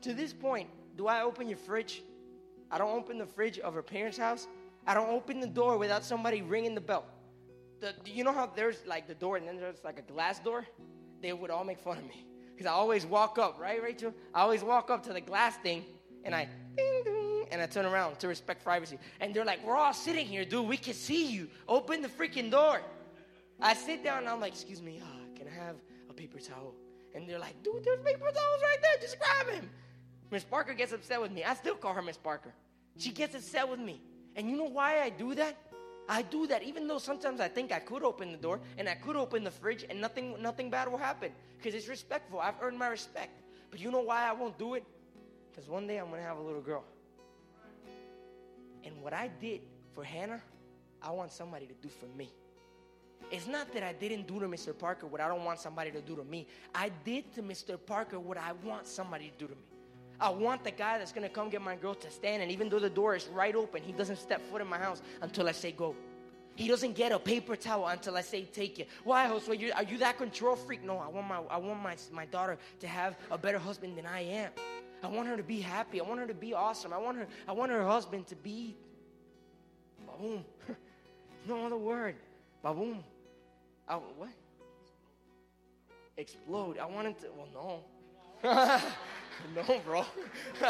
To 0.02 0.12
this 0.12 0.32
point, 0.32 0.68
do 0.96 1.06
I 1.06 1.22
open 1.22 1.48
your 1.48 1.58
fridge? 1.58 2.02
I 2.70 2.78
don't 2.78 2.96
open 2.96 3.18
the 3.18 3.26
fridge 3.26 3.58
of 3.58 3.74
her 3.74 3.82
parents' 3.82 4.18
house. 4.18 4.46
I 4.86 4.94
don't 4.94 5.10
open 5.10 5.40
the 5.40 5.46
door 5.46 5.78
without 5.78 6.04
somebody 6.04 6.42
ringing 6.42 6.74
the 6.74 6.80
bell. 6.80 7.06
The, 7.80 7.94
you 8.04 8.24
know 8.24 8.32
how 8.32 8.46
there's 8.46 8.84
like 8.86 9.06
the 9.06 9.14
door 9.14 9.36
and 9.36 9.46
then 9.46 9.56
there's 9.56 9.82
like 9.84 9.98
a 9.98 10.02
glass 10.02 10.38
door? 10.38 10.66
They 11.22 11.32
would 11.32 11.50
all 11.50 11.64
make 11.64 11.78
fun 11.78 11.98
of 11.98 12.04
me. 12.04 12.26
Because 12.54 12.66
I 12.66 12.72
always 12.72 13.04
walk 13.04 13.38
up, 13.38 13.58
right, 13.58 13.82
Rachel? 13.82 14.14
I 14.32 14.42
always 14.42 14.62
walk 14.62 14.90
up 14.90 15.02
to 15.04 15.12
the 15.12 15.20
glass 15.20 15.56
thing 15.56 15.84
and 16.24 16.34
I 16.34 16.48
ding, 16.76 17.02
ding, 17.04 17.46
and 17.50 17.60
I 17.60 17.66
turn 17.66 17.84
around 17.84 18.18
to 18.20 18.28
respect 18.28 18.64
privacy. 18.64 18.98
And 19.20 19.34
they're 19.34 19.44
like, 19.44 19.64
We're 19.64 19.76
all 19.76 19.92
sitting 19.92 20.26
here, 20.26 20.44
dude. 20.44 20.66
We 20.66 20.76
can 20.76 20.94
see 20.94 21.26
you. 21.26 21.48
Open 21.68 22.02
the 22.02 22.08
freaking 22.08 22.50
door. 22.50 22.80
I 23.60 23.74
sit 23.74 24.04
down 24.04 24.18
and 24.18 24.28
I'm 24.28 24.40
like, 24.40 24.52
Excuse 24.52 24.82
me, 24.82 25.00
uh, 25.02 25.36
can 25.36 25.48
I 25.48 25.64
have 25.64 25.76
a 26.10 26.12
paper 26.12 26.38
towel? 26.38 26.74
And 27.14 27.28
they're 27.28 27.38
like, 27.38 27.62
Dude, 27.62 27.84
there's 27.84 28.00
paper 28.00 28.20
towels 28.20 28.62
right 28.62 28.78
there. 28.82 28.92
Just 29.00 29.16
grab 29.18 29.54
him. 29.54 29.68
Miss 30.30 30.44
Parker 30.44 30.74
gets 30.74 30.92
upset 30.92 31.20
with 31.20 31.32
me. 31.32 31.44
I 31.44 31.54
still 31.54 31.74
call 31.74 31.94
her 31.94 32.02
Miss 32.02 32.16
Parker. 32.16 32.52
She 32.96 33.10
gets 33.10 33.34
upset 33.34 33.68
with 33.68 33.80
me. 33.80 34.00
And 34.36 34.50
you 34.50 34.56
know 34.56 34.64
why 34.64 35.00
I 35.00 35.10
do 35.10 35.34
that? 35.34 35.56
I 36.08 36.22
do 36.22 36.46
that 36.48 36.62
even 36.62 36.86
though 36.86 36.98
sometimes 36.98 37.40
I 37.40 37.48
think 37.48 37.72
I 37.72 37.78
could 37.78 38.02
open 38.02 38.32
the 38.32 38.38
door 38.38 38.60
and 38.76 38.88
I 38.88 38.94
could 38.94 39.16
open 39.16 39.42
the 39.42 39.50
fridge 39.50 39.86
and 39.88 40.00
nothing 40.00 40.36
nothing 40.42 40.68
bad 40.68 40.90
will 40.90 40.98
happen 40.98 41.32
because 41.56 41.74
it's 41.74 41.88
respectful. 41.88 42.40
I've 42.40 42.60
earned 42.60 42.78
my 42.78 42.88
respect. 42.88 43.40
But 43.70 43.80
you 43.80 43.90
know 43.90 44.00
why 44.00 44.28
I 44.28 44.32
won't 44.32 44.58
do 44.58 44.74
it? 44.74 44.84
Because 45.50 45.68
one 45.68 45.86
day 45.86 45.98
I'm 45.98 46.08
going 46.08 46.20
to 46.20 46.26
have 46.26 46.38
a 46.38 46.42
little 46.42 46.60
girl. 46.60 46.84
And 48.84 49.00
what 49.02 49.12
I 49.12 49.30
did 49.40 49.62
for 49.94 50.04
Hannah, 50.04 50.42
I 51.02 51.10
want 51.10 51.32
somebody 51.32 51.66
to 51.66 51.74
do 51.82 51.88
for 51.88 52.06
me. 52.18 52.28
It's 53.30 53.46
not 53.46 53.72
that 53.72 53.82
I 53.82 53.92
didn't 53.92 54.26
do 54.26 54.38
to 54.40 54.46
Mr. 54.46 54.76
Parker 54.76 55.06
what 55.06 55.20
I 55.20 55.28
don't 55.28 55.44
want 55.44 55.58
somebody 55.58 55.90
to 55.92 56.00
do 56.00 56.16
to 56.16 56.24
me. 56.24 56.46
I 56.74 56.90
did 57.04 57.32
to 57.34 57.42
Mr. 57.42 57.78
Parker 57.84 58.20
what 58.20 58.36
I 58.36 58.52
want 58.62 58.86
somebody 58.86 59.30
to 59.30 59.38
do 59.38 59.46
to 59.46 59.54
me. 59.54 59.73
I 60.20 60.30
want 60.30 60.64
the 60.64 60.70
guy 60.70 60.98
that's 60.98 61.12
gonna 61.12 61.28
come 61.28 61.50
get 61.50 61.62
my 61.62 61.76
girl 61.76 61.94
to 61.94 62.10
stand, 62.10 62.42
and 62.42 62.50
even 62.50 62.68
though 62.68 62.78
the 62.78 62.90
door 62.90 63.14
is 63.14 63.28
right 63.28 63.54
open, 63.54 63.82
he 63.82 63.92
doesn't 63.92 64.16
step 64.16 64.40
foot 64.50 64.60
in 64.60 64.68
my 64.68 64.78
house 64.78 65.02
until 65.20 65.48
I 65.48 65.52
say 65.52 65.72
go. 65.72 65.94
He 66.56 66.68
doesn't 66.68 66.94
get 66.94 67.10
a 67.10 67.18
paper 67.18 67.56
towel 67.56 67.88
until 67.88 68.16
I 68.16 68.20
say 68.20 68.44
take 68.44 68.78
it. 68.78 68.88
Why, 69.02 69.26
Josue? 69.26 69.58
You, 69.58 69.72
are 69.74 69.82
you 69.82 69.98
that 69.98 70.18
control 70.18 70.54
freak? 70.54 70.84
No, 70.84 70.98
I 70.98 71.08
want 71.08 71.26
my 71.26 71.40
I 71.50 71.56
want 71.56 71.82
my, 71.82 71.96
my 72.12 72.26
daughter 72.26 72.58
to 72.80 72.86
have 72.86 73.16
a 73.30 73.38
better 73.38 73.58
husband 73.58 73.98
than 73.98 74.06
I 74.06 74.20
am. 74.20 74.52
I 75.02 75.08
want 75.08 75.28
her 75.28 75.36
to 75.36 75.42
be 75.42 75.60
happy. 75.60 76.00
I 76.00 76.04
want 76.04 76.20
her 76.20 76.26
to 76.26 76.34
be 76.34 76.54
awesome. 76.54 76.92
I 76.92 76.98
want 76.98 77.18
her, 77.18 77.26
I 77.48 77.52
want 77.52 77.72
her 77.72 77.84
husband 77.84 78.26
to 78.28 78.36
be 78.36 78.76
boom. 80.18 80.44
no 81.46 81.66
other 81.66 81.76
word. 81.76 82.16
Boom. 82.62 83.02
I, 83.88 83.96
what? 83.96 84.30
Explode. 86.16 86.78
I 86.78 86.86
want 86.86 87.08
him 87.08 87.14
to, 87.14 87.26
well, 87.36 87.84
no. 88.42 88.80
no, 89.56 89.80
bro. 89.84 90.04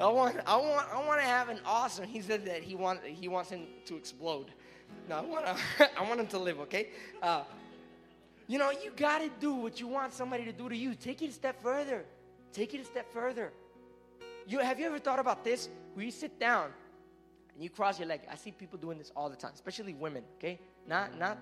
I 0.00 0.06
want, 0.06 0.36
I 0.46 0.56
want, 0.56 0.88
I 0.92 1.06
want 1.06 1.20
to 1.20 1.26
have 1.26 1.48
an 1.48 1.60
awesome. 1.64 2.04
He 2.04 2.20
said 2.20 2.44
that 2.46 2.62
he 2.62 2.74
want, 2.74 3.04
he 3.04 3.28
wants 3.28 3.50
him 3.50 3.66
to 3.86 3.96
explode. 3.96 4.50
No, 5.08 5.16
I 5.16 5.20
want, 5.20 5.46
I 5.98 6.02
want 6.08 6.20
him 6.20 6.26
to 6.28 6.38
live. 6.38 6.60
Okay. 6.60 6.88
Uh, 7.22 7.42
you 8.46 8.58
know, 8.58 8.70
you 8.70 8.90
got 8.96 9.20
to 9.20 9.30
do 9.40 9.54
what 9.54 9.80
you 9.80 9.86
want 9.86 10.12
somebody 10.12 10.44
to 10.44 10.52
do 10.52 10.68
to 10.68 10.76
you. 10.76 10.94
Take 10.94 11.22
it 11.22 11.30
a 11.30 11.32
step 11.32 11.62
further. 11.62 12.04
Take 12.52 12.74
it 12.74 12.80
a 12.80 12.84
step 12.84 13.12
further. 13.12 13.52
You, 14.46 14.58
have 14.58 14.78
you 14.78 14.86
ever 14.86 14.98
thought 14.98 15.18
about 15.18 15.44
this? 15.44 15.68
Where 15.94 16.04
you 16.04 16.10
sit 16.10 16.38
down 16.38 16.70
and 17.54 17.62
you 17.62 17.70
cross 17.70 17.98
your 17.98 18.08
leg. 18.08 18.20
I 18.30 18.36
see 18.36 18.50
people 18.50 18.78
doing 18.78 18.98
this 18.98 19.12
all 19.16 19.30
the 19.30 19.36
time, 19.36 19.52
especially 19.54 19.94
women, 19.94 20.24
okay? 20.36 20.58
Not, 20.86 21.18
not, 21.18 21.38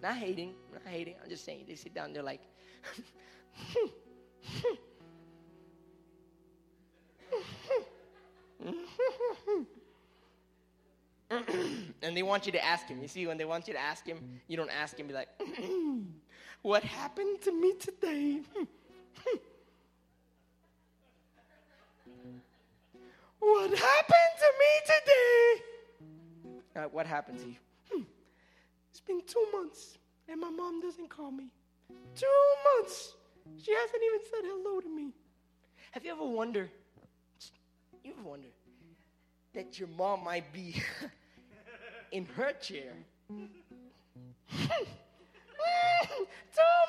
not 0.00 0.16
hating, 0.16 0.54
not 0.72 0.82
hating. 0.86 1.14
I'm 1.22 1.28
just 1.28 1.44
saying, 1.44 1.64
they 1.68 1.74
sit 1.74 1.94
down, 1.94 2.12
they're 2.12 2.22
like, 2.22 2.40
and 11.30 12.16
they 12.16 12.22
want 12.22 12.46
you 12.46 12.52
to 12.52 12.64
ask 12.64 12.86
him. 12.86 13.00
You 13.02 13.08
see, 13.08 13.26
when 13.26 13.36
they 13.36 13.44
want 13.44 13.68
you 13.68 13.74
to 13.74 13.80
ask 13.80 14.06
him, 14.06 14.18
you 14.46 14.56
don't 14.56 14.70
ask 14.70 14.98
him, 14.98 15.06
be 15.06 15.14
like, 15.14 15.28
what 16.62 16.82
happened 16.82 17.40
to 17.42 17.52
me 17.52 17.74
today? 17.78 18.40
What 23.40 23.70
happened 23.70 24.34
to 24.38 24.52
me 24.58 24.72
today? 24.84 25.62
Uh, 26.76 26.88
what 26.90 27.06
happened 27.06 27.38
to 27.40 27.46
you? 27.46 27.56
Hmm. 27.90 28.02
It's 28.90 29.00
been 29.00 29.20
two 29.26 29.46
months 29.52 29.98
and 30.28 30.40
my 30.40 30.50
mom 30.50 30.80
doesn't 30.80 31.08
call 31.08 31.30
me. 31.30 31.52
Two 32.14 32.26
months. 32.76 33.14
She 33.62 33.72
hasn't 33.72 34.02
even 34.04 34.20
said 34.24 34.40
hello 34.44 34.80
to 34.80 34.88
me. 34.88 35.12
Have 35.92 36.04
you 36.04 36.12
ever 36.12 36.24
wondered? 36.24 36.70
You 38.08 38.14
wonder 38.24 38.48
that 39.52 39.78
your 39.78 39.88
mom 39.88 40.24
might 40.24 40.50
be 40.50 40.82
in 42.12 42.24
her 42.24 42.52
chair? 42.52 42.94
Two 43.28 43.36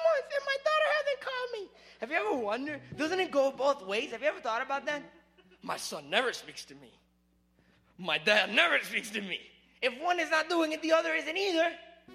months 0.08 0.32
and 0.32 0.45
my 0.45 0.58
daughter 0.63 0.89
hasn't 0.95 1.19
called 1.19 1.51
me. 1.53 1.67
Have 1.99 2.10
you 2.12 2.15
ever 2.15 2.36
wondered? 2.41 2.79
Doesn't 2.97 3.19
it 3.19 3.32
go 3.32 3.51
both 3.51 3.86
ways? 3.86 4.12
Have 4.12 4.21
you 4.21 4.29
ever 4.29 4.39
thought 4.39 4.62
about 4.62 4.86
that? 4.86 5.01
My 5.62 5.75
son 5.75 6.10
never 6.10 6.32
speaks 6.32 6.63
to 6.65 6.75
me. 6.75 6.93
My 7.97 8.17
dad 8.17 8.53
never 8.53 8.79
speaks 8.84 9.10
to 9.10 9.19
me. 9.19 9.41
If 9.82 10.01
one 10.01 10.21
is 10.21 10.32
not 10.32 10.47
doing 10.47 10.71
it, 10.71 10.82
the 10.82 10.93
other 10.93 11.13
isn't 11.13 11.38
either. 11.38 11.73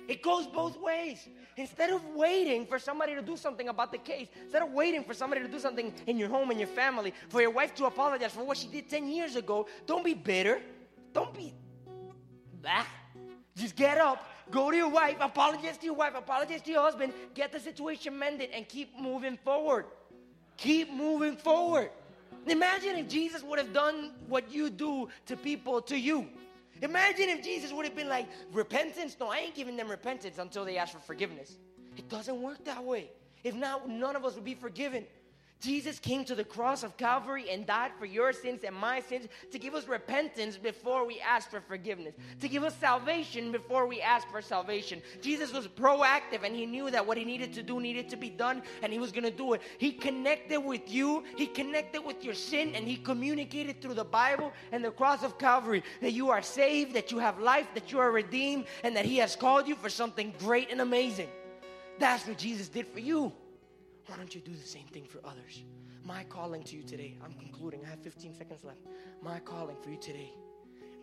It 0.08 0.22
goes 0.22 0.46
both 0.46 0.80
ways. 0.80 1.28
Instead 1.56 1.90
of 1.90 2.04
waiting 2.14 2.66
for 2.66 2.78
somebody 2.78 3.14
to 3.14 3.22
do 3.22 3.36
something 3.36 3.68
about 3.68 3.92
the 3.92 3.98
case, 3.98 4.28
instead 4.42 4.62
of 4.62 4.72
waiting 4.72 5.04
for 5.04 5.14
somebody 5.14 5.40
to 5.40 5.48
do 5.48 5.58
something 5.58 5.92
in 6.06 6.18
your 6.18 6.28
home 6.28 6.50
and 6.50 6.58
your 6.58 6.68
family, 6.68 7.14
for 7.28 7.40
your 7.40 7.50
wife 7.50 7.74
to 7.74 7.86
apologize 7.86 8.32
for 8.32 8.44
what 8.44 8.56
she 8.56 8.66
did 8.66 8.90
10 8.90 9.08
years 9.08 9.36
ago, 9.36 9.66
don't 9.86 10.04
be 10.04 10.14
bitter. 10.14 10.60
Don't 11.12 11.32
be 11.32 11.54
that. 12.62 12.88
Just 13.56 13.76
get 13.76 13.98
up, 13.98 14.26
go 14.50 14.70
to 14.70 14.76
your 14.76 14.88
wife, 14.88 15.16
apologize 15.20 15.78
to 15.78 15.86
your 15.86 15.94
wife, 15.94 16.14
apologize 16.16 16.60
to 16.62 16.72
your 16.72 16.82
husband, 16.82 17.12
get 17.34 17.52
the 17.52 17.60
situation 17.60 18.18
mended, 18.18 18.50
and 18.52 18.68
keep 18.68 18.98
moving 18.98 19.36
forward. 19.44 19.86
Keep 20.56 20.92
moving 20.92 21.36
forward. 21.36 21.90
Imagine 22.46 22.96
if 22.96 23.08
Jesus 23.08 23.42
would 23.42 23.58
have 23.58 23.72
done 23.72 24.12
what 24.28 24.52
you 24.52 24.70
do 24.70 25.08
to 25.26 25.36
people 25.36 25.80
to 25.82 25.96
you. 25.96 26.28
Imagine 26.82 27.28
if 27.28 27.42
Jesus 27.42 27.72
would 27.72 27.86
have 27.86 27.96
been 27.96 28.08
like, 28.08 28.26
repentance? 28.52 29.16
No, 29.18 29.28
I 29.28 29.38
ain't 29.38 29.54
giving 29.54 29.76
them 29.76 29.88
repentance 29.88 30.38
until 30.38 30.64
they 30.64 30.76
ask 30.76 30.92
for 30.92 30.98
forgiveness. 30.98 31.58
It 31.96 32.08
doesn't 32.08 32.40
work 32.40 32.64
that 32.64 32.82
way. 32.82 33.10
If 33.44 33.54
not, 33.54 33.88
none 33.88 34.16
of 34.16 34.24
us 34.24 34.34
would 34.34 34.44
be 34.44 34.54
forgiven. 34.54 35.06
Jesus 35.64 35.98
came 35.98 36.24
to 36.26 36.34
the 36.34 36.44
cross 36.44 36.82
of 36.82 36.96
Calvary 36.98 37.48
and 37.50 37.66
died 37.66 37.92
for 37.98 38.04
your 38.04 38.34
sins 38.34 38.64
and 38.64 38.76
my 38.76 39.00
sins 39.00 39.28
to 39.50 39.58
give 39.58 39.74
us 39.74 39.88
repentance 39.88 40.58
before 40.58 41.06
we 41.06 41.20
ask 41.20 41.50
for 41.50 41.62
forgiveness, 41.62 42.14
to 42.40 42.48
give 42.48 42.62
us 42.64 42.76
salvation 42.76 43.50
before 43.50 43.86
we 43.86 44.02
ask 44.02 44.28
for 44.30 44.42
salvation. 44.42 45.00
Jesus 45.22 45.54
was 45.54 45.66
proactive 45.66 46.44
and 46.44 46.54
he 46.54 46.66
knew 46.66 46.90
that 46.90 47.06
what 47.06 47.16
he 47.16 47.24
needed 47.24 47.54
to 47.54 47.62
do 47.62 47.80
needed 47.80 48.10
to 48.10 48.16
be 48.16 48.28
done 48.28 48.62
and 48.82 48.92
he 48.92 48.98
was 48.98 49.10
going 49.10 49.24
to 49.24 49.30
do 49.30 49.54
it. 49.54 49.62
He 49.78 49.92
connected 49.92 50.60
with 50.60 50.92
you, 50.92 51.24
he 51.34 51.46
connected 51.46 52.04
with 52.04 52.22
your 52.22 52.34
sin, 52.34 52.74
and 52.74 52.86
he 52.86 52.96
communicated 52.96 53.80
through 53.80 53.94
the 53.94 54.04
Bible 54.04 54.52
and 54.70 54.84
the 54.84 54.90
cross 54.90 55.22
of 55.22 55.38
Calvary 55.38 55.82
that 56.02 56.12
you 56.12 56.28
are 56.28 56.42
saved, 56.42 56.94
that 56.94 57.10
you 57.10 57.18
have 57.18 57.38
life, 57.38 57.68
that 57.72 57.90
you 57.90 57.98
are 58.00 58.10
redeemed, 58.10 58.66
and 58.82 58.94
that 58.96 59.06
he 59.06 59.16
has 59.16 59.34
called 59.34 59.66
you 59.66 59.76
for 59.76 59.88
something 59.88 60.34
great 60.38 60.70
and 60.70 60.82
amazing. 60.82 61.28
That's 61.98 62.26
what 62.26 62.36
Jesus 62.36 62.68
did 62.68 62.86
for 62.88 63.00
you. 63.00 63.32
Why 64.06 64.16
don't 64.16 64.34
you 64.34 64.40
do 64.40 64.52
the 64.52 64.66
same 64.66 64.86
thing 64.86 65.04
for 65.04 65.20
others? 65.24 65.64
My 66.04 66.24
calling 66.24 66.62
to 66.64 66.76
you 66.76 66.82
today, 66.82 67.16
I'm 67.24 67.32
concluding, 67.34 67.80
I 67.86 67.90
have 67.90 68.00
15 68.00 68.34
seconds 68.34 68.64
left. 68.64 68.80
My 69.22 69.38
calling 69.40 69.76
for 69.82 69.90
you 69.90 69.96
today, 69.96 70.30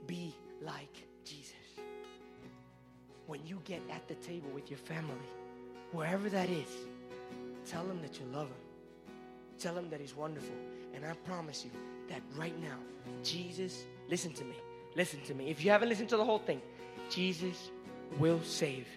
be 0.06 0.36
like 0.62 1.08
Jesus. 1.26 1.56
When 3.26 3.46
you 3.46 3.60
get 3.66 3.82
at 3.92 4.08
the 4.08 4.16
table 4.16 4.50
with 4.54 4.70
your 4.70 4.78
family, 4.78 5.16
wherever 5.92 6.30
that 6.30 6.50
is, 6.50 6.68
tell 7.66 7.84
them 7.86 8.02
that 8.02 8.20
you 8.20 8.26
love 8.28 8.50
them. 8.50 8.58
Tell 9.58 9.74
them 9.74 9.90
that 9.90 10.00
He's 10.00 10.16
wonderful. 10.16 10.56
And 10.94 11.06
I 11.06 11.14
promise 11.26 11.66
you 11.66 11.72
that 12.10 12.22
right 12.38 12.60
now, 12.62 12.78
Jesus, 13.24 13.86
listen 14.10 14.34
to 14.34 14.44
me, 14.44 14.56
listen 14.96 15.22
to 15.26 15.34
me. 15.34 15.50
If 15.50 15.64
you 15.64 15.72
haven't 15.72 15.90
listened 15.90 16.10
to 16.10 16.18
the 16.18 16.26
whole 16.26 16.40
thing, 16.40 16.62
Jesus 17.10 17.72
will 18.20 18.42
save 18.44 18.88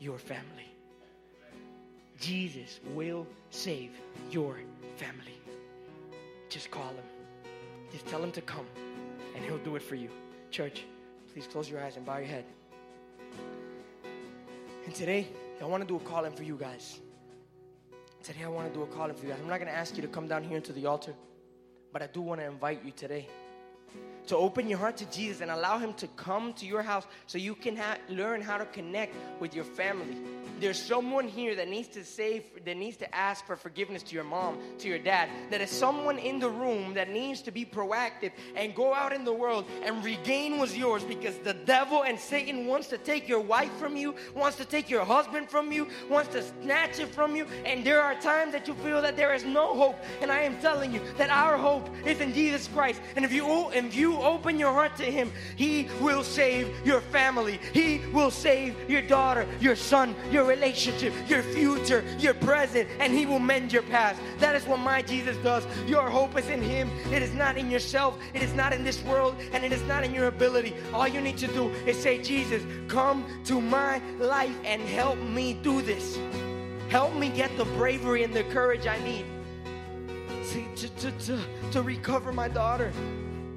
your 0.00 0.18
family. 0.18 0.73
Jesus 2.20 2.80
will 2.94 3.26
save 3.50 3.90
your 4.30 4.58
family. 4.96 5.38
Just 6.48 6.70
call 6.70 6.88
him. 6.88 7.04
Just 7.92 8.06
tell 8.06 8.22
him 8.22 8.32
to 8.32 8.40
come, 8.40 8.66
and 9.34 9.44
he'll 9.44 9.58
do 9.58 9.76
it 9.76 9.82
for 9.82 9.94
you. 9.94 10.08
Church, 10.50 10.84
please 11.32 11.46
close 11.46 11.68
your 11.68 11.80
eyes 11.80 11.96
and 11.96 12.04
bow 12.04 12.18
your 12.18 12.26
head. 12.26 12.44
And 14.84 14.94
today, 14.94 15.28
I 15.60 15.64
want 15.64 15.82
to 15.82 15.86
do 15.86 15.96
a 15.96 16.00
calling 16.00 16.32
for 16.32 16.42
you 16.42 16.56
guys. 16.56 17.00
Today, 18.22 18.44
I 18.44 18.48
want 18.48 18.68
to 18.68 18.74
do 18.74 18.82
a 18.82 18.86
calling 18.86 19.14
for 19.14 19.26
you 19.26 19.32
guys. 19.32 19.40
I'm 19.40 19.48
not 19.48 19.58
going 19.58 19.70
to 19.70 19.76
ask 19.76 19.96
you 19.96 20.02
to 20.02 20.08
come 20.08 20.28
down 20.28 20.44
here 20.44 20.56
into 20.56 20.72
the 20.72 20.86
altar, 20.86 21.14
but 21.92 22.02
I 22.02 22.06
do 22.06 22.20
want 22.20 22.40
to 22.40 22.46
invite 22.46 22.84
you 22.84 22.90
today 22.90 23.28
to 24.26 24.36
open 24.36 24.68
your 24.68 24.78
heart 24.78 24.96
to 24.98 25.10
Jesus 25.10 25.40
and 25.40 25.50
allow 25.50 25.78
Him 25.78 25.92
to 25.94 26.06
come 26.08 26.52
to 26.54 26.66
your 26.66 26.82
house 26.82 27.06
so 27.26 27.38
you 27.38 27.54
can 27.54 27.76
ha- 27.76 27.98
learn 28.08 28.40
how 28.40 28.56
to 28.56 28.66
connect 28.66 29.14
with 29.40 29.54
your 29.54 29.64
family. 29.64 30.16
There's 30.60 30.80
someone 30.80 31.26
here 31.26 31.54
that 31.56 31.68
needs 31.68 31.88
to 31.88 32.04
say, 32.04 32.44
that 32.64 32.76
needs 32.76 32.96
to 32.98 33.14
ask 33.14 33.44
for 33.44 33.56
forgiveness 33.56 34.02
to 34.04 34.14
your 34.14 34.24
mom, 34.24 34.58
to 34.78 34.88
your 34.88 34.98
dad. 34.98 35.28
That 35.50 35.60
is 35.60 35.70
someone 35.70 36.16
in 36.18 36.38
the 36.38 36.48
room 36.48 36.94
that 36.94 37.10
needs 37.10 37.42
to 37.42 37.50
be 37.50 37.64
proactive 37.64 38.30
and 38.54 38.74
go 38.74 38.94
out 38.94 39.12
in 39.12 39.24
the 39.24 39.32
world 39.32 39.66
and 39.82 40.02
regain 40.04 40.58
what's 40.58 40.76
yours 40.76 41.02
because 41.02 41.36
the 41.38 41.54
devil 41.54 42.04
and 42.04 42.18
Satan 42.18 42.66
wants 42.66 42.86
to 42.88 42.98
take 42.98 43.28
your 43.28 43.40
wife 43.40 43.72
from 43.78 43.96
you, 43.96 44.14
wants 44.34 44.56
to 44.58 44.64
take 44.64 44.88
your 44.88 45.04
husband 45.04 45.50
from 45.50 45.72
you, 45.72 45.88
wants 46.08 46.32
to 46.32 46.42
snatch 46.62 47.00
it 47.00 47.08
from 47.08 47.34
you. 47.34 47.46
And 47.64 47.84
there 47.84 48.00
are 48.00 48.14
times 48.14 48.52
that 48.52 48.68
you 48.68 48.74
feel 48.74 49.02
that 49.02 49.16
there 49.16 49.34
is 49.34 49.44
no 49.44 49.74
hope. 49.74 49.96
And 50.22 50.30
I 50.30 50.42
am 50.42 50.58
telling 50.60 50.92
you 50.92 51.00
that 51.18 51.30
our 51.30 51.56
hope 51.56 51.88
is 52.06 52.20
in 52.20 52.32
Jesus 52.32 52.68
Christ. 52.68 53.00
And 53.16 53.24
if 53.24 53.32
you 53.32 53.70
if 53.86 53.94
you 53.94 54.16
open 54.16 54.58
your 54.58 54.72
heart 54.72 54.96
to 54.96 55.04
Him, 55.04 55.32
He 55.56 55.88
will 56.00 56.22
save 56.22 56.74
your 56.84 57.00
family. 57.00 57.60
He 57.72 58.00
will 58.12 58.30
save 58.30 58.74
your 58.88 59.02
daughter, 59.02 59.46
your 59.60 59.76
son, 59.76 60.14
your 60.30 60.44
relationship, 60.44 61.12
your 61.28 61.42
future, 61.42 62.04
your 62.18 62.34
present, 62.34 62.88
and 63.00 63.12
He 63.12 63.26
will 63.26 63.38
mend 63.38 63.72
your 63.72 63.82
past. 63.82 64.20
That 64.38 64.54
is 64.54 64.64
what 64.66 64.80
my 64.80 65.02
Jesus 65.02 65.36
does. 65.38 65.66
Your 65.86 66.08
hope 66.08 66.38
is 66.38 66.48
in 66.48 66.62
Him. 66.62 66.90
It 67.12 67.22
is 67.22 67.34
not 67.34 67.56
in 67.56 67.70
yourself. 67.70 68.18
It 68.34 68.42
is 68.42 68.54
not 68.54 68.72
in 68.72 68.84
this 68.84 69.02
world, 69.04 69.36
and 69.52 69.64
it 69.64 69.72
is 69.72 69.82
not 69.82 70.04
in 70.04 70.14
your 70.14 70.26
ability. 70.26 70.74
All 70.92 71.08
you 71.08 71.20
need 71.20 71.38
to 71.38 71.46
do 71.48 71.70
is 71.86 71.98
say, 71.98 72.22
Jesus, 72.22 72.62
come 72.88 73.24
to 73.44 73.60
my 73.60 74.00
life 74.18 74.56
and 74.64 74.82
help 74.82 75.18
me 75.18 75.54
do 75.62 75.82
this. 75.82 76.18
Help 76.88 77.14
me 77.14 77.28
get 77.28 77.56
the 77.56 77.64
bravery 77.64 78.22
and 78.24 78.34
the 78.34 78.44
courage 78.44 78.86
I 78.86 78.98
need 79.04 79.26
to, 80.76 80.88
to, 80.88 81.10
to, 81.10 81.40
to 81.72 81.82
recover 81.82 82.32
my 82.32 82.48
daughter. 82.48 82.92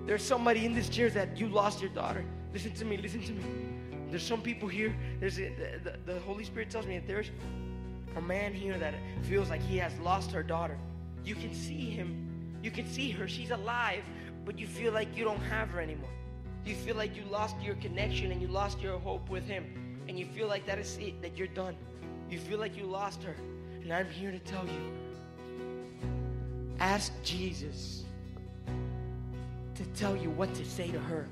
There's 0.07 0.23
somebody 0.23 0.65
in 0.65 0.73
this 0.73 0.87
chair 0.89 1.09
that 1.11 1.37
you 1.37 1.49
lost 1.49 1.81
your 1.81 1.89
daughter. 1.91 2.23
Listen 2.53 2.71
to 2.73 2.85
me, 2.85 2.97
listen 2.97 3.21
to 3.23 3.33
me. 3.33 3.43
There's 4.09 4.23
some 4.23 4.41
people 4.41 4.69
here. 4.69 4.95
There's 5.19 5.37
a, 5.37 5.49
the, 5.49 5.91
the, 6.05 6.13
the 6.13 6.19
Holy 6.21 6.45
Spirit 6.45 6.69
tells 6.69 6.85
me 6.87 6.97
that 6.97 7.05
there's 7.05 7.29
a 8.15 8.21
man 8.21 8.53
here 8.53 8.77
that 8.79 8.93
feels 9.23 9.49
like 9.49 9.61
he 9.61 9.77
has 9.77 9.93
lost 9.99 10.31
her 10.31 10.41
daughter. 10.41 10.77
You 11.25 11.35
can 11.35 11.53
see 11.53 11.89
him, 11.89 12.57
you 12.63 12.71
can 12.71 12.87
see 12.87 13.11
her, 13.11 13.27
she's 13.27 13.51
alive, 13.51 14.03
but 14.45 14.57
you 14.57 14.65
feel 14.65 14.93
like 14.93 15.15
you 15.15 15.25
don't 15.25 15.41
have 15.41 15.69
her 15.71 15.81
anymore. 15.81 16.09
You 16.65 16.73
feel 16.73 16.95
like 16.95 17.15
you 17.15 17.23
lost 17.29 17.55
your 17.61 17.75
connection 17.75 18.31
and 18.31 18.41
you 18.41 18.47
lost 18.47 18.81
your 18.81 18.97
hope 18.99 19.29
with 19.29 19.45
him. 19.45 19.65
And 20.07 20.17
you 20.17 20.25
feel 20.25 20.47
like 20.47 20.65
that 20.67 20.79
is 20.79 20.97
it, 20.97 21.21
that 21.21 21.37
you're 21.37 21.47
done. 21.47 21.75
You 22.29 22.39
feel 22.39 22.59
like 22.59 22.77
you 22.77 22.85
lost 22.85 23.23
her. 23.23 23.35
And 23.81 23.91
I'm 23.91 24.09
here 24.09 24.31
to 24.31 24.39
tell 24.39 24.65
you 24.65 24.91
ask 26.79 27.11
Jesus 27.23 28.03
to 29.77 29.83
tell 29.99 30.15
you 30.15 30.29
what 30.31 30.53
to 30.55 30.65
say 30.65 30.91
to 30.91 30.99
her. 30.99 31.27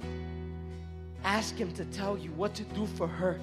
Ask 1.23 1.55
Him 1.55 1.71
to 1.73 1.85
tell 1.85 2.17
you 2.17 2.29
what 2.31 2.53
to 2.55 2.63
do 2.63 2.85
for 2.85 3.07
her, 3.07 3.39